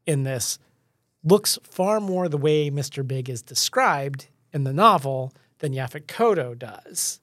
in 0.05 0.23
this 0.23 0.57
looks 1.23 1.57
far 1.63 1.99
more 1.99 2.27
the 2.27 2.37
way 2.37 2.69
Mr. 2.69 3.07
Big 3.07 3.29
is 3.29 3.41
described 3.41 4.27
in 4.53 4.63
the 4.63 4.73
novel 4.73 5.33
than 5.59 5.73
Yaphet 5.73 6.07
Kotto 6.07 6.57
does. 6.57 7.19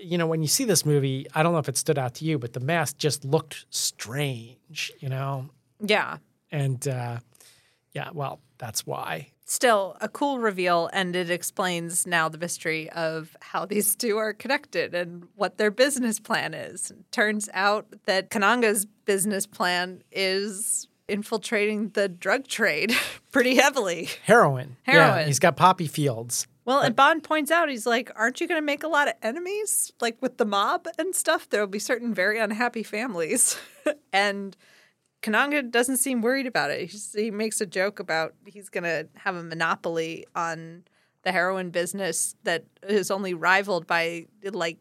You 0.00 0.18
know, 0.18 0.26
when 0.26 0.42
you 0.42 0.48
see 0.48 0.64
this 0.64 0.86
movie, 0.86 1.26
I 1.34 1.42
don't 1.42 1.52
know 1.52 1.58
if 1.58 1.68
it 1.68 1.76
stood 1.76 1.98
out 1.98 2.14
to 2.14 2.24
you, 2.24 2.38
but 2.38 2.52
the 2.52 2.60
mask 2.60 2.98
just 2.98 3.24
looked 3.24 3.66
strange, 3.70 4.92
you 5.00 5.08
know? 5.08 5.50
Yeah. 5.80 6.18
And 6.50 6.86
uh, 6.86 7.18
yeah, 7.92 8.10
well, 8.12 8.40
that's 8.58 8.86
why. 8.86 9.28
Still, 9.44 9.96
a 10.00 10.08
cool 10.08 10.38
reveal, 10.40 10.90
and 10.92 11.16
it 11.16 11.30
explains 11.30 12.06
now 12.06 12.28
the 12.28 12.36
mystery 12.36 12.90
of 12.90 13.34
how 13.40 13.64
these 13.64 13.96
two 13.96 14.18
are 14.18 14.34
connected 14.34 14.94
and 14.94 15.26
what 15.36 15.56
their 15.56 15.70
business 15.70 16.20
plan 16.20 16.52
is. 16.52 16.92
Turns 17.10 17.48
out 17.54 17.86
that 18.04 18.28
Kananga's 18.28 18.84
business 19.06 19.46
plan 19.46 20.02
is 20.12 20.86
infiltrating 21.08 21.90
the 21.90 22.08
drug 22.08 22.46
trade 22.46 22.94
pretty 23.32 23.56
heavily. 23.56 24.08
Heroin. 24.24 24.76
Yeah, 24.86 25.24
he's 25.24 25.38
got 25.38 25.56
poppy 25.56 25.86
fields. 25.86 26.46
Well, 26.64 26.80
and 26.80 26.94
Bond 26.94 27.22
points 27.22 27.50
out, 27.50 27.70
he's 27.70 27.86
like, 27.86 28.10
Aren't 28.14 28.40
you 28.40 28.46
going 28.46 28.60
to 28.60 28.64
make 28.64 28.82
a 28.82 28.88
lot 28.88 29.08
of 29.08 29.14
enemies? 29.22 29.90
Like 30.00 30.20
with 30.20 30.36
the 30.36 30.44
mob 30.44 30.86
and 30.98 31.14
stuff, 31.14 31.48
there 31.48 31.60
will 31.60 31.66
be 31.66 31.78
certain 31.78 32.12
very 32.12 32.38
unhappy 32.38 32.82
families. 32.82 33.56
and 34.12 34.54
Kananga 35.22 35.68
doesn't 35.70 35.96
seem 35.96 36.20
worried 36.20 36.46
about 36.46 36.70
it. 36.70 36.90
He's, 36.90 37.14
he 37.14 37.30
makes 37.30 37.60
a 37.60 37.66
joke 37.66 37.98
about 38.00 38.34
he's 38.44 38.68
going 38.68 38.84
to 38.84 39.08
have 39.16 39.34
a 39.34 39.42
monopoly 39.42 40.26
on 40.34 40.84
the 41.22 41.32
heroin 41.32 41.70
business 41.70 42.36
that 42.44 42.64
is 42.86 43.10
only 43.10 43.34
rivaled 43.34 43.86
by 43.86 44.26
like 44.44 44.78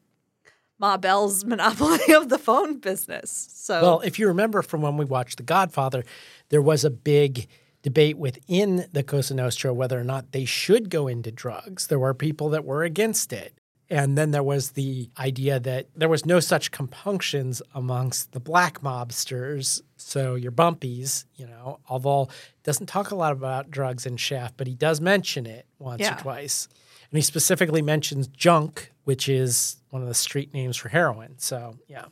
Ma 0.80 0.98
Bell's 0.98 1.44
monopoly 1.46 2.00
of 2.16 2.30
the 2.30 2.38
phone 2.38 2.78
business. 2.80 3.50
So, 3.54 3.82
Well, 3.82 4.00
if 4.02 4.20
you 4.20 4.28
remember 4.28 4.62
from 4.62 4.82
when 4.82 4.98
we 4.98 5.06
watched 5.06 5.38
The 5.38 5.44
Godfather, 5.44 6.04
there 6.50 6.62
was 6.62 6.84
a 6.86 6.90
big 6.90 7.48
debate 7.82 8.18
within 8.18 8.86
the 8.92 9.04
Cosa 9.04 9.34
Nostra 9.34 9.74
whether 9.74 10.00
or 10.00 10.04
not 10.04 10.32
they 10.32 10.46
should 10.46 10.90
go 10.90 11.08
into 11.08 11.32
drugs. 11.32 11.88
There 11.88 12.00
were 12.00 12.14
people 12.14 12.50
that 12.50 12.66
were 12.66 12.84
against 12.84 13.32
it. 13.34 13.54
And 13.90 14.18
then 14.18 14.32
there 14.32 14.44
was 14.44 14.72
the 14.72 15.10
idea 15.18 15.62
that 15.62 15.88
there 15.96 16.10
was 16.10 16.26
no 16.26 16.42
such 16.42 16.72
compunctions 16.72 17.62
amongst 17.74 18.34
the 18.34 18.40
black 18.42 18.82
mobsters. 18.82 19.82
So 19.96 20.36
your 20.36 20.52
bumpies, 20.52 21.24
you 21.38 21.48
know, 21.48 21.80
although 21.88 22.28
doesn't 22.64 22.88
talk 22.88 23.12
a 23.12 23.16
lot 23.16 23.32
about 23.32 23.72
drugs 23.72 24.06
in 24.06 24.18
Shaft, 24.18 24.56
but 24.58 24.68
he 24.68 24.76
does 24.76 25.00
mention 25.00 25.46
it 25.46 25.66
once 25.80 26.02
Yeah. 26.02 26.16
or 26.16 26.20
twice. 26.20 26.68
And 27.12 27.18
he 27.18 27.22
specifically 27.22 27.82
mentions 27.82 28.28
junk, 28.28 28.92
which 29.04 29.30
is 29.30 29.78
one 29.90 30.02
of 30.02 30.08
the 30.08 30.14
street 30.14 30.54
names 30.54 30.78
for 30.78 30.90
heroin. 30.90 31.36
So, 31.38 31.78
yeah. 31.88 32.06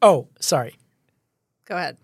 Oh, 0.00 0.28
sorry 0.40 0.76
go 1.72 1.76
ahead. 1.76 1.96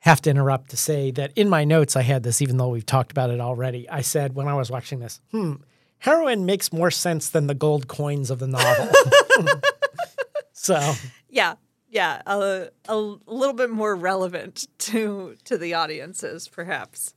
have 0.00 0.20
to 0.22 0.30
interrupt 0.30 0.70
to 0.70 0.76
say 0.76 1.10
that 1.12 1.32
in 1.36 1.48
my 1.48 1.64
notes 1.64 1.96
I 1.96 2.02
had 2.02 2.22
this, 2.22 2.42
even 2.42 2.56
though 2.56 2.68
we've 2.68 2.86
talked 2.86 3.12
about 3.12 3.30
it 3.30 3.40
already. 3.40 3.88
I 3.88 4.00
said 4.00 4.34
when 4.34 4.48
I 4.48 4.54
was 4.54 4.70
watching 4.70 4.98
this, 4.98 5.20
hmm, 5.30 5.54
heroin 5.98 6.44
makes 6.44 6.72
more 6.72 6.90
sense 6.90 7.28
than 7.28 7.46
the 7.46 7.54
gold 7.54 7.88
coins 7.88 8.30
of 8.30 8.40
the 8.40 8.48
novel. 8.48 8.90
so 10.52 10.94
Yeah, 11.28 11.54
yeah, 11.88 12.22
a, 12.26 12.68
a 12.88 12.96
little 12.96 13.54
bit 13.54 13.70
more 13.70 13.94
relevant 13.94 14.66
to 14.78 15.36
to 15.44 15.56
the 15.56 15.74
audiences, 15.74 16.48
perhaps. 16.48 17.14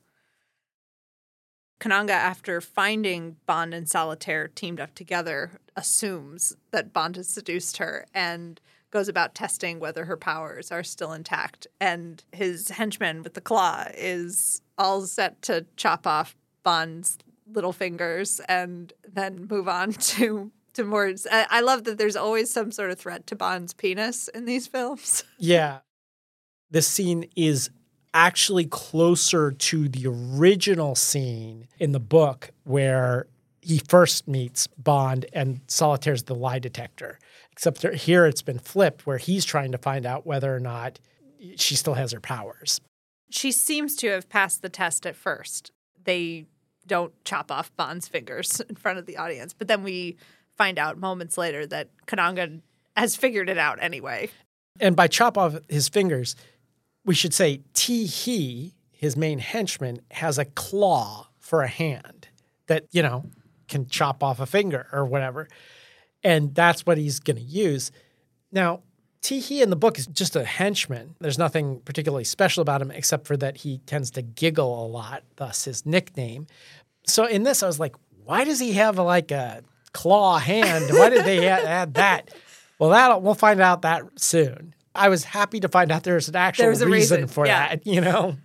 Kananga, 1.80 2.12
after 2.12 2.62
finding 2.62 3.36
Bond 3.46 3.74
and 3.74 3.90
Solitaire 3.90 4.48
teamed 4.48 4.80
up 4.80 4.96
together, 4.96 5.60
assumes 5.76 6.56
that 6.72 6.94
Bond 6.94 7.18
has 7.18 7.28
seduced 7.28 7.78
her 7.78 8.06
and 8.14 8.60
goes 8.92 9.10
about 9.10 9.36
testing 9.36 9.80
whether 9.80 10.06
her 10.06 10.16
powers 10.16 10.72
are 10.72 10.84
still 10.84 11.12
intact. 11.12 11.68
And 11.82 12.24
his 12.32 12.70
henchman 12.70 13.24
with 13.24 13.34
the 13.34 13.42
claw 13.42 13.86
is 13.94 14.62
all 14.78 15.02
set 15.02 15.42
to 15.44 15.66
chop 15.76 16.08
off 16.08 16.36
Bond's 16.64 17.18
little 17.52 17.74
fingers 17.74 18.40
and 18.48 18.94
then 19.08 19.48
move 19.50 19.68
on 19.68 19.92
to 20.16 20.52
to 20.74 20.84
more. 20.84 21.14
I 21.32 21.62
love 21.62 21.86
that 21.86 21.98
there's 21.98 22.16
always 22.16 22.52
some 22.52 22.72
sort 22.72 22.92
of 22.92 23.00
threat 23.00 23.28
to 23.28 23.36
Bond's 23.36 23.74
penis 23.74 24.28
in 24.30 24.46
these 24.46 24.68
films. 24.68 25.24
yeah, 25.40 25.80
this 26.70 26.88
scene 26.88 27.30
is 27.36 27.70
actually 28.16 28.66
closer 28.66 29.52
to 29.52 29.90
the 29.90 30.08
original 30.08 30.96
scene 30.96 31.68
in 31.80 31.92
the 31.92 32.00
book 32.00 32.50
where 32.64 33.28
he 33.62 33.78
first 33.78 34.26
meets 34.26 34.68
Bond 34.68 35.26
and 35.34 35.60
Solitaire's 35.68 36.24
the 36.24 36.34
lie 36.34 36.60
detector. 36.60 37.20
Except 37.52 37.82
here 37.94 38.26
it's 38.26 38.42
been 38.42 38.58
flipped 38.58 39.06
where 39.06 39.18
he's 39.18 39.44
trying 39.44 39.74
to 39.74 39.78
find 39.78 40.06
out 40.06 40.26
whether 40.26 40.56
or 40.56 40.62
not 40.62 40.98
she 41.58 41.76
still 41.76 41.96
has 41.96 42.14
her 42.14 42.22
powers. 42.22 42.80
She 43.30 43.52
seems 43.52 43.98
to 43.98 44.08
have 44.12 44.30
passed 44.30 44.62
the 44.62 44.70
test 44.70 45.06
at 45.06 45.18
first. 45.18 45.72
They 46.06 46.46
don't 46.88 47.14
chop 47.26 47.52
off 47.52 47.76
Bond's 47.76 48.08
fingers 48.08 48.62
in 48.70 48.76
front 48.76 48.98
of 48.98 49.08
the 49.08 49.18
audience, 49.18 49.54
but 49.54 49.68
then 49.68 49.84
we 49.84 50.16
find 50.56 50.80
out 50.80 50.98
moments 50.98 51.38
later 51.38 51.66
that 51.68 51.90
Kananga 52.08 52.62
has 52.96 53.18
figured 53.18 53.50
it 53.50 53.58
out 53.58 53.78
anyway. 53.82 54.30
And 54.80 54.96
by 54.96 55.08
chop 55.08 55.38
off 55.38 55.58
his 55.68 55.90
fingers, 55.90 56.36
we 57.06 57.16
should 57.16 57.34
say 57.34 57.62
Tee 57.74 58.06
Hee, 58.06 58.74
his 58.92 59.16
main 59.16 59.40
henchman, 59.40 60.02
has 60.12 60.38
a 60.38 60.46
claw 60.46 61.28
for 61.40 61.62
a 61.62 61.68
hand 61.68 62.28
that, 62.68 62.86
you 62.92 63.02
know, 63.02 63.26
can 63.68 63.88
chop 63.88 64.24
off 64.24 64.40
a 64.40 64.46
finger 64.46 64.88
or 64.92 65.06
whatever. 65.06 65.48
And 66.24 66.54
that's 66.56 66.86
what 66.86 66.98
he's 66.98 67.20
going 67.20 67.38
to 67.38 67.44
use. 67.44 67.92
Now, 68.52 68.82
Tee 69.22 69.40
Hee 69.40 69.62
in 69.62 69.70
the 69.70 69.76
book 69.76 69.98
is 69.98 70.08
just 70.08 70.36
a 70.36 70.44
henchman. 70.44 71.16
There's 71.20 71.38
nothing 71.38 71.82
particularly 71.82 72.24
special 72.24 72.62
about 72.62 72.82
him 72.82 72.92
except 72.92 73.28
for 73.28 73.38
that 73.38 73.58
he 73.58 73.80
tends 73.80 74.12
to 74.12 74.22
giggle 74.22 74.86
a 74.86 74.88
lot, 74.88 75.24
thus 75.36 75.66
his 75.66 75.86
nickname. 75.86 76.48
So 77.08 77.26
in 77.26 77.44
this, 77.44 77.64
I 77.64 77.68
was 77.68 77.80
like, 77.80 77.96
why 78.24 78.44
does 78.44 78.60
he 78.60 78.74
have 78.74 78.98
like 78.98 79.32
a 79.32 79.62
claw 79.94 80.38
hand? 80.40 80.90
Why 80.90 81.10
did 81.10 81.26
they 81.26 81.48
add 81.48 81.96
that? 81.96 82.34
Well, 82.80 82.90
that 82.90 83.22
we'll 83.22 83.36
find 83.36 83.62
out 83.62 83.84
that 83.84 84.04
soon. 84.18 84.75
I 84.96 85.10
was 85.10 85.24
happy 85.24 85.60
to 85.60 85.68
find 85.68 85.92
out 85.92 86.04
there's 86.04 86.30
an 86.30 86.36
actual 86.36 86.66
There's 86.66 86.84
reason, 86.84 87.22
reason, 87.22 87.28
for 87.28 87.46
yeah. 87.46 87.70
that. 87.70 87.86
You 87.96 88.02
know, 88.02 88.38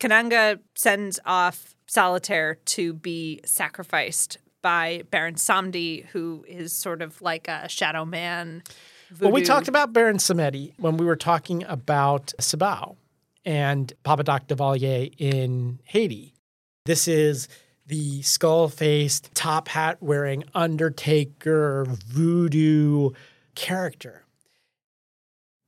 Kananga 0.00 0.58
sends 0.74 1.20
off 1.24 1.76
Solitaire 1.86 2.56
to 2.66 2.92
be 2.92 3.40
sacrificed 3.44 4.38
by 4.62 5.02
Baron 5.10 5.34
Samedi, 5.34 6.06
who 6.06 6.44
is 6.48 6.72
sort 6.72 7.02
of 7.02 7.20
like 7.22 7.48
a 7.48 7.68
shadow 7.68 8.04
man. 8.04 8.62
well, 9.18 9.30
we 9.30 9.42
talked 9.42 9.68
about 9.68 9.92
Baron 9.92 10.18
Samedi 10.18 10.72
when 10.78 10.96
we 10.96 11.06
were 11.06 11.16
talking 11.16 11.64
about 11.64 12.32
Sibao 12.38 12.96
and 13.44 13.92
Papa 14.02 14.24
Doc 14.24 14.46
Duvalier 14.46 15.12
in 15.18 15.80
Haiti. 15.84 16.34
This 16.86 17.08
is 17.08 17.48
the 17.86 18.22
skull 18.22 18.68
faced, 18.68 19.34
top 19.34 19.68
hat 19.68 19.98
wearing 20.00 20.44
Undertaker 20.54 21.86
voodoo 21.88 23.10
character. 23.54 24.24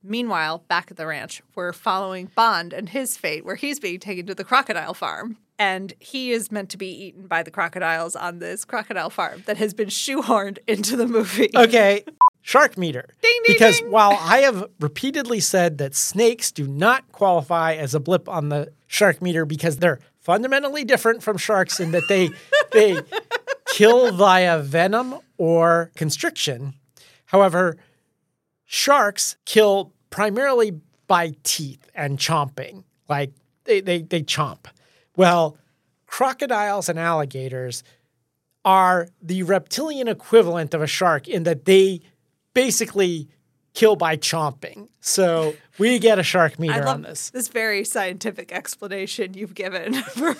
Meanwhile, 0.03 0.65
back 0.67 0.91
at 0.91 0.97
the 0.97 1.07
ranch, 1.07 1.41
we're 1.55 1.71
following 1.71 2.29
Bond 2.35 2.73
and 2.73 2.89
his 2.89 3.15
fate, 3.15 3.45
where 3.45 3.55
he's 3.55 3.79
being 3.79 3.99
taken 3.99 4.25
to 4.25 4.35
the 4.35 4.43
crocodile 4.43 4.93
farm. 4.93 5.37
And 5.57 5.93
he 5.99 6.31
is 6.31 6.51
meant 6.51 6.69
to 6.71 6.77
be 6.77 6.87
eaten 6.87 7.27
by 7.27 7.41
the 7.41 7.51
crocodiles 7.51 8.15
on 8.15 8.39
this 8.39 8.65
crocodile 8.65 9.09
farm 9.09 9.43
that 9.45 9.57
has 9.57 9.73
been 9.73 9.87
shoehorned 9.87 10.57
into 10.67 10.97
the 10.97 11.07
movie. 11.07 11.49
Okay, 11.55 12.03
shark 12.41 12.77
meter. 12.77 13.07
Ding, 13.21 13.31
ding, 13.31 13.53
because 13.55 13.79
ding. 13.79 13.89
while 13.89 14.17
I 14.19 14.39
have 14.39 14.65
repeatedly 14.81 15.39
said 15.39 15.77
that 15.77 15.95
snakes 15.95 16.51
do 16.51 16.67
not 16.67 17.09
qualify 17.13 17.75
as 17.75 17.95
a 17.95 17.99
blip 17.99 18.27
on 18.27 18.49
the 18.49 18.73
shark 18.87 19.21
meter 19.21 19.45
because 19.45 19.77
they're 19.77 19.99
fundamentally 20.19 20.83
different 20.83 21.23
from 21.23 21.37
sharks 21.37 21.79
in 21.79 21.91
that 21.91 22.07
they 22.09 22.29
they 22.71 22.99
kill 23.67 24.11
via 24.11 24.59
venom 24.59 25.19
or 25.37 25.91
constriction. 25.95 26.73
However, 27.25 27.77
sharks 28.73 29.37
kill 29.45 29.93
primarily 30.09 30.71
by 31.05 31.35
teeth 31.43 31.91
and 31.93 32.17
chomping. 32.17 32.83
Like 33.07 33.31
they 33.65 33.81
they, 33.81 34.01
they 34.01 34.23
chomp. 34.23 34.65
Well, 35.15 35.57
crocodiles 36.07 36.89
and 36.89 36.97
alligators 36.97 37.83
are 38.65 39.09
the 39.21 39.43
reptilian 39.43 40.07
equivalent 40.07 40.73
of 40.73 40.81
a 40.81 40.87
shark 40.87 41.27
in 41.27 41.43
that 41.43 41.65
they 41.65 42.01
basically 42.55 43.29
kill 43.75 43.95
by 43.95 44.17
chomping. 44.17 44.87
So 45.01 45.55
we 45.77 45.99
get 45.99 46.17
a 46.17 46.23
shark 46.23 46.53
I 46.57 46.61
meter 46.61 46.79
love 46.79 46.87
on 46.87 47.01
this. 47.03 47.29
this 47.29 47.49
very 47.49 47.83
scientific 47.83 48.51
explanation 48.51 49.35
you've 49.35 49.53
given 49.53 49.93
for 50.01 50.33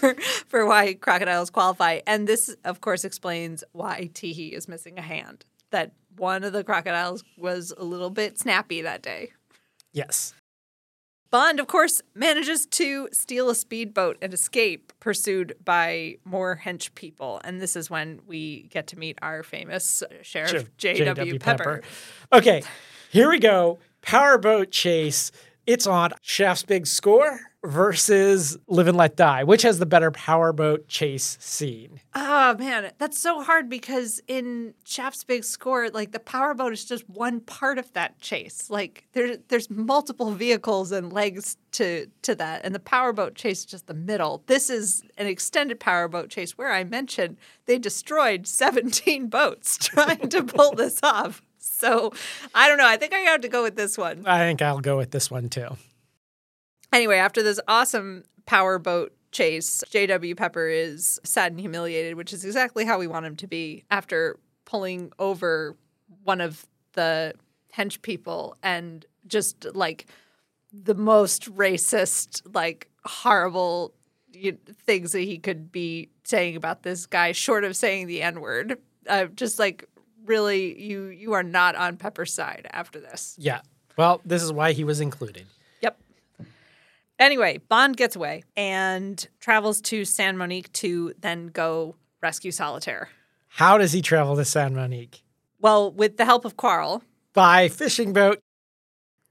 for 0.48 0.66
why 0.66 0.96
crocodiles 0.96 1.52
qualify, 1.52 2.00
and 2.08 2.28
this, 2.28 2.56
of 2.66 2.82
course, 2.82 3.06
explains 3.06 3.64
why 3.74 4.10
Tee 4.16 4.34
Hee 4.34 4.48
is 4.48 4.68
missing 4.68 4.98
a 4.98 5.04
hand. 5.04 5.46
That 5.70 5.92
one 6.18 6.44
of 6.44 6.54
the 6.54 6.64
crocodiles 6.64 7.24
was 7.38 7.74
a 7.78 7.84
little 7.84 8.10
bit 8.10 8.40
snappy 8.40 8.82
that 8.82 9.02
day. 9.02 9.32
Yes. 9.92 10.34
Bond, 11.30 11.60
of 11.60 11.66
course, 11.66 12.00
manages 12.14 12.68
to 12.68 13.10
steal 13.12 13.50
a 13.50 13.56
speedboat 13.56 14.18
and 14.22 14.34
escape, 14.36 14.94
pursued 15.00 15.56
by 15.66 16.18
more 16.26 16.62
hench 16.64 16.94
people. 16.94 17.42
And 17.44 17.60
this 17.60 17.76
is 17.76 17.90
when 17.90 18.22
we 18.28 18.68
get 18.70 18.86
to 18.88 19.00
meet 19.00 19.18
our 19.24 19.42
famous 19.42 20.04
Sheriff 20.22 20.52
Sure, 20.52 20.62
J.W. 20.78 21.40
Pepper. 21.40 21.82
Okay, 22.32 22.62
here 23.10 23.30
we 23.30 23.40
go. 23.40 23.80
Powerboat 24.04 24.70
chase. 24.70 25.32
It's 25.66 25.88
on 25.88 26.12
Shaft's 26.22 26.64
Big 26.64 26.86
Score 26.86 27.40
versus 27.64 28.58
Live 28.68 28.88
and 28.88 28.98
Let 28.98 29.16
Die. 29.16 29.44
Which 29.44 29.62
has 29.62 29.80
the 29.80 29.86
better 29.86 30.12
powerboat 30.12 30.88
chase 30.88 31.38
scene? 31.40 32.00
Oh 32.14 32.56
man, 32.58 32.92
that's 32.98 33.18
so 33.18 33.42
hard 33.42 33.70
because 33.70 34.22
in 34.28 34.74
Shaft's 34.84 35.24
big 35.24 35.44
score, 35.44 35.90
like 35.90 36.12
the 36.12 36.20
powerboat 36.20 36.74
is 36.74 36.86
just 36.86 37.10
one 37.10 37.40
part 37.40 37.78
of 37.78 37.92
that 37.94 38.20
chase. 38.20 38.70
Like 38.70 39.06
there, 39.14 39.38
there's 39.48 39.70
multiple 39.70 40.32
vehicles 40.32 40.92
and 40.92 41.12
legs 41.12 41.58
to 41.74 42.08
to 42.24 42.36
that, 42.36 42.62
and 42.64 42.76
the 42.76 42.80
powerboat 42.80 43.36
chase 43.36 43.60
is 43.60 43.66
just 43.66 43.88
the 43.88 43.94
middle. 43.94 44.44
This 44.48 44.70
is 44.70 45.04
an 45.18 45.28
extended 45.28 45.80
powerboat 45.80 46.30
chase 46.30 46.58
where 46.58 46.72
I 46.72 46.84
mentioned 46.84 47.38
they 47.66 47.80
destroyed 47.80 48.48
17 48.54 49.28
boats 49.28 49.78
trying 49.82 50.30
to 50.30 50.44
pull 50.44 50.74
this 50.74 51.00
off. 51.02 51.42
So 51.60 52.12
I 52.54 52.68
don't 52.68 52.78
know. 52.78 52.88
I 52.88 52.98
think 52.98 53.14
I 53.14 53.20
have 53.20 53.42
to 53.42 53.48
go 53.48 53.64
with 53.64 53.76
this 53.76 53.98
one. 53.98 54.26
I 54.28 54.40
think 54.40 54.62
I'll 54.62 54.80
go 54.80 54.98
with 54.98 55.12
this 55.12 55.32
one 55.32 55.50
too. 55.50 55.78
Anyway, 56.94 57.18
after 57.18 57.42
this 57.42 57.60
awesome 57.68 58.24
powerboat 58.46 59.14
chase, 59.32 59.84
J.W. 59.90 60.36
Pepper 60.36 60.68
is 60.68 61.20
sad 61.24 61.52
and 61.52 61.60
humiliated, 61.60 62.16
which 62.16 62.32
is 62.32 62.46
exactly 62.46 62.86
how 62.86 63.00
we 63.00 63.08
want 63.08 63.26
him 63.26 63.36
to 63.38 63.48
be 63.48 63.84
after 63.90 64.38
pulling 64.64 65.12
over 65.18 65.76
one 66.24 66.40
of 66.40 66.68
the 66.94 67.34
hench 67.76 68.02
people 68.04 68.56
and 68.62 69.08
just 69.26 69.66
like 69.74 70.06
the 70.72 70.94
most 70.94 71.52
racist, 71.56 72.42
like 72.54 72.90
horrible 73.06 73.94
you, 74.32 74.58
things 74.86 75.14
that 75.14 75.22
he 75.22 75.40
could 75.40 75.72
be 75.72 76.10
saying 76.24 76.56
about 76.56 76.84
this 76.84 77.08
guy, 77.08 77.32
short 77.32 77.64
of 77.64 77.76
saying 77.76 78.06
the 78.06 78.22
N 78.22 78.40
word. 78.40 78.78
Uh, 79.08 79.26
just 79.26 79.58
like 79.58 79.86
really, 80.26 80.80
you 80.80 81.06
you 81.06 81.34
are 81.34 81.44
not 81.44 81.76
on 81.76 81.98
Pepper's 81.98 82.34
side 82.34 82.68
after 82.72 83.00
this. 83.00 83.36
Yeah. 83.40 83.62
Well, 83.98 84.22
this 84.24 84.44
is 84.44 84.52
why 84.52 84.74
he 84.74 84.84
was 84.84 85.02
included. 85.02 85.46
Anyway, 87.20 87.58
Bond 87.70 87.96
gets 87.96 88.16
away 88.16 88.44
and 88.58 89.28
travels 89.40 89.82
to 89.82 90.04
San 90.06 90.38
Monique 90.38 90.72
to 90.74 91.14
then 91.20 91.48
go 91.48 91.96
rescue 92.22 92.52
Solitaire. 92.52 93.10
How 93.48 93.78
does 93.78 93.92
he 93.92 94.02
travel 94.02 94.36
to 94.36 94.46
San 94.46 94.74
Monique? 94.76 95.24
Well, 95.60 95.92
with 95.92 96.18
the 96.18 96.26
help 96.26 96.44
of 96.46 96.58
Quarrel, 96.58 97.04
By 97.34 97.70
fishing 97.70 98.14
boat. 98.14 98.40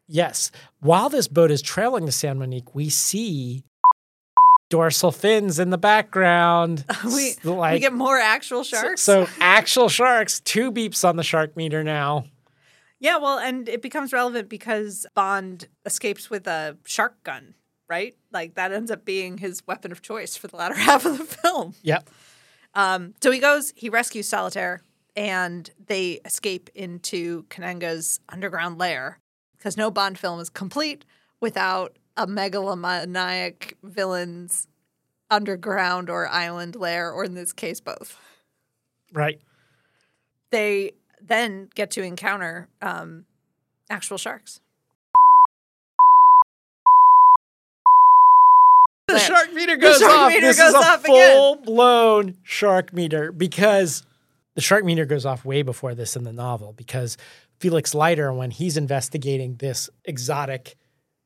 Yes. 0.08 0.50
While 0.80 1.08
this 1.08 1.28
boat 1.28 1.50
is 1.50 1.60
traveling 1.62 2.06
to 2.06 2.12
San 2.12 2.38
Monique, 2.38 2.74
we 2.74 2.88
see 2.88 3.64
dorsal 4.70 5.12
fins 5.12 5.58
in 5.58 5.70
the 5.70 5.78
background. 5.78 6.84
we, 7.04 7.34
like- 7.44 7.74
we 7.74 7.78
get 7.80 7.92
more 7.92 8.18
actual 8.18 8.64
so- 8.64 8.76
sharks. 8.76 9.02
So, 9.02 9.26
actual 9.40 9.88
sharks, 9.88 10.40
two 10.40 10.70
beeps 10.72 11.06
on 11.06 11.16
the 11.16 11.22
shark 11.22 11.56
meter 11.56 11.82
now. 11.84 12.24
yeah, 13.00 13.18
well, 13.18 13.38
and 13.38 13.68
it 13.68 13.82
becomes 13.82 14.12
relevant 14.12 14.48
because 14.48 15.04
Bond 15.14 15.66
escapes 15.84 16.30
with 16.30 16.46
a 16.46 16.76
shark 16.86 17.22
gun, 17.24 17.54
right? 17.92 18.16
Like 18.32 18.54
that 18.54 18.72
ends 18.72 18.90
up 18.90 19.04
being 19.04 19.36
his 19.36 19.62
weapon 19.66 19.92
of 19.92 20.00
choice 20.00 20.34
for 20.34 20.46
the 20.48 20.56
latter 20.56 20.74
half 20.88 21.04
of 21.04 21.18
the 21.18 21.26
film. 21.26 21.74
Yep. 21.82 22.08
Um, 22.72 23.12
so 23.22 23.30
he 23.30 23.38
goes, 23.38 23.74
he 23.76 23.90
rescues 23.90 24.26
Solitaire, 24.26 24.80
and 25.14 25.70
they 25.88 26.20
escape 26.24 26.70
into 26.74 27.42
Kananga's 27.50 28.18
underground 28.30 28.78
lair 28.78 29.18
because 29.58 29.76
no 29.76 29.90
Bond 29.90 30.18
film 30.18 30.40
is 30.40 30.48
complete 30.48 31.04
without 31.38 31.98
a 32.16 32.26
megalomaniac 32.26 33.76
villain's 33.82 34.68
underground 35.30 36.08
or 36.08 36.26
island 36.28 36.74
lair, 36.74 37.12
or 37.12 37.24
in 37.24 37.34
this 37.34 37.52
case, 37.52 37.78
both. 37.78 38.18
Right. 39.12 39.38
They 40.50 40.92
then 41.20 41.68
get 41.74 41.90
to 41.90 42.02
encounter 42.02 42.68
um, 42.80 43.26
actual 43.90 44.16
sharks. 44.16 44.61
The 49.12 49.18
There. 49.18 49.26
shark 49.26 49.52
meter 49.54 49.76
goes 49.76 49.98
shark 49.98 50.12
off. 50.12 50.28
meter 50.32 50.46
this 50.48 50.58
goes 50.58 50.68
is 50.68 50.74
a 50.74 50.78
off 50.78 51.04
again. 51.04 51.36
full 51.36 51.56
blown 51.56 52.36
shark 52.42 52.92
meter 52.92 53.32
because 53.32 54.02
the 54.54 54.60
shark 54.60 54.84
meter 54.84 55.04
goes 55.04 55.24
off 55.26 55.44
way 55.44 55.62
before 55.62 55.94
this 55.94 56.16
in 56.16 56.24
the 56.24 56.32
novel 56.32 56.72
because 56.72 57.16
Felix 57.60 57.94
Leiter, 57.94 58.32
when 58.32 58.50
he's 58.50 58.76
investigating 58.76 59.56
this 59.56 59.88
exotic 60.04 60.76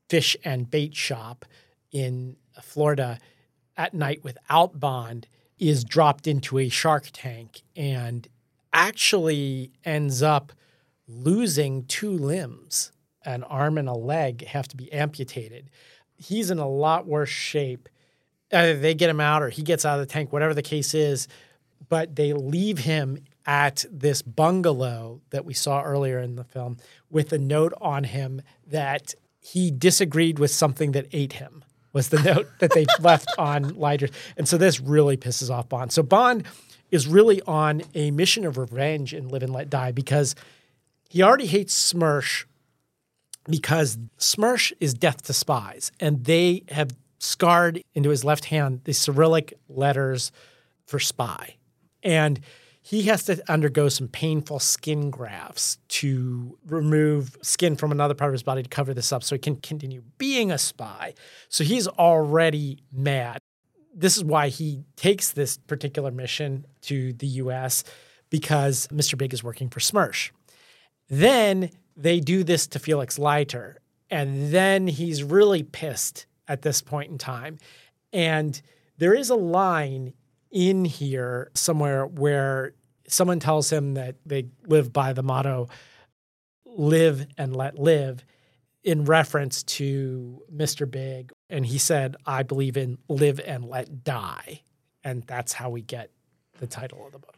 fish 0.09 0.37
and 0.45 0.71
bait 0.71 0.95
shop 0.95 1.45
in 1.91 2.37
Florida 2.63 3.19
at 3.77 3.95
night 3.95 4.23
without 4.23 4.79
Bond, 4.79 5.27
is 5.59 5.83
dropped 5.85 6.27
into 6.27 6.59
a 6.59 6.69
shark 6.69 7.09
tank 7.13 7.63
and 7.75 8.29
actually 8.73 9.73
ends 9.85 10.23
up 10.23 10.53
losing 11.09 11.85
two 11.87 12.11
limbs. 12.11 12.93
An 13.25 13.43
arm 13.43 13.77
and 13.79 13.89
a 13.89 13.95
leg 13.95 14.47
have 14.47 14.69
to 14.69 14.77
be 14.77 14.93
amputated. 14.93 15.69
He's 16.17 16.51
in 16.51 16.59
a 16.59 16.69
lot 16.69 17.07
worse 17.07 17.29
shape. 17.29 17.89
Either 18.53 18.79
they 18.79 18.95
get 18.95 19.11
him 19.11 19.21
out 19.21 19.43
or 19.43 19.49
he 19.49 19.63
gets 19.63 19.85
out 19.85 19.99
of 19.99 20.07
the 20.07 20.13
tank, 20.13 20.33
whatever 20.33 20.55
the 20.55 20.63
case 20.63 20.95
is, 20.95 21.29
but 21.89 22.17
they 22.17 22.33
leave 22.33 22.79
him 22.79 23.19
at 23.45 23.85
this 23.91 24.23
bungalow 24.23 25.21
that 25.31 25.45
we 25.45 25.55
saw 25.55 25.83
earlier 25.83 26.19
in 26.19 26.37
the 26.37 26.45
film 26.45 26.77
with 27.11 27.33
a 27.33 27.39
note 27.39 27.73
on 27.81 28.05
him 28.05 28.43
that 28.67 29.15
he 29.41 29.71
disagreed 29.71 30.39
with 30.39 30.51
something 30.51 30.93
that 30.93 31.07
ate 31.13 31.35
him 31.35 31.65
was 31.93 32.09
the 32.09 32.21
note 32.23 32.49
that 32.59 32.73
they 32.75 32.85
left 33.01 33.29
on 33.39 33.75
Leiter's. 33.77 34.11
And 34.37 34.49
so 34.49 34.59
this 34.59 34.81
really 34.81 35.17
pisses 35.17 35.51
off 35.51 35.69
Bond. 35.69 35.93
So 35.93 36.03
Bond 36.03 36.45
is 36.91 37.07
really 37.07 37.41
on 37.43 37.83
a 37.95 38.11
mission 38.11 38.45
of 38.45 38.59
revenge 38.59 39.15
in 39.15 39.29
Live 39.29 39.43
and 39.43 39.53
Let 39.53 39.71
Die 39.71 39.93
because 39.93 40.35
he 41.09 41.23
already 41.23 41.47
hates 41.47 41.93
Smersh 41.93 42.45
because 43.49 43.99
Smersh 44.19 44.73
is 44.81 44.95
death 44.95 45.23
to 45.23 45.33
spies, 45.33 45.93
and 46.01 46.25
they 46.25 46.65
have 46.69 46.97
scarred 47.19 47.83
into 47.95 48.11
his 48.11 48.25
left 48.25 48.47
hand 48.47 48.83
the 48.85 48.93
Cyrillic 48.93 49.55
letters 49.69 50.33
for 50.87 50.99
spy. 50.99 51.57
And 52.03 52.41
he 52.83 53.03
has 53.05 53.25
to 53.25 53.43
undergo 53.51 53.89
some 53.89 54.07
painful 54.07 54.61
skin 54.61 55.11
grafts 55.11 55.79
to 55.89 56.57
remove 56.67 57.37
skin 57.43 57.75
from 57.75 57.91
another 57.91 58.15
part 58.15 58.29
of 58.29 58.33
his 58.33 58.45
body 58.45 58.63
to 58.63 58.69
cover 58.69 58.95
this 58.95 59.13
up 59.13 59.25
so 59.25 59.35
he 59.35 59.41
can 59.41 59.57
continue 59.57 60.03
being 60.19 60.53
a 60.53 60.59
spy. 60.59 61.15
So 61.49 61.65
he's 61.65 61.89
already 61.89 62.79
mad. 62.93 63.39
This 63.93 64.17
is 64.17 64.23
why 64.23 64.51
he 64.51 64.85
takes 64.95 65.33
this 65.33 65.57
particular 65.57 66.13
mission 66.13 66.65
to 66.83 67.13
the 67.15 67.27
US 67.27 67.83
because 68.31 68.87
Mr. 68.89 69.19
Big 69.19 69.35
is 69.35 69.43
working 69.43 69.69
for 69.69 69.81
Smersh. 69.81 70.31
Then 71.09 71.71
they 71.97 72.21
do 72.21 72.45
this 72.45 72.67
to 72.69 72.79
Felix 72.79 73.19
Leiter, 73.19 73.79
and 74.11 74.53
then 74.53 74.87
he's 74.87 75.23
really 75.23 75.63
pissed 75.63 76.27
at 76.47 76.63
this 76.63 76.83
point 76.83 77.11
in 77.11 77.19
time. 77.19 77.59
And 78.13 78.61
there 78.99 79.15
is 79.15 79.31
a 79.31 79.35
line 79.35 80.13
in 80.51 80.85
here 80.85 81.51
somewhere 81.55 82.07
where 82.07 82.73
someone 83.09 83.41
tells 83.41 83.71
him 83.71 83.95
that 83.95 84.17
they 84.25 84.47
live 84.67 84.93
by 84.93 85.13
the 85.13 85.23
motto 85.23 85.69
live 86.65 87.27
and 87.37 87.57
let 87.57 87.79
live 87.79 88.25
in 88.85 89.05
reference 89.05 89.63
to 89.65 90.43
Mr. 90.55 90.89
Big. 90.89 91.33
And 91.51 91.67
he 91.67 91.79
said, 91.79 92.17
I 92.25 92.43
believe 92.43 92.77
in 92.77 92.99
live 93.09 93.41
and 93.45 93.65
let 93.65 94.05
die. 94.05 94.63
And 95.03 95.23
that's 95.25 95.53
how 95.53 95.71
we 95.71 95.83
get 95.83 96.11
the 96.59 96.67
title 96.67 97.05
of 97.07 97.13
the 97.13 97.19
book. 97.19 97.37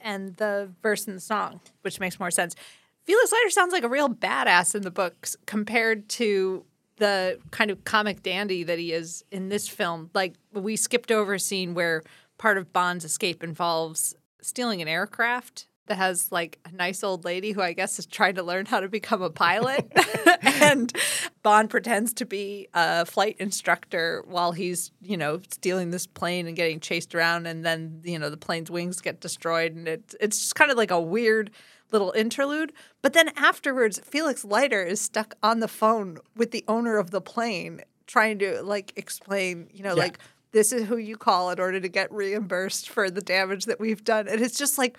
And 0.00 0.36
the 0.36 0.70
verse 0.82 1.06
in 1.06 1.14
the 1.14 1.20
song, 1.20 1.60
which 1.82 2.00
makes 2.00 2.18
more 2.18 2.30
sense. 2.30 2.54
Felix 3.04 3.32
Leiter 3.32 3.50
sounds 3.50 3.72
like 3.72 3.84
a 3.84 3.88
real 3.88 4.08
badass 4.08 4.74
in 4.74 4.82
the 4.82 4.90
books 4.90 5.36
compared 5.46 6.08
to 6.10 6.64
the 6.96 7.38
kind 7.50 7.70
of 7.70 7.84
comic 7.84 8.22
dandy 8.22 8.62
that 8.62 8.78
he 8.78 8.92
is 8.92 9.24
in 9.30 9.48
this 9.48 9.66
film. 9.66 10.10
Like 10.14 10.34
we 10.52 10.76
skipped 10.76 11.10
over 11.10 11.34
a 11.34 11.40
scene 11.40 11.74
where 11.74 12.02
part 12.38 12.58
of 12.58 12.72
Bond's 12.72 13.04
escape 13.04 13.42
involves 13.42 14.14
stealing 14.42 14.80
an 14.80 14.88
aircraft 14.88 15.66
that 15.86 15.96
has 15.96 16.30
like 16.30 16.60
a 16.64 16.70
nice 16.72 17.02
old 17.02 17.24
lady 17.24 17.50
who 17.50 17.60
I 17.60 17.72
guess 17.72 17.98
is 17.98 18.06
trying 18.06 18.36
to 18.36 18.44
learn 18.44 18.66
how 18.66 18.78
to 18.78 18.88
become 18.88 19.22
a 19.22 19.30
pilot. 19.30 19.92
and 20.42 20.92
Bond 21.42 21.68
pretends 21.68 22.12
to 22.14 22.24
be 22.24 22.68
a 22.74 23.04
flight 23.04 23.36
instructor 23.40 24.22
while 24.28 24.52
he's, 24.52 24.92
you 25.02 25.16
know, 25.16 25.40
stealing 25.50 25.90
this 25.90 26.06
plane 26.06 26.46
and 26.46 26.54
getting 26.54 26.78
chased 26.78 27.14
around 27.14 27.46
and 27.46 27.64
then, 27.64 28.02
you 28.04 28.20
know, 28.20 28.30
the 28.30 28.36
plane's 28.36 28.70
wings 28.70 29.00
get 29.00 29.20
destroyed 29.20 29.74
and 29.74 29.88
it, 29.88 30.14
it's 30.20 30.38
just 30.38 30.54
kind 30.54 30.70
of 30.70 30.76
like 30.76 30.92
a 30.92 31.00
weird 31.00 31.50
little 31.92 32.12
interlude. 32.12 32.72
But 33.02 33.12
then 33.12 33.30
afterwards, 33.36 34.00
Felix 34.04 34.44
Leiter 34.44 34.82
is 34.82 35.00
stuck 35.00 35.34
on 35.42 35.60
the 35.60 35.68
phone 35.68 36.18
with 36.36 36.50
the 36.50 36.64
owner 36.68 36.98
of 36.98 37.10
the 37.10 37.20
plane 37.20 37.80
trying 38.06 38.38
to 38.40 38.62
like 38.62 38.92
explain, 38.96 39.68
you 39.72 39.82
know, 39.82 39.90
Yeah. 39.96 40.02
like 40.02 40.18
this 40.52 40.72
is 40.72 40.88
who 40.88 40.96
you 40.96 41.16
call 41.16 41.50
in 41.50 41.60
order 41.60 41.80
to 41.80 41.88
get 41.88 42.10
reimbursed 42.12 42.88
for 42.88 43.08
the 43.10 43.20
damage 43.20 43.66
that 43.66 43.78
we've 43.78 44.02
done. 44.02 44.26
And 44.26 44.40
it's 44.40 44.58
just 44.58 44.78
like, 44.78 44.98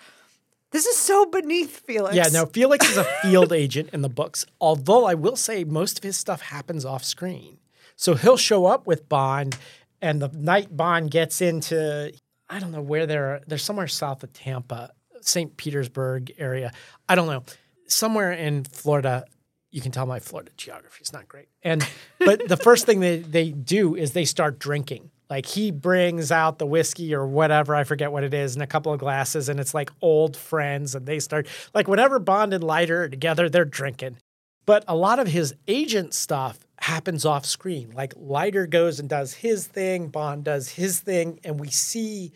this 0.70 0.86
is 0.86 0.96
so 0.96 1.26
beneath 1.26 1.80
Felix. 1.80 2.16
Yeah, 2.16 2.28
no, 2.32 2.46
Felix 2.46 2.88
is 2.88 2.96
a 2.96 3.04
field 3.20 3.52
agent 3.62 3.90
in 3.92 4.00
the 4.00 4.08
books, 4.08 4.46
although 4.60 5.04
I 5.04 5.12
will 5.12 5.36
say 5.36 5.64
most 5.64 5.98
of 5.98 6.04
his 6.04 6.16
stuff 6.16 6.40
happens 6.40 6.86
off 6.86 7.04
screen. 7.04 7.58
So 7.96 8.14
he'll 8.14 8.38
show 8.38 8.64
up 8.64 8.86
with 8.86 9.06
Bond, 9.10 9.58
and 10.00 10.22
the 10.22 10.28
night 10.32 10.74
Bond 10.74 11.10
gets 11.10 11.42
into, 11.42 12.14
I 12.48 12.58
don't 12.58 12.72
know 12.72 12.80
where 12.80 13.04
they're, 13.06 13.42
they're 13.46 13.58
somewhere 13.58 13.86
south 13.86 14.22
of 14.24 14.32
Tampa, 14.32 14.92
St. 15.24 15.56
Petersburg 15.56 16.32
area. 16.38 16.72
I 17.08 17.14
don't 17.14 17.26
know. 17.26 17.44
Somewhere 17.86 18.32
in 18.32 18.64
Florida. 18.64 19.24
You 19.70 19.80
can 19.80 19.90
tell 19.90 20.04
my 20.04 20.20
Florida 20.20 20.50
geography 20.56 21.02
is 21.02 21.12
not 21.12 21.28
great. 21.28 21.48
And 21.62 21.86
but 22.18 22.46
the 22.46 22.56
first 22.56 22.84
thing 22.84 23.00
they, 23.00 23.18
they 23.18 23.50
do 23.50 23.94
is 23.94 24.12
they 24.12 24.24
start 24.24 24.58
drinking. 24.58 25.10
Like 25.30 25.46
he 25.46 25.70
brings 25.70 26.30
out 26.30 26.58
the 26.58 26.66
whiskey 26.66 27.14
or 27.14 27.26
whatever, 27.26 27.74
I 27.74 27.84
forget 27.84 28.12
what 28.12 28.22
it 28.22 28.34
is, 28.34 28.54
and 28.54 28.62
a 28.62 28.66
couple 28.66 28.92
of 28.92 29.00
glasses, 29.00 29.48
and 29.48 29.58
it's 29.58 29.72
like 29.72 29.90
old 30.02 30.36
friends, 30.36 30.94
and 30.94 31.06
they 31.06 31.20
start 31.20 31.46
like 31.72 31.88
whenever 31.88 32.18
Bond 32.18 32.52
and 32.52 32.62
Leiter 32.62 33.04
are 33.04 33.08
together, 33.08 33.48
they're 33.48 33.64
drinking. 33.64 34.18
But 34.66 34.84
a 34.86 34.94
lot 34.94 35.18
of 35.18 35.28
his 35.28 35.54
agent 35.66 36.12
stuff 36.12 36.66
happens 36.80 37.24
off 37.24 37.46
screen. 37.46 37.92
Like 37.94 38.12
Leiter 38.16 38.66
goes 38.66 39.00
and 39.00 39.08
does 39.08 39.32
his 39.32 39.66
thing, 39.66 40.08
Bond 40.08 40.44
does 40.44 40.68
his 40.68 41.00
thing, 41.00 41.40
and 41.44 41.58
we 41.58 41.70
see 41.70 42.32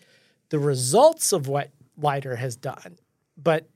the 0.48 0.58
results 0.58 1.32
of 1.32 1.48
what 1.48 1.70
Leiter 1.96 2.36
has 2.36 2.56
done. 2.56 2.98
But 3.36 3.68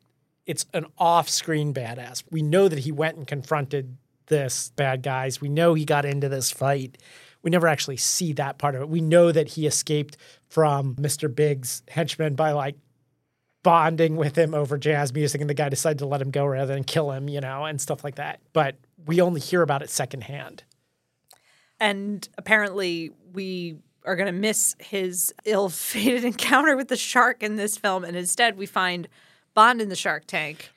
it's 0.46 0.66
an 0.72 0.86
off-screen 0.98 1.74
badass. 1.74 2.24
We 2.30 2.42
know 2.42 2.68
that 2.68 2.80
he 2.80 2.92
went 2.92 3.16
and 3.16 3.26
confronted 3.26 3.96
this 4.26 4.72
bad 4.76 5.02
guys. 5.02 5.40
We 5.40 5.48
know 5.48 5.74
he 5.74 5.84
got 5.84 6.04
into 6.04 6.28
this 6.28 6.50
fight. 6.50 6.98
We 7.42 7.50
never 7.50 7.68
actually 7.68 7.96
see 7.98 8.32
that 8.34 8.58
part 8.58 8.74
of 8.74 8.82
it. 8.82 8.88
We 8.88 9.00
know 9.00 9.32
that 9.32 9.48
he 9.48 9.66
escaped 9.66 10.16
from 10.48 10.94
Mr. 10.96 11.34
Big's 11.34 11.82
henchmen 11.88 12.34
by 12.34 12.52
like 12.52 12.76
bonding 13.62 14.16
with 14.16 14.36
him 14.36 14.54
over 14.54 14.78
jazz 14.78 15.12
music, 15.12 15.40
and 15.40 15.50
the 15.50 15.54
guy 15.54 15.68
decided 15.68 15.98
to 15.98 16.06
let 16.06 16.22
him 16.22 16.30
go 16.30 16.46
rather 16.46 16.72
than 16.72 16.84
kill 16.84 17.10
him, 17.10 17.28
you 17.28 17.40
know, 17.40 17.64
and 17.64 17.80
stuff 17.80 18.02
like 18.02 18.14
that. 18.14 18.40
But 18.52 18.76
we 19.06 19.20
only 19.20 19.40
hear 19.40 19.62
about 19.62 19.82
it 19.82 19.90
secondhand. 19.90 20.64
And 21.78 22.28
apparently, 22.38 23.10
we 23.32 23.76
are 24.04 24.16
going 24.16 24.26
to 24.26 24.38
miss 24.38 24.76
his 24.78 25.32
ill 25.44 25.68
fated 25.68 26.24
encounter 26.32 26.76
with 26.76 26.88
the 26.88 26.96
shark 26.96 27.42
in 27.42 27.56
this 27.56 27.76
film. 27.76 28.04
And 28.04 28.16
instead, 28.16 28.56
we 28.56 28.66
find 28.66 29.08
Bond 29.54 29.80
in 29.80 29.88
the 29.88 29.96
shark 29.96 30.24
tank. 30.26 30.70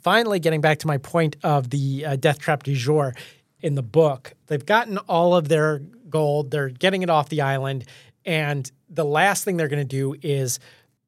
finally 0.00 0.40
getting 0.40 0.60
back 0.60 0.78
to 0.78 0.86
my 0.86 0.98
point 0.98 1.36
of 1.42 1.70
the 1.70 2.04
uh, 2.04 2.16
death 2.16 2.38
trap 2.38 2.62
du 2.62 2.74
jour 2.74 3.14
in 3.60 3.74
the 3.74 3.82
book 3.82 4.32
they've 4.46 4.66
gotten 4.66 4.98
all 4.98 5.34
of 5.34 5.48
their 5.48 5.80
gold 6.08 6.50
they're 6.50 6.68
getting 6.68 7.02
it 7.02 7.10
off 7.10 7.28
the 7.28 7.40
island 7.40 7.84
and 8.24 8.70
the 8.88 9.04
last 9.04 9.44
thing 9.44 9.56
they're 9.56 9.68
going 9.68 9.86
to 9.86 9.96
do 9.96 10.14
is 10.22 10.58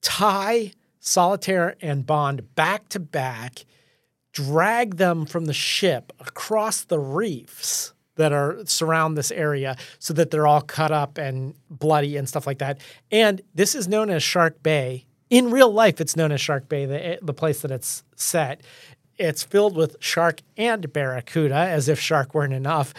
tie 0.01 0.71
solitaire 1.01 1.77
and 1.81 2.07
bond 2.07 2.55
back 2.55 2.89
to 2.89 3.01
back 3.01 3.65
drag 4.33 4.97
them 4.97 5.27
from 5.27 5.47
the 5.47 5.53
ship 5.53 6.13
across 6.21 6.85
the 6.85 6.99
reefs 6.99 7.93
that 8.19 8.33
are 8.33 8.59
surround 8.67 9.17
this 9.17 9.31
area 9.31 9.77
so 9.99 10.13
that 10.13 10.31
they're 10.31 10.47
all 10.47 10.61
cut 10.61 10.91
up 10.91 11.17
and 11.17 11.55
bloody 11.71 12.17
and 12.17 12.29
stuff 12.29 12.47
like 12.47 12.59
that. 12.59 12.81
And 13.11 13.41
this 13.55 13.75
is 13.75 13.89
known 13.89 14.11
as 14.11 14.23
shark 14.23 14.63
bay. 14.63 15.07
In 15.31 15.51
real 15.51 15.73
life 15.73 16.01
it's 16.01 16.17
known 16.17 16.33
as 16.33 16.41
shark 16.41 16.69
bay 16.69 16.85
the, 16.85 17.19
the 17.23 17.35
place 17.35 17.63
that 17.63 17.71
it's 17.71 18.05
set. 18.17 18.63
It's 19.17 19.43
filled 19.43 19.77
with 19.77 19.97
shark 20.01 20.43
and 20.57 20.93
barracuda 20.93 21.57
as 21.57 21.89
if 21.89 21.99
shark 21.99 22.35
weren't 22.35 22.53
enough. 22.53 22.93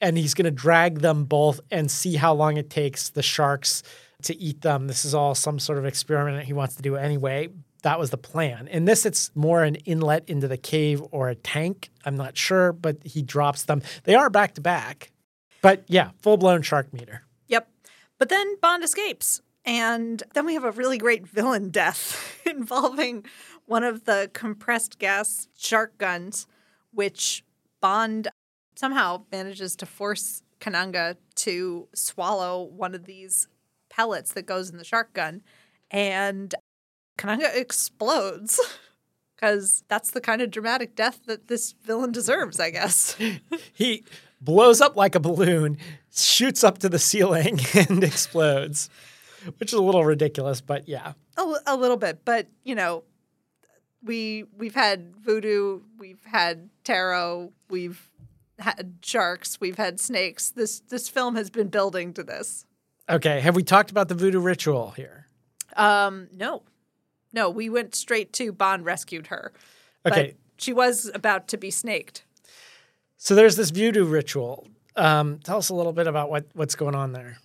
And 0.00 0.18
he's 0.18 0.34
going 0.34 0.44
to 0.44 0.50
drag 0.50 1.00
them 1.00 1.24
both 1.24 1.60
and 1.70 1.90
see 1.90 2.16
how 2.16 2.34
long 2.34 2.58
it 2.58 2.68
takes 2.68 3.08
the 3.08 3.22
sharks 3.22 3.82
to 4.22 4.36
eat 4.36 4.60
them. 4.60 4.86
This 4.86 5.04
is 5.04 5.14
all 5.14 5.34
some 5.34 5.58
sort 5.58 5.78
of 5.78 5.86
experiment 5.86 6.44
he 6.44 6.52
wants 6.52 6.76
to 6.76 6.82
do 6.82 6.96
anyway 6.96 7.48
that 7.86 7.98
was 7.98 8.10
the 8.10 8.18
plan 8.18 8.68
in 8.68 8.84
this 8.84 9.06
it's 9.06 9.30
more 9.34 9.62
an 9.62 9.76
inlet 9.86 10.28
into 10.28 10.46
the 10.46 10.58
cave 10.58 11.02
or 11.10 11.28
a 11.28 11.34
tank 11.34 11.90
i'm 12.04 12.16
not 12.16 12.36
sure 12.36 12.72
but 12.72 12.98
he 13.04 13.22
drops 13.22 13.62
them 13.64 13.80
they 14.04 14.14
are 14.14 14.28
back 14.28 14.54
to 14.54 14.60
back 14.60 15.10
but 15.62 15.84
yeah 15.88 16.10
full-blown 16.20 16.62
shark 16.62 16.92
meter 16.92 17.22
Yep. 17.48 17.68
But 18.18 18.28
then 18.28 18.56
Bond 18.60 18.84
escapes. 18.84 19.40
And 19.64 20.22
then 20.34 20.46
we 20.46 20.54
have 20.54 20.64
a 20.64 20.70
really 20.70 20.98
great 20.98 21.26
villain 21.26 21.70
death 21.70 22.40
involving 22.46 23.24
one 23.66 23.84
of 23.84 24.04
the 24.04 24.30
compressed 24.32 24.98
gas 24.98 25.48
shark 25.56 25.98
guns, 25.98 26.46
which 26.92 27.44
Bond 27.80 28.28
somehow 28.76 29.24
manages 29.32 29.74
to 29.76 29.86
force 29.86 30.42
Kananga 30.60 31.16
to 31.34 31.88
swallow 31.94 32.62
one 32.62 32.94
of 32.94 33.04
these 33.04 33.48
pellets 33.90 34.32
that 34.34 34.46
goes 34.46 34.70
in 34.70 34.78
the 34.78 34.84
shark 34.84 35.12
gun. 35.12 35.42
And 35.90 36.54
Kananga 37.18 37.54
explodes 37.54 38.60
because 39.36 39.84
that's 39.88 40.10
the 40.10 40.20
kind 40.20 40.42
of 40.42 40.50
dramatic 40.50 40.94
death 40.94 41.20
that 41.26 41.48
this 41.48 41.72
villain 41.84 42.12
deserves, 42.12 42.60
I 42.60 42.70
guess. 42.70 43.16
he 43.72 44.04
blows 44.40 44.80
up 44.80 44.96
like 44.96 45.14
a 45.14 45.20
balloon 45.20 45.78
shoots 46.14 46.62
up 46.62 46.78
to 46.78 46.88
the 46.88 46.98
ceiling 46.98 47.58
and 47.74 48.04
explodes 48.04 48.90
which 49.58 49.72
is 49.72 49.78
a 49.78 49.82
little 49.82 50.04
ridiculous 50.04 50.60
but 50.60 50.86
yeah 50.88 51.12
a, 51.36 51.54
a 51.66 51.76
little 51.76 51.96
bit, 51.96 52.20
but 52.24 52.46
you 52.64 52.74
know, 52.74 53.04
we 54.02 54.44
we've 54.56 54.74
had 54.74 55.16
voodoo, 55.16 55.80
we've 55.98 56.24
had 56.24 56.70
tarot, 56.84 57.52
we've 57.68 58.08
had 58.58 58.94
sharks, 59.02 59.60
we've 59.60 59.76
had 59.76 60.00
snakes. 60.00 60.50
This 60.50 60.80
this 60.80 61.08
film 61.08 61.36
has 61.36 61.50
been 61.50 61.68
building 61.68 62.12
to 62.14 62.22
this. 62.22 62.64
okay 63.08 63.40
have 63.40 63.54
we 63.54 63.62
talked 63.62 63.90
about 63.90 64.08
the 64.08 64.14
voodoo 64.14 64.40
ritual 64.40 64.92
here 64.92 65.26
Um, 65.76 66.28
no, 66.32 66.62
No, 67.36 67.50
we 67.50 67.68
went 67.68 67.94
straight 67.94 68.32
to 68.32 68.50
Bond 68.50 68.86
rescued 68.86 69.26
her. 69.26 69.52
Okay. 70.06 70.32
But 70.32 70.34
she 70.56 70.72
was 70.72 71.10
about 71.14 71.48
to 71.48 71.58
be 71.58 71.70
snaked. 71.70 72.24
So 73.18 73.34
there's 73.34 73.56
this 73.56 73.70
voodoo 73.70 74.06
ritual. 74.06 74.66
Um, 74.96 75.38
tell 75.44 75.58
us 75.58 75.68
a 75.68 75.74
little 75.74 75.92
bit 75.92 76.06
about 76.06 76.30
what, 76.30 76.46
what's 76.54 76.74
going 76.74 76.94
on 76.94 77.12
there. 77.12 77.36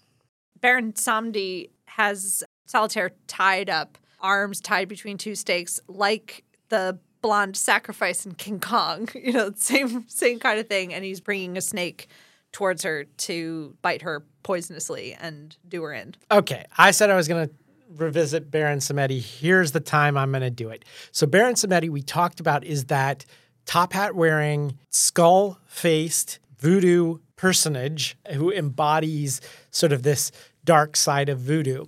Baron 0.62 0.94
Samedi 0.94 1.70
has 1.86 2.44
Solitaire 2.66 3.12
tied 3.28 3.70
up, 3.70 3.98
arms 4.22 4.62
tied 4.62 4.88
between 4.88 5.18
two 5.18 5.36
stakes, 5.36 5.80
like 5.90 6.46
the 6.70 6.98
blonde 7.22 7.58
sacrifice 7.58 8.26
in 8.26 8.34
King 8.36 8.62
Kong. 8.62 9.10
You 9.16 9.34
know, 9.34 9.52
same 9.56 10.06
same 10.08 10.40
kind 10.40 10.60
of 10.60 10.68
thing. 10.68 10.94
And 10.94 11.04
he's 11.04 11.20
bringing 11.20 11.58
a 11.58 11.62
snake 11.62 12.08
towards 12.54 12.84
her 12.84 13.04
to 13.04 13.76
bite 13.82 14.02
her 14.04 14.24
poisonously 14.44 15.18
and 15.20 15.56
do 15.68 15.84
her 15.84 15.94
in. 15.94 16.16
Okay, 16.32 16.66
I 16.78 16.92
said 16.92 17.10
I 17.10 17.16
was 17.16 17.28
going 17.28 17.48
to 17.48 17.54
revisit 17.96 18.52
Baron 18.52 18.80
Samedi. 18.80 19.20
Here's 19.22 19.72
the 19.72 19.80
time 19.80 20.18
I'm 20.18 20.32
going 20.32 20.42
to 20.42 20.50
do 20.50 20.70
it. 20.70 20.86
So 21.12 21.28
Baron 21.28 21.56
Samedi, 21.56 21.90
we 21.90 22.02
talked 22.02 22.40
about, 22.40 22.64
is 22.64 22.86
that 22.86 23.26
top 23.66 23.94
hat 23.94 24.16
wearing, 24.16 24.78
skull 24.90 25.60
faced 25.66 26.40
voodoo 26.58 27.18
personage 27.36 28.18
who 28.34 28.52
embodies 28.52 29.42
sort 29.72 29.92
of 29.92 30.04
this 30.04 30.32
dark 30.64 30.96
side 30.96 31.30
of 31.30 31.40
voodoo. 31.40 31.86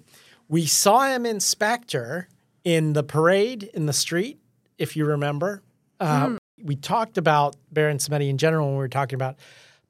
We 0.47 0.65
saw 0.65 1.07
him 1.07 1.25
in 1.25 1.39
Spectre 1.39 2.27
in 2.63 2.93
the 2.93 3.03
parade 3.03 3.69
in 3.73 3.85
the 3.85 3.93
street, 3.93 4.39
if 4.77 4.95
you 4.95 5.05
remember. 5.05 5.61
Uh, 5.99 6.37
We 6.63 6.75
talked 6.75 7.17
about 7.17 7.55
Baron 7.71 7.97
Samedi 7.97 8.29
in 8.29 8.37
general 8.37 8.67
when 8.67 8.75
we 8.75 8.79
were 8.79 8.87
talking 8.87 9.15
about 9.15 9.35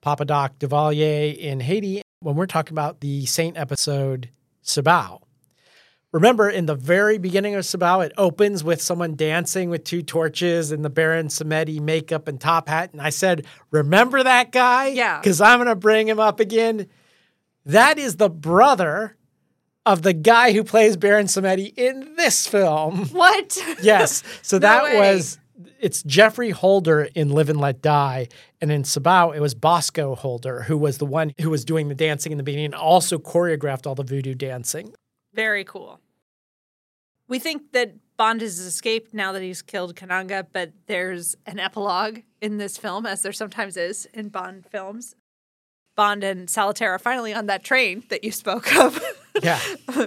Papa 0.02 0.26
Doc 0.26 0.58
Duvalier 0.60 1.38
in 1.38 1.60
Haiti, 1.60 2.02
when 2.20 2.36
we're 2.36 2.46
talking 2.48 2.74
about 2.74 3.00
the 3.00 3.26
Saint 3.26 3.58
episode 3.58 4.30
Sibao. 4.64 5.22
Remember, 6.14 6.48
in 6.48 6.68
the 6.68 6.76
very 6.76 7.18
beginning 7.18 7.56
of 7.56 7.64
Sibao, 7.66 8.06
it 8.06 8.14
opens 8.20 8.64
with 8.64 8.80
someone 8.82 9.16
dancing 9.16 9.72
with 9.72 9.84
two 9.84 10.04
torches 10.04 10.72
and 10.72 10.86
the 10.86 10.90
Baron 10.90 11.28
Samedi 11.28 11.80
makeup 11.82 12.28
and 12.28 12.40
top 12.40 12.70
hat. 12.70 12.92
And 12.94 13.02
I 13.02 13.10
said, 13.10 13.48
Remember 13.72 14.22
that 14.22 14.52
guy? 14.52 14.88
Yeah. 14.90 15.20
Because 15.20 15.42
I'm 15.42 15.58
going 15.58 15.68
to 15.68 15.76
bring 15.76 16.08
him 16.08 16.20
up 16.20 16.40
again. 16.40 16.88
That 17.66 17.98
is 17.98 18.18
the 18.18 18.30
brother 18.30 19.18
of 19.88 20.04
the 20.04 20.14
guy 20.14 20.54
who 20.54 20.64
plays 20.64 20.98
Baron 20.98 21.26
Samedi 21.26 21.74
in 21.76 22.16
this 22.16 22.46
film. 22.48 23.08
What? 23.08 23.58
Yes. 23.82 24.22
So 24.44 24.58
No 24.58 24.60
that 24.60 24.84
way. 24.84 25.00
was 25.00 25.40
it's 25.80 26.04
Geoffrey 26.04 26.52
Holder 26.52 27.10
in 27.16 27.30
Live 27.30 27.50
and 27.50 27.60
Let 27.60 27.82
Die. 27.82 28.28
And 28.62 28.72
in 28.72 28.84
Sibao, 28.84 29.36
it 29.36 29.40
was 29.40 29.56
Bosco 29.56 30.14
Holder, 30.16 30.62
who 30.62 30.78
was 30.78 31.00
the 31.00 31.06
one 31.06 31.34
who 31.42 31.50
was 31.50 31.66
doing 31.66 31.90
the 31.90 31.96
dancing 31.96 32.32
in 32.32 32.38
the 32.38 32.44
beginning 32.44 32.66
and 32.66 32.76
also 32.76 33.18
choreographed 33.18 33.88
all 33.88 33.96
the 33.96 34.04
voodoo 34.04 34.36
dancing. 34.36 34.94
Very 35.34 35.64
cool. 35.64 36.00
We 37.28 37.40
think 37.40 37.72
that 37.72 37.94
Bond 38.18 38.42
has 38.42 38.60
escaped 38.60 39.14
now 39.14 39.32
that 39.32 39.42
he's 39.42 39.62
killed 39.62 39.96
Kananga, 39.96 40.46
but 40.52 40.72
there's 40.88 41.36
an 41.46 41.60
epilogue 41.60 42.20
in 42.42 42.58
this 42.58 42.78
film, 42.78 43.06
as 43.06 43.22
there 43.22 43.34
sometimes 43.34 43.78
is 43.78 44.08
in 44.14 44.30
Bond 44.30 44.66
films. 44.66 45.16
Bond 45.96 46.24
and 46.24 46.50
Solitaire 46.50 46.92
are 46.94 47.00
finally 47.00 47.34
on 47.34 47.46
that 47.48 47.64
train 47.64 48.04
that 48.10 48.24
you 48.24 48.32
spoke 48.32 48.76
of 48.76 49.02
Yeah. 49.44 49.60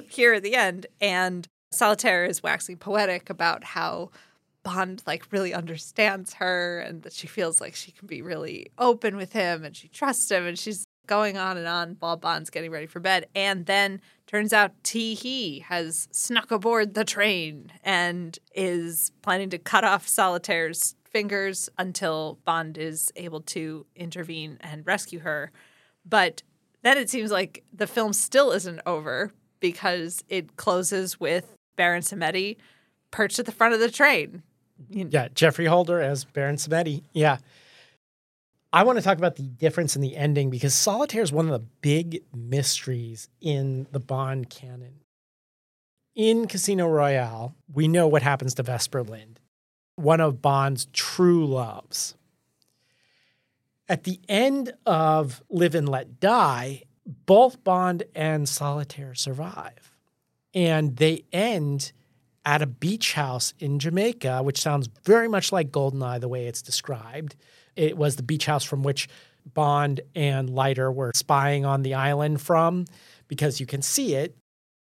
here 0.08 0.34
at 0.34 0.42
the 0.42 0.54
end. 0.56 0.86
And 1.00 1.46
Solitaire 1.72 2.24
is 2.26 2.42
waxing 2.42 2.76
poetic 2.76 3.30
about 3.30 3.64
how 3.64 4.10
Bond 4.62 5.02
like 5.06 5.30
really 5.32 5.54
understands 5.54 6.34
her 6.34 6.80
and 6.80 7.02
that 7.02 7.12
she 7.12 7.26
feels 7.28 7.60
like 7.60 7.74
she 7.76 7.92
can 7.92 8.06
be 8.08 8.20
really 8.20 8.66
open 8.78 9.16
with 9.16 9.32
him 9.32 9.64
and 9.64 9.76
she 9.76 9.86
trusts 9.88 10.30
him 10.30 10.44
and 10.44 10.58
she's 10.58 10.84
going 11.06 11.36
on 11.36 11.56
and 11.56 11.66
on 11.66 11.96
while 12.00 12.16
Bond's 12.16 12.50
getting 12.50 12.70
ready 12.70 12.86
for 12.86 13.00
bed. 13.00 13.26
And 13.34 13.66
then 13.66 14.00
turns 14.26 14.52
out 14.52 14.72
Tee 14.82 15.14
Hee 15.14 15.60
has 15.60 16.08
snuck 16.10 16.50
aboard 16.50 16.94
the 16.94 17.04
train 17.04 17.72
and 17.82 18.38
is 18.54 19.12
planning 19.22 19.50
to 19.50 19.58
cut 19.58 19.84
off 19.84 20.06
Solitaire's 20.08 20.96
fingers 21.04 21.68
until 21.78 22.38
Bond 22.44 22.76
is 22.76 23.12
able 23.16 23.40
to 23.40 23.86
intervene 23.94 24.58
and 24.60 24.86
rescue 24.86 25.20
her. 25.20 25.50
But 26.04 26.42
then 26.82 26.98
it 26.98 27.08
seems 27.10 27.30
like 27.30 27.64
the 27.72 27.86
film 27.86 28.12
still 28.12 28.52
isn't 28.52 28.80
over 28.86 29.32
because 29.60 30.22
it 30.28 30.56
closes 30.56 31.18
with 31.18 31.56
Baron 31.76 32.02
Samedi 32.02 32.56
perched 33.10 33.38
at 33.38 33.46
the 33.46 33.52
front 33.52 33.74
of 33.74 33.80
the 33.80 33.90
train. 33.90 34.42
Yeah. 34.90 35.28
Geoffrey 35.34 35.66
Holder 35.66 36.00
as 36.00 36.24
Baron 36.24 36.56
Samedi. 36.56 37.02
Yeah. 37.12 37.38
I 38.76 38.82
want 38.82 38.98
to 38.98 39.02
talk 39.02 39.16
about 39.16 39.36
the 39.36 39.42
difference 39.42 39.96
in 39.96 40.02
the 40.02 40.18
ending 40.18 40.50
because 40.50 40.74
Solitaire 40.74 41.22
is 41.22 41.32
one 41.32 41.46
of 41.46 41.52
the 41.52 41.66
big 41.80 42.22
mysteries 42.34 43.30
in 43.40 43.86
the 43.90 43.98
Bond 43.98 44.50
canon. 44.50 45.00
In 46.14 46.46
Casino 46.46 46.86
Royale, 46.86 47.54
we 47.72 47.88
know 47.88 48.06
what 48.06 48.20
happens 48.20 48.52
to 48.52 48.62
Vesper 48.62 49.02
Lynd, 49.02 49.40
one 49.94 50.20
of 50.20 50.42
Bond's 50.42 50.88
true 50.92 51.46
loves. 51.46 52.16
At 53.88 54.04
the 54.04 54.20
end 54.28 54.74
of 54.84 55.42
Live 55.48 55.74
and 55.74 55.88
Let 55.88 56.20
Die, 56.20 56.82
both 57.24 57.64
Bond 57.64 58.02
and 58.14 58.46
Solitaire 58.46 59.14
survive. 59.14 59.96
And 60.52 60.98
they 60.98 61.24
end 61.32 61.92
at 62.44 62.60
a 62.60 62.66
beach 62.66 63.14
house 63.14 63.54
in 63.58 63.78
Jamaica, 63.78 64.42
which 64.42 64.60
sounds 64.60 64.90
very 65.02 65.28
much 65.28 65.50
like 65.50 65.70
Goldeneye 65.70 66.20
the 66.20 66.28
way 66.28 66.46
it's 66.46 66.60
described. 66.60 67.36
It 67.76 67.96
was 67.96 68.16
the 68.16 68.22
beach 68.22 68.46
house 68.46 68.64
from 68.64 68.82
which 68.82 69.08
Bond 69.54 70.00
and 70.14 70.50
Leiter 70.50 70.90
were 70.90 71.12
spying 71.14 71.64
on 71.64 71.82
the 71.82 71.94
island 71.94 72.40
from, 72.40 72.86
because 73.28 73.60
you 73.60 73.66
can 73.66 73.82
see 73.82 74.14
it 74.14 74.36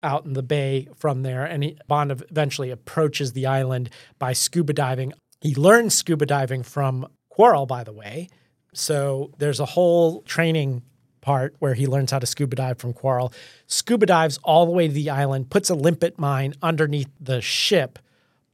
out 0.03 0.27
in 0.27 0.35
the 0.35 0.43
bay 0.43 0.89
from 0.97 1.23
there. 1.23 1.45
And 1.45 1.65
he, 1.65 1.79
Bond 1.89 2.13
eventually 2.13 2.71
approaches 2.71 3.33
the 3.33 3.47
island 3.47 3.91
by 4.19 4.33
scuba 4.33 4.73
diving. 4.73 5.13
He 5.41 5.55
learns 5.55 5.95
scuba 5.95 6.27
diving 6.27 6.63
from 6.63 7.09
Quarrel, 7.31 7.67
by 7.67 7.83
the 7.83 7.93
way. 7.93 8.29
So 8.75 9.33
there's 9.39 9.61
a 9.61 9.67
whole 9.67 10.23
training 10.23 10.83
part 11.21 11.57
where 11.59 11.75
he 11.75 11.87
learns 11.87 12.11
how 12.11 12.19
to 12.19 12.27
scuba 12.27 12.55
dive 12.55 12.79
from 12.79 12.93
Quarrel. 12.93 13.33
Scuba 13.67 14.07
dives 14.07 14.39
all 14.45 14.67
the 14.67 14.73
way 14.73 14.87
to 14.87 14.93
the 14.93 15.11
island, 15.11 15.51
puts 15.51 15.71
a 15.71 15.75
limpet 15.75 16.19
mine 16.19 16.55
underneath 16.63 17.09
the 17.19 17.41
ship, 17.41 17.99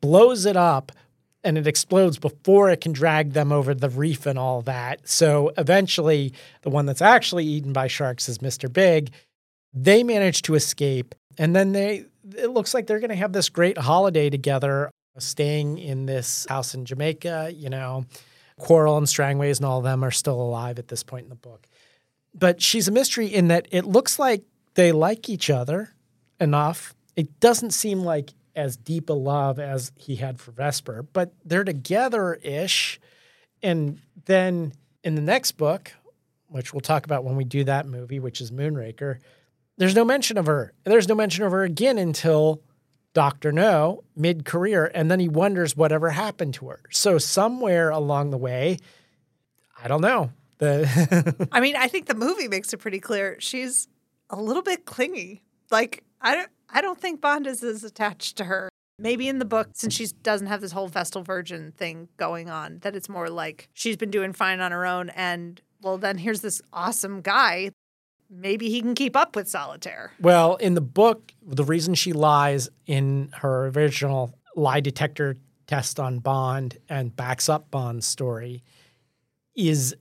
blows 0.01 0.47
it 0.47 0.57
up, 0.57 0.93
and 1.43 1.57
it 1.57 1.67
explodes 1.67 2.19
before 2.19 2.71
it 2.71 2.81
can 2.81 2.93
drag 2.93 3.33
them 3.33 3.53
over 3.53 3.75
the 3.75 3.89
reef 3.89 4.27
and 4.27 4.39
all 4.39 4.63
that. 4.63 5.09
So 5.09 5.53
eventually, 5.57 6.33
the 6.63 6.71
one 6.71 6.87
that's 6.87 7.03
actually 7.03 7.45
eaten 7.47 7.73
by 7.73 7.87
sharks 7.87 8.29
is 8.29 8.39
Mr. 8.39 8.73
Big. 8.73 9.11
They 9.73 10.03
manage 10.03 10.43
to 10.43 10.55
escape, 10.55 11.15
and 11.39 11.55
then 11.55 11.73
they 11.73 12.05
it 12.37 12.51
looks 12.51 12.75
like 12.75 12.87
they're 12.87 13.01
going 13.01 13.11
to 13.11 13.17
have 13.17 13.33
this 13.33 13.49
great 13.49 13.79
holiday 13.79 14.31
together, 14.31 14.91
staying 15.19 15.79
in 15.79 16.07
this 16.07 16.47
house 16.49 16.75
in 16.75 16.85
Jamaica. 16.85 17.53
You 17.55 17.71
know, 17.71 18.05
Quarrel 18.59 18.99
and 18.99 19.09
Strangways 19.09 19.59
and 19.59 19.67
all 19.67 19.79
of 19.79 19.85
them 19.85 20.05
are 20.05 20.11
still 20.11 20.41
alive 20.41 20.79
at 20.79 20.89
this 20.89 21.03
point 21.03 21.25
in 21.25 21.31
the 21.31 21.37
book. 21.37 21.67
But 22.35 22.63
she's 22.63 22.87
a 22.87 22.93
mystery 22.93 23.27
in 23.27 23.49
that 23.49 23.67
it 23.71 23.85
looks 23.85 24.19
like 24.19 24.45
they 24.75 24.93
like 24.93 25.29
each 25.29 25.51
other 25.51 25.91
enough. 26.39 26.95
It 27.17 27.41
doesn't 27.41 27.73
seem 27.73 28.01
like 28.01 28.31
as 28.61 28.77
deep 28.77 29.09
a 29.09 29.15
love 29.15 29.59
as 29.59 29.91
he 29.97 30.17
had 30.17 30.39
for 30.39 30.53
Vesper, 30.53 31.03
but 31.03 31.33
they're 31.45 31.65
together 31.65 32.35
ish. 32.35 33.01
And 33.63 34.01
then 34.27 34.75
in 35.03 35.15
the 35.15 35.23
next 35.23 35.53
book, 35.53 35.93
which 36.49 36.73
we'll 36.73 36.81
talk 36.81 37.07
about 37.07 37.25
when 37.25 37.37
we 37.37 37.45
do 37.45 37.65
that 37.65 37.87
movie, 37.87 38.21
which 38.21 38.41
is 38.41 38.51
Moonraker, 38.51 39.19
there's 39.79 39.95
no 39.95 40.05
mention 40.05 40.37
of 40.37 40.47
her. 40.47 40.75
There's 40.85 41.09
no 41.09 41.15
mention 41.15 41.45
of 41.45 41.53
her 41.53 41.63
again 41.63 41.97
until 41.97 42.63
Dr. 43.15 43.51
No 43.51 44.05
mid 44.15 44.45
career. 44.45 44.91
And 44.95 45.11
then 45.11 45.21
he 45.21 45.29
wonders 45.29 45.77
whatever 45.77 46.11
happened 46.11 46.55
to 46.55 46.69
her. 46.69 46.81
So 46.91 47.17
somewhere 47.19 47.89
along 47.89 48.31
the 48.31 48.39
way, 48.39 48.79
I 49.83 49.89
don't 49.89 50.03
know. 50.03 50.33
The 50.59 51.49
I 51.53 51.61
mean, 51.61 51.77
I 51.77 51.89
think 51.89 52.07
the 52.07 52.15
movie 52.15 52.49
makes 52.49 52.73
it 52.75 52.77
pretty 52.77 53.01
clear 53.01 53.37
she's 53.41 53.89
a 54.29 54.41
little 54.41 54.63
bit 54.63 54.85
clingy. 54.85 55.43
Like 55.71 56.05
I 56.21 56.35
don't 56.35 56.51
I 56.73 56.81
don't 56.81 57.01
think 57.01 57.21
Bond 57.21 57.47
is 57.47 57.63
as 57.63 57.85
attached 57.85 58.37
to 58.39 58.45
her. 58.45 58.69
Maybe 58.99 59.29
in 59.29 59.39
the 59.39 59.45
book, 59.47 59.71
since 59.73 59.95
she 59.95 60.07
doesn't 60.23 60.49
have 60.49 60.61
this 60.61 60.73
whole 60.73 60.89
Vestal 60.89 61.23
Virgin 61.23 61.73
thing 61.73 62.09
going 62.19 62.51
on, 62.51 62.81
that 62.81 62.95
it's 62.95 63.09
more 63.09 63.31
like 63.31 63.69
she's 63.73 63.97
been 63.97 64.11
doing 64.11 64.33
fine 64.33 64.61
on 64.61 64.73
her 64.73 64.85
own 64.85 65.11
and 65.11 65.61
well 65.83 65.97
then 65.97 66.19
here's 66.19 66.43
this 66.43 66.61
awesome 66.73 67.23
guy. 67.23 67.71
Maybe 68.29 68.69
he 68.69 68.81
can 68.81 68.95
keep 68.95 69.17
up 69.17 69.35
with 69.35 69.49
solitaire. 69.49 70.13
Well, 70.21 70.57
in 70.57 70.75
the 70.75 70.81
book, 70.81 71.33
the 71.43 71.65
reason 71.65 71.95
she 71.95 72.13
lies 72.13 72.69
in 72.87 73.31
her 73.39 73.69
original 73.69 74.35
lie 74.55 74.81
detector 74.81 75.37
test 75.67 75.99
on 75.99 76.19
Bond 76.19 76.79
and 76.89 77.15
backs 77.17 77.49
up 77.49 77.71
Bond's 77.71 78.07
story 78.07 78.63
is 79.57 79.97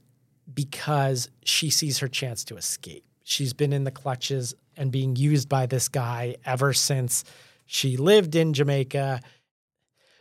because 0.54 1.30
she 1.44 1.70
sees 1.70 2.00
her 2.00 2.08
chance 2.08 2.44
to 2.46 2.58
escape. 2.58 3.06
She's 3.24 3.54
been 3.54 3.72
in 3.72 3.84
the 3.84 3.92
clutches 3.92 4.54
and 4.80 4.92
being 4.92 5.16
used 5.16 5.48
by 5.50 5.66
this 5.68 5.88
guy 5.90 6.36
ever 6.46 6.74
since 6.74 7.24
she 7.68 7.98
lived 7.98 8.36
in 8.36 8.54
Jamaica. 8.54 9.22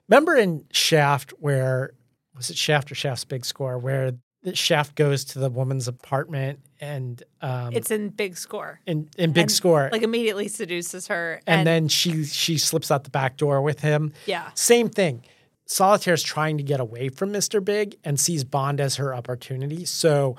Remember 0.08 0.36
in 0.36 0.64
Shaft, 0.72 1.30
where 1.38 1.92
was 2.36 2.50
it 2.50 2.56
Shaft 2.56 2.90
or 2.92 2.94
Shaft's 2.94 3.24
Big 3.24 3.44
Score, 3.44 3.78
where 3.78 4.12
Shaft 4.54 4.94
goes 4.94 5.24
to 5.26 5.38
the 5.38 5.50
woman's 5.50 5.88
apartment 5.88 6.60
and 6.80 7.22
um, 7.40 7.72
It's 7.72 7.90
in 7.90 8.08
big 8.10 8.36
score. 8.36 8.80
in, 8.86 9.08
in 9.18 9.32
big 9.32 9.42
And, 9.42 9.50
score, 9.52 9.88
Like 9.92 10.02
immediately 10.02 10.48
seduces 10.48 11.08
her. 11.08 11.40
and, 11.46 11.66
then 11.66 11.88
she 11.88 12.24
she 12.24 12.56
slips 12.58 12.90
out 12.90 13.04
the 13.04 13.10
back 13.10 13.36
door 13.36 13.60
with 13.62 13.80
him. 13.80 14.12
Yeah. 14.26 14.50
Same 14.54 14.88
thing. 14.88 15.24
Solitaire's 15.66 16.22
trying 16.22 16.56
to 16.58 16.62
get 16.62 16.80
away 16.80 17.08
from 17.10 17.30
Mr. 17.32 17.62
Big 17.62 17.96
and 18.04 18.18
sees 18.18 18.44
Bond 18.44 18.80
as 18.80 18.96
her 18.96 19.14
opportunity. 19.14 19.84
So 19.84 20.36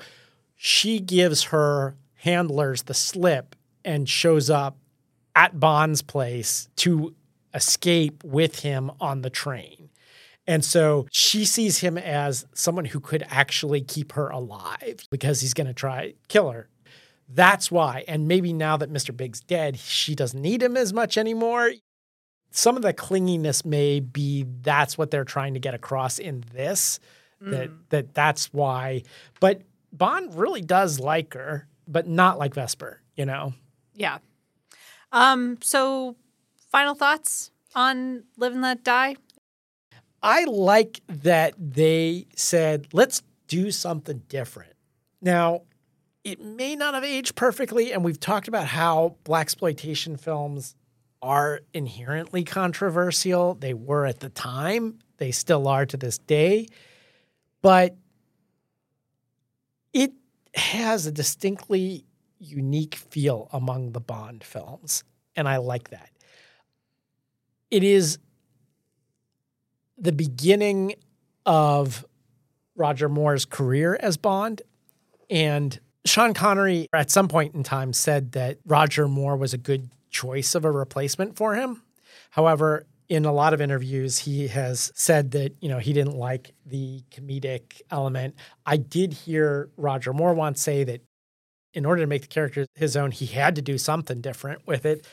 she 0.56 0.98
gives 0.98 1.44
her 1.44 1.94
handlers 2.14 2.82
the 2.84 2.94
slip 2.94 3.54
and 3.84 4.08
shows 4.08 4.50
up 4.50 4.76
at 5.34 5.58
Bond's 5.58 6.02
place 6.02 6.68
to 6.76 7.14
escape 7.54 8.22
with 8.24 8.60
him 8.60 8.90
on 9.00 9.22
the 9.22 9.30
train. 9.30 9.90
And 10.46 10.64
so 10.64 11.06
she 11.12 11.44
sees 11.44 11.78
him 11.78 11.96
as 11.96 12.46
someone 12.54 12.86
who 12.86 13.00
could 13.00 13.24
actually 13.28 13.82
keep 13.82 14.12
her 14.12 14.28
alive 14.28 15.04
because 15.10 15.40
he's 15.40 15.54
going 15.54 15.66
to 15.66 15.74
try 15.74 16.14
kill 16.28 16.50
her. 16.50 16.68
That's 17.28 17.70
why. 17.70 18.04
And 18.08 18.26
maybe 18.26 18.52
now 18.52 18.76
that 18.76 18.92
Mr. 18.92 19.16
Big's 19.16 19.40
dead, 19.40 19.78
she 19.78 20.14
doesn't 20.14 20.40
need 20.40 20.62
him 20.62 20.76
as 20.76 20.92
much 20.92 21.16
anymore. 21.16 21.70
Some 22.50 22.74
of 22.74 22.82
the 22.82 22.92
clinginess 22.92 23.64
may 23.64 24.00
be 24.00 24.44
that's 24.62 24.98
what 24.98 25.12
they're 25.12 25.24
trying 25.24 25.54
to 25.54 25.60
get 25.60 25.74
across 25.74 26.18
in 26.18 26.42
this. 26.52 26.98
That 27.40 27.70
mm. 27.70 27.76
that 27.90 28.12
that's 28.12 28.52
why. 28.52 29.04
But 29.38 29.62
Bond 29.92 30.34
really 30.34 30.62
does 30.62 30.98
like 31.00 31.32
her, 31.34 31.68
but 31.86 32.06
not 32.06 32.38
like 32.38 32.54
Vesper, 32.54 33.00
you 33.16 33.24
know. 33.24 33.54
Yeah. 34.00 34.16
Um, 35.12 35.58
so 35.60 36.16
final 36.70 36.94
thoughts 36.94 37.50
on 37.74 38.24
Live 38.38 38.54
and 38.54 38.62
Let 38.62 38.82
Die? 38.82 39.14
I 40.22 40.44
like 40.44 41.02
that 41.06 41.52
they 41.58 42.26
said, 42.34 42.86
let's 42.94 43.22
do 43.46 43.70
something 43.70 44.22
different. 44.28 44.72
Now, 45.20 45.62
it 46.24 46.40
may 46.40 46.76
not 46.76 46.94
have 46.94 47.04
aged 47.04 47.34
perfectly, 47.34 47.92
and 47.92 48.02
we've 48.02 48.18
talked 48.18 48.48
about 48.48 48.68
how 48.68 49.16
blaxploitation 49.26 50.18
films 50.18 50.76
are 51.20 51.60
inherently 51.74 52.42
controversial. 52.42 53.52
They 53.52 53.74
were 53.74 54.06
at 54.06 54.20
the 54.20 54.30
time, 54.30 54.98
they 55.18 55.30
still 55.30 55.68
are 55.68 55.84
to 55.84 55.98
this 55.98 56.16
day, 56.16 56.68
but 57.60 57.96
it 59.92 60.12
has 60.54 61.04
a 61.04 61.12
distinctly 61.12 62.06
unique 62.40 62.96
feel 62.96 63.48
among 63.52 63.92
the 63.92 64.00
Bond 64.00 64.42
films, 64.42 65.04
and 65.36 65.48
I 65.48 65.58
like 65.58 65.90
that. 65.90 66.10
It 67.70 67.84
is 67.84 68.18
the 69.96 70.12
beginning 70.12 70.94
of 71.46 72.04
Roger 72.74 73.08
Moore's 73.08 73.44
career 73.44 73.96
as 74.00 74.16
Bond. 74.16 74.62
And 75.28 75.78
Sean 76.04 76.34
Connery, 76.34 76.88
at 76.92 77.10
some 77.10 77.28
point 77.28 77.54
in 77.54 77.62
time, 77.62 77.92
said 77.92 78.32
that 78.32 78.58
Roger 78.64 79.06
Moore 79.06 79.36
was 79.36 79.54
a 79.54 79.58
good 79.58 79.90
choice 80.10 80.54
of 80.54 80.64
a 80.64 80.70
replacement 80.70 81.36
for 81.36 81.54
him. 81.54 81.82
However, 82.30 82.86
in 83.08 83.24
a 83.24 83.32
lot 83.32 83.52
of 83.52 83.60
interviews, 83.60 84.18
he 84.18 84.48
has 84.48 84.92
said 84.94 85.32
that 85.32 85.54
you 85.60 85.68
know 85.68 85.78
he 85.78 85.92
didn't 85.92 86.16
like 86.16 86.54
the 86.64 87.02
comedic 87.10 87.80
element. 87.90 88.36
I 88.64 88.76
did 88.76 89.12
hear 89.12 89.68
Roger 89.76 90.12
Moore 90.12 90.32
once 90.32 90.62
say 90.62 90.84
that 90.84 91.02
in 91.72 91.86
order 91.86 92.02
to 92.02 92.06
make 92.06 92.22
the 92.22 92.28
character 92.28 92.66
his 92.74 92.96
own, 92.96 93.10
he 93.10 93.26
had 93.26 93.54
to 93.56 93.62
do 93.62 93.78
something 93.78 94.20
different 94.20 94.66
with 94.66 94.84
it 94.84 95.06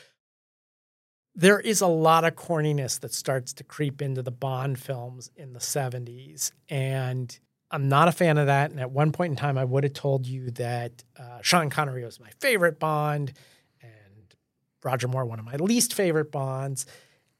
there 1.38 1.60
is 1.60 1.80
a 1.80 1.86
lot 1.86 2.24
of 2.24 2.34
corniness 2.34 2.98
that 2.98 3.14
starts 3.14 3.52
to 3.52 3.62
creep 3.62 4.02
into 4.02 4.22
the 4.22 4.32
Bond 4.32 4.76
films 4.76 5.30
in 5.36 5.52
the 5.52 5.60
70s. 5.60 6.50
And 6.68 7.38
I'm 7.70 7.88
not 7.88 8.08
a 8.08 8.12
fan 8.12 8.38
of 8.38 8.46
that. 8.46 8.72
And 8.72 8.80
at 8.80 8.90
one 8.90 9.12
point 9.12 9.30
in 9.30 9.36
time, 9.36 9.56
I 9.56 9.64
would 9.64 9.84
have 9.84 9.92
told 9.92 10.26
you 10.26 10.50
that 10.52 11.04
uh, 11.16 11.38
Sean 11.42 11.70
Connery 11.70 12.04
was 12.04 12.18
my 12.18 12.30
favorite 12.40 12.80
Bond 12.80 13.34
and 13.80 14.34
Roger 14.82 15.06
Moore, 15.06 15.24
one 15.24 15.38
of 15.38 15.44
my 15.44 15.54
least 15.54 15.94
favorite 15.94 16.32
Bonds. 16.32 16.86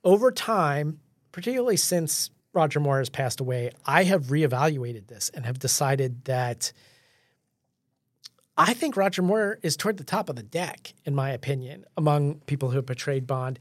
Over 0.05 0.31
time, 0.31 1.01
particularly 1.33 1.77
since 1.77 2.31
Roger 2.53 2.79
Moore 2.79 2.99
has 2.99 3.11
passed 3.11 3.41
away, 3.41 3.73
I 3.85 4.05
have 4.05 4.27
reevaluated 4.27 5.09
this 5.09 5.29
and 5.31 5.45
have 5.45 5.59
decided 5.59 6.25
that 6.27 6.73
I 8.61 8.75
think 8.75 8.97
Roger 8.97 9.23
Moore 9.23 9.61
is 9.63 9.77
toward 9.77 9.99
the 9.99 10.05
top 10.05 10.29
of 10.29 10.35
the 10.35 10.43
deck, 10.43 10.93
in 11.05 11.15
my 11.15 11.31
opinion, 11.31 11.85
among 11.97 12.41
people 12.41 12.71
who 12.71 12.77
have 12.77 12.87
portrayed 12.87 13.25
Bond. 13.25 13.61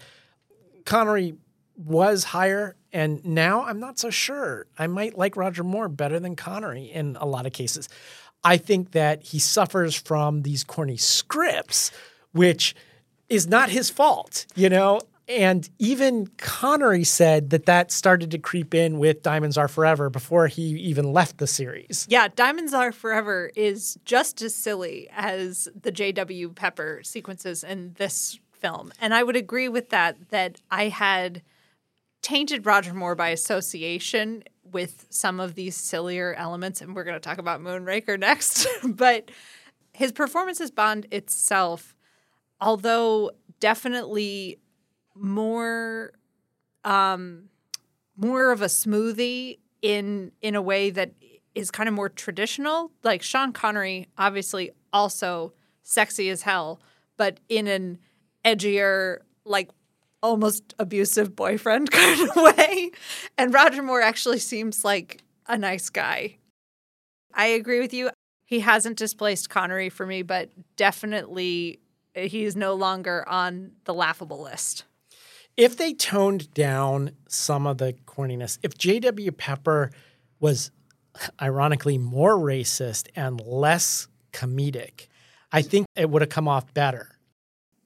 Connery 0.86 1.36
was 1.76 2.24
higher, 2.24 2.76
and 2.91 3.24
now 3.24 3.64
I'm 3.64 3.80
not 3.80 4.00
so 4.00 4.10
sure. 4.10 4.66
I 4.80 4.88
might 4.88 5.16
like 5.16 5.38
Roger 5.38 5.64
Moore 5.64 5.88
better 5.88 6.20
than 6.20 6.36
Connery 6.36 6.86
in 6.86 7.16
a 7.22 7.28
lot 7.28 7.45
of 7.45 7.54
cases. 7.54 7.88
I 8.43 8.58
think 8.58 8.93
that 8.93 9.22
he 9.22 9.38
suffers 9.38 9.95
from 9.95 10.41
these 10.41 10.64
corny 10.64 10.98
scripts, 10.98 11.91
which 12.32 12.76
is 13.30 13.45
not 13.45 13.70
his 13.70 13.91
fault, 13.91 14.48
you 14.56 14.68
know? 14.68 15.02
And 15.28 15.69
even 15.78 16.28
Connery 16.38 17.03
said 17.03 17.49
that 17.49 17.65
that 17.65 17.91
started 17.91 18.32
to 18.32 18.38
creep 18.38 18.73
in 18.73 18.97
with 18.97 19.23
Diamonds 19.23 19.57
Are 19.57 19.67
Forever 19.67 20.09
before 20.09 20.47
he 20.47 20.61
even 20.61 21.11
left 21.11 21.38
the 21.38 21.47
series. 21.47 22.05
Yeah, 22.09 22.30
Diamonds 22.34 22.73
Are 22.73 22.93
Forever 22.93 23.51
is 23.55 23.97
just 24.05 24.41
as 24.41 24.55
silly 24.55 25.09
as 25.11 25.67
the 25.80 25.91
J.W. 25.91 26.53
Pepper 26.53 27.01
sequences 27.03 27.63
in 27.63 27.93
this 27.97 28.39
film. 28.53 28.93
And 29.01 29.13
I 29.13 29.23
would 29.23 29.36
agree 29.36 29.67
with 29.67 29.89
that, 29.89 30.30
that 30.30 30.61
I 30.71 30.88
had 30.88 31.41
tainted 32.21 32.65
Roger 32.65 32.93
Moore 32.93 33.15
by 33.15 33.30
association 33.30 34.43
with 34.63 35.07
some 35.09 35.39
of 35.41 35.55
these 35.55 35.75
sillier 35.75 36.34
elements. 36.36 36.82
And 36.82 36.95
we're 36.95 37.03
going 37.03 37.15
to 37.15 37.19
talk 37.19 37.38
about 37.38 37.61
Moonraker 37.61 38.17
next. 38.19 38.65
but 38.84 39.30
his 39.93 40.13
performance 40.13 40.61
as 40.61 40.71
Bond 40.71 41.05
itself, 41.11 41.95
although 42.61 43.32
definitely 43.59 44.59
more 45.20 46.13
um 46.84 47.49
more 48.15 48.51
of 48.51 48.61
a 48.61 48.65
smoothie 48.65 49.59
in 49.82 50.32
in 50.41 50.55
a 50.55 50.61
way 50.61 50.89
that 50.89 51.11
is 51.55 51.72
kind 51.72 51.89
of 51.89 51.95
more 51.95 52.09
traditional. 52.09 52.91
Like 53.03 53.22
Sean 53.22 53.51
Connery 53.51 54.07
obviously 54.18 54.72
also 54.93 55.53
sexy 55.84 56.30
as 56.30 56.41
hell 56.41 56.82
but 57.18 57.39
in 57.49 57.68
an 57.68 57.97
edgier 58.45 59.20
like 59.45 59.70
almost 60.22 60.74
abusive 60.80 61.36
boyfriend 61.36 61.89
kind 61.91 62.30
of 62.30 62.36
way. 62.36 62.91
And 63.38 63.53
Roger 63.53 63.82
Moore 63.84 64.01
actually 64.01 64.39
seems 64.39 64.84
like 64.84 65.22
a 65.47 65.57
nice 65.57 65.89
guy. 65.89 66.38
I 67.34 67.47
agree 67.47 67.80
with 67.80 67.93
you. 67.93 68.09
He 68.45 68.61
hasn't 68.61 68.97
displaced 68.97 69.49
Connery 69.49 69.89
for 69.89 70.05
me 70.05 70.22
but 70.22 70.49
definitely 70.76 71.80
he's 72.15 72.55
no 72.55 72.74
longer 72.74 73.28
on 73.28 73.72
the 73.86 73.93
laughable 73.93 74.41
list 74.41 74.86
if 75.58 75.76
they 75.78 75.93
toned 75.93 76.53
down 76.53 77.12
some 77.28 77.68
of 77.68 77.80
the 77.80 77.93
corniness, 78.05 78.60
if 78.64 78.78
J.W. 78.78 79.32
Pepper 79.32 79.91
was 80.39 80.72
ironically 81.41 81.97
more 81.97 82.38
racist 82.38 83.08
and 83.16 83.41
less 83.41 84.08
comedic, 84.32 85.08
I 85.51 85.64
think 85.64 85.88
it 85.95 86.10
would 86.10 86.22
have 86.22 86.30
come 86.30 86.47
off 86.47 86.74
better. 86.74 87.18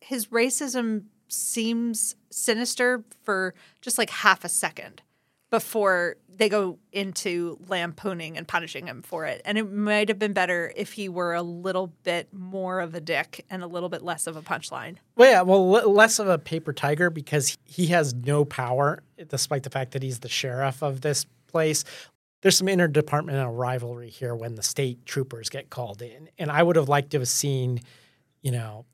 his 0.02 0.28
racism 0.28 1.06
seems 1.30 2.16
sinister 2.30 3.06
for 3.24 3.54
just 3.80 3.98
like 3.98 4.10
half 4.10 4.44
a 4.44 4.50
second 4.50 5.02
before 5.50 6.18
they 6.42 6.50
go 6.50 6.80
into 6.92 7.60
lampooning 7.68 8.36
and 8.36 8.48
punishing 8.48 8.88
him 8.88 9.04
for 9.04 9.28
it. 9.28 9.44
And 9.46 9.60
it 9.60 9.72
might 9.72 10.10
have 10.10 10.18
been 10.18 10.34
better 10.34 10.74
if 10.76 10.94
he 10.94 11.08
were 11.08 11.36
a 11.36 11.44
little 11.44 11.94
bit 12.02 12.34
more 12.34 12.80
of 12.80 12.96
a 12.96 13.00
dick 13.00 13.46
and 13.52 13.62
a 13.62 13.68
little 13.68 13.90
bit 13.90 14.02
less 14.02 14.26
of 14.26 14.36
a 14.36 14.42
punchline. 14.42 14.96
Well, 15.16 15.30
yeah, 15.30 15.42
well, 15.44 15.78
l- 15.78 15.94
less 15.94 16.18
of 16.18 16.28
a 16.28 16.40
paper 16.40 16.74
tiger 16.74 17.12
because 17.12 17.56
he 17.64 17.86
has 17.88 18.16
no 18.16 18.44
power, 18.44 19.04
despite 19.28 19.62
the 19.62 19.70
fact 19.70 19.92
that 19.92 20.02
he's 20.02 20.22
the 20.22 20.30
sheriff 20.30 20.82
of 20.82 21.02
this 21.02 21.28
place. 21.46 21.84
There's 22.42 22.58
some 22.58 22.66
interdepartmental 22.66 23.56
rivalry 23.56 24.10
here 24.10 24.34
when 24.34 24.56
the 24.56 24.64
state 24.64 25.06
troopers 25.06 25.48
get 25.48 25.70
called 25.70 26.02
in, 26.02 26.28
and 26.40 26.50
I 26.50 26.64
would 26.64 26.76
have 26.76 26.90
liked 26.90 27.12
to 27.12 27.20
have 27.20 27.28
seen, 27.28 27.82
you 28.42 28.52
know, 28.52 28.86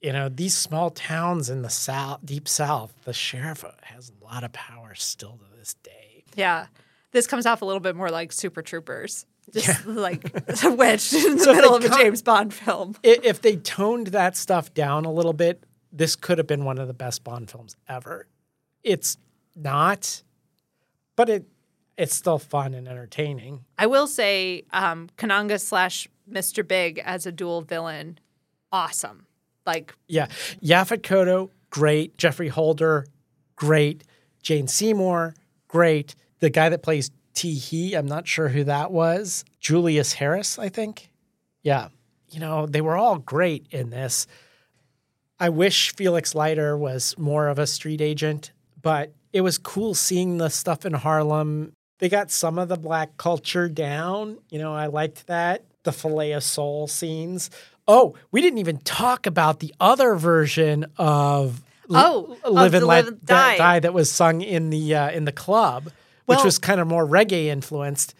you 0.00 0.12
know 0.12 0.28
these 0.28 0.54
small 0.54 0.90
towns 0.90 1.50
in 1.50 1.62
the 1.62 1.70
south, 1.70 2.20
deep 2.24 2.46
south. 2.46 2.94
The 3.04 3.12
sheriff 3.12 3.64
has 3.82 4.10
a 4.10 4.24
lot 4.24 4.44
of 4.44 4.52
power 4.52 4.94
still 4.94 5.38
to 5.38 5.58
this 5.58 5.74
day. 5.82 6.03
Yeah. 6.34 6.66
This 7.12 7.26
comes 7.26 7.46
off 7.46 7.62
a 7.62 7.64
little 7.64 7.80
bit 7.80 7.94
more 7.96 8.10
like 8.10 8.32
Super 8.32 8.62
Troopers. 8.62 9.26
Just 9.52 9.86
like 9.86 10.22
wedged 10.64 11.14
in 11.14 11.36
the 11.36 11.44
So 11.44 11.54
middle 11.54 11.74
of 11.76 11.84
a 11.84 11.88
James 11.90 12.22
Bond 12.22 12.52
film. 12.52 12.96
If 13.02 13.40
they 13.42 13.56
toned 13.56 14.08
that 14.08 14.36
stuff 14.36 14.72
down 14.74 15.04
a 15.04 15.12
little 15.12 15.32
bit, 15.32 15.64
this 15.92 16.16
could 16.16 16.38
have 16.38 16.46
been 16.46 16.64
one 16.64 16.78
of 16.78 16.88
the 16.88 16.94
best 16.94 17.22
Bond 17.24 17.50
films 17.50 17.76
ever. 17.88 18.26
It's 18.82 19.16
not, 19.54 20.22
but 21.16 21.28
it 21.28 21.46
it's 21.96 22.14
still 22.14 22.38
fun 22.38 22.74
and 22.74 22.88
entertaining. 22.88 23.64
I 23.78 23.86
will 23.86 24.08
say, 24.08 24.64
um, 24.72 25.08
Kananga 25.16 25.60
slash 25.60 26.08
Mr. 26.28 26.66
Big 26.66 26.98
as 27.04 27.24
a 27.24 27.30
dual 27.30 27.60
villain, 27.62 28.18
awesome. 28.72 29.26
Like, 29.64 29.94
Yeah, 30.08 30.26
Yaphet 30.60 31.02
Kotto, 31.02 31.50
great. 31.70 32.18
Geoffrey 32.18 32.48
Holder, 32.48 33.06
great. 33.54 34.02
Jane 34.42 34.66
Seymour, 34.66 35.34
great. 35.68 36.16
The 36.40 36.50
guy 36.50 36.68
that 36.68 36.82
plays 36.82 37.10
Tee 37.34 37.54
Hee. 37.54 37.94
I'm 37.94 38.06
not 38.06 38.26
sure 38.28 38.48
who 38.48 38.64
that 38.64 38.90
was. 38.92 39.44
Julius 39.60 40.12
Harris, 40.14 40.58
I 40.58 40.68
think. 40.68 41.10
Yeah. 41.62 41.88
You 42.30 42.40
know, 42.40 42.66
they 42.66 42.80
were 42.80 42.96
all 42.96 43.18
great 43.18 43.66
in 43.70 43.90
this. 43.90 44.26
I 45.38 45.48
wish 45.48 45.94
Felix 45.94 46.34
Leiter 46.34 46.76
was 46.76 47.16
more 47.18 47.48
of 47.48 47.58
a 47.58 47.66
street 47.66 48.00
agent, 48.00 48.52
but 48.80 49.12
it 49.32 49.40
was 49.40 49.58
cool 49.58 49.94
seeing 49.94 50.38
the 50.38 50.48
stuff 50.48 50.86
in 50.86 50.92
Harlem. 50.92 51.72
They 51.98 52.08
got 52.08 52.30
some 52.30 52.58
of 52.58 52.68
the 52.68 52.76
black 52.76 53.16
culture 53.16 53.68
down. 53.68 54.38
You 54.50 54.58
know, 54.58 54.74
I 54.74 54.86
liked 54.86 55.26
that. 55.26 55.64
The 55.82 55.92
filet 55.92 56.32
of 56.32 56.42
soul 56.44 56.86
scenes. 56.86 57.50
Oh, 57.86 58.14
we 58.30 58.40
didn't 58.40 58.58
even 58.58 58.78
talk 58.78 59.26
about 59.26 59.60
the 59.60 59.74
other 59.80 60.14
version 60.14 60.86
of 60.96 61.62
Oh, 61.90 62.38
of 62.42 62.52
Live 62.52 62.72
and 62.74 62.86
Let 62.86 63.24
Die. 63.26 63.56
Die. 63.58 63.80
that 63.80 63.92
was 63.92 64.10
sung 64.10 64.40
in 64.40 64.70
the 64.70 64.94
uh, 64.94 65.10
in 65.10 65.26
the 65.26 65.32
club, 65.32 65.90
which 66.26 66.42
was 66.44 66.58
kind 66.58 66.80
of 66.80 66.86
more 66.86 67.06
reggae 67.06 67.46
influenced. 67.46 68.14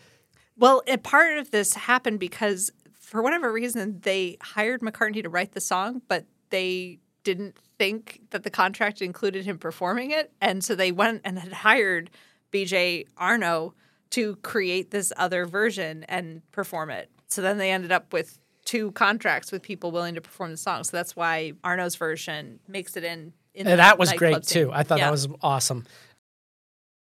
Well, 0.57 0.83
and 0.87 1.03
part 1.03 1.39
of 1.39 1.51
this 1.51 1.75
happened 1.75 2.21
because 2.21 2.71
for 3.01 3.23
whatever 3.23 3.53
reason 3.53 4.01
they 4.03 4.37
hired 4.41 4.81
McCartney 4.81 5.23
to 5.23 5.29
write 5.29 5.53
the 5.53 5.61
song, 5.61 6.03
but 6.09 6.27
they 6.51 7.01
didn't 7.25 7.57
think 7.79 8.21
that 8.31 8.43
the 8.45 8.51
contract 8.51 9.03
included 9.03 9.45
him 9.45 9.59
performing 9.59 10.11
it, 10.11 10.33
and 10.41 10.63
so 10.63 10.75
they 10.75 10.93
went 10.93 11.23
and 11.25 11.39
had 11.39 11.53
hired 11.53 12.11
BJ 12.53 13.07
Arnau 13.19 13.73
to 14.11 14.37
create 14.37 14.91
this 14.93 15.13
other 15.17 15.45
version 15.45 16.05
and 16.05 16.43
perform 16.53 16.91
it. 16.91 17.11
So 17.27 17.43
then 17.43 17.59
they 17.59 17.71
ended 17.73 17.91
up 17.91 18.13
with 18.13 18.39
two 18.65 18.93
contracts 18.93 19.51
with 19.51 19.63
people 19.63 19.91
willing 19.91 20.15
to 20.15 20.21
perform 20.21 20.53
the 20.53 20.57
song. 20.57 20.85
So 20.85 20.97
that's 20.97 21.17
why 21.17 21.53
Arnau's 21.65 21.97
version 21.97 22.61
makes 22.69 22.97
it 22.97 23.03
in. 23.05 23.33
in 23.55 23.67
that 23.67 23.99
was 23.99 24.13
great 24.13 24.45
too. 24.45 24.71
I 24.73 24.85
thought 24.85 24.99
Yeah. 24.99 25.07
that 25.07 25.11
was 25.11 25.29
awesome. 25.43 25.85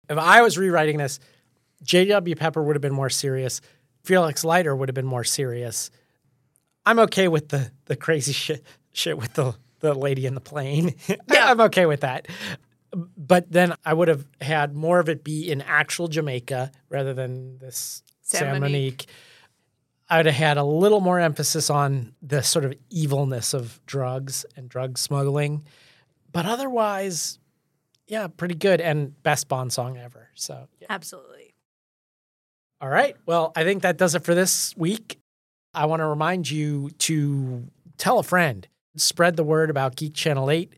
If 0.08 0.18
I 0.18 0.42
was 0.42 0.56
rewriting 0.56 0.98
this, 0.98 1.20
J.W. 1.82 2.36
Pepper 2.36 2.62
would 2.62 2.76
have 2.76 2.82
been 2.82 2.94
more 2.94 3.10
serious. 3.10 3.60
Felix 4.04 4.44
Leiter 4.44 4.74
would 4.74 4.88
have 4.88 4.94
been 4.94 5.06
more 5.06 5.24
serious. 5.24 5.90
I'm 6.84 7.00
okay 7.00 7.28
with 7.28 7.48
the 7.48 7.70
the 7.86 7.96
crazy 7.96 8.32
shit 8.44 8.62
shit 8.92 9.18
with 9.18 9.34
the 9.34 9.54
the 9.80 9.94
lady 9.94 10.26
in 10.26 10.34
the 10.34 10.40
plane. 10.40 10.94
Yeah. 11.08 11.50
I'm 11.50 11.60
okay 11.62 11.86
with 11.86 12.00
that. 12.00 12.28
But 13.16 13.50
then 13.50 13.74
I 13.84 13.92
would 13.92 14.08
have 14.08 14.24
had 14.40 14.74
more 14.74 15.00
of 15.00 15.08
it 15.08 15.22
be 15.22 15.50
in 15.50 15.60
actual 15.60 16.08
Jamaica 16.08 16.70
rather 16.88 17.12
than 17.12 17.58
this 17.58 18.02
San 18.22 18.40
San, 18.40 18.60
Monique. 18.60 18.60
Monique. 18.60 19.06
I 20.08 20.18
would 20.18 20.26
have 20.26 20.34
had 20.36 20.56
a 20.56 20.64
little 20.64 21.00
more 21.00 21.18
emphasis 21.18 21.68
on 21.68 22.14
the 22.22 22.42
sort 22.42 22.64
of 22.64 22.74
evilness 22.90 23.54
of 23.54 23.80
drugs 23.86 24.46
and 24.56 24.68
drug 24.68 24.98
smuggling. 24.98 25.64
But 26.32 26.46
otherwise, 26.46 27.38
yeah, 28.06 28.26
pretty 28.28 28.54
good 28.54 28.80
and 28.80 29.20
best 29.22 29.48
Bond 29.48 29.72
song 29.72 29.96
ever. 29.96 30.28
So, 30.34 30.68
yeah. 30.80 30.86
Absolutely. 30.90 31.54
All 32.80 32.88
right. 32.88 33.16
Well, 33.26 33.52
I 33.56 33.64
think 33.64 33.82
that 33.82 33.96
does 33.96 34.14
it 34.14 34.24
for 34.24 34.34
this 34.34 34.76
week. 34.76 35.18
I 35.72 35.86
want 35.86 36.00
to 36.00 36.06
remind 36.06 36.50
you 36.50 36.90
to 36.90 37.66
tell 37.98 38.18
a 38.18 38.22
friend, 38.22 38.66
spread 38.96 39.36
the 39.36 39.44
word 39.44 39.70
about 39.70 39.96
Geek 39.96 40.14
Channel 40.14 40.50
8. 40.50 40.72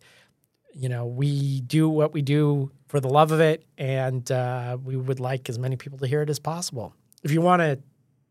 You 0.75 0.89
know, 0.89 1.07
we 1.07 1.61
do 1.63 1.89
what 1.89 2.13
we 2.13 2.23
do 2.23 2.71
for 2.87 3.01
the 3.01 3.09
love 3.09 3.33
of 3.33 3.41
it, 3.41 3.65
and 3.77 4.31
uh, 4.31 4.79
we 4.83 4.97
would 4.97 5.21
like 5.21 5.49
as 5.49 5.59
many 5.59 5.77
people 5.77 5.99
to 5.99 6.07
hear 6.07 6.23
it 6.23 6.31
as 6.31 6.39
possible. 6.39 6.95
If 7.23 7.33
you 7.33 7.41
want 7.41 7.61
to 7.61 7.81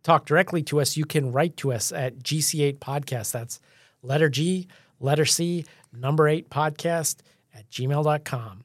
talk 0.04 0.26
directly 0.26 0.64
to 0.64 0.80
us, 0.80 0.96
you 0.96 1.06
can 1.06 1.32
write 1.32 1.58
to 1.58 1.74
us 1.74 1.92
at 1.92 2.20
GC8 2.20 2.80
Podcast. 2.80 3.34
That's 3.34 3.60
letter 4.02 4.30
G, 4.30 4.68
letter 5.00 5.26
C, 5.26 5.66
number 5.92 6.28
eight 6.28 6.50
podcast 6.50 7.18
at 7.54 7.70
gmail.com. 7.70 8.64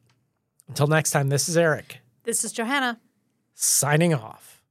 Until 0.68 0.86
next 0.86 1.10
time, 1.10 1.28
this 1.28 1.48
is 1.48 1.56
Eric 1.56 1.98
This 2.24 2.44
is 2.44 2.52
Johanna. 2.52 3.00
signing 3.54 4.14
off. 4.14 4.62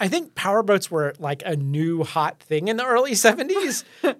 I 0.00 0.08
think 0.08 0.34
powerboats 0.34 0.90
were 0.90 1.14
like 1.18 1.42
a 1.44 1.56
new 1.56 2.04
hot 2.04 2.40
thing 2.40 2.68
in 2.68 2.76
the 2.76 2.86
early 2.86 3.12
70s. 3.12 3.84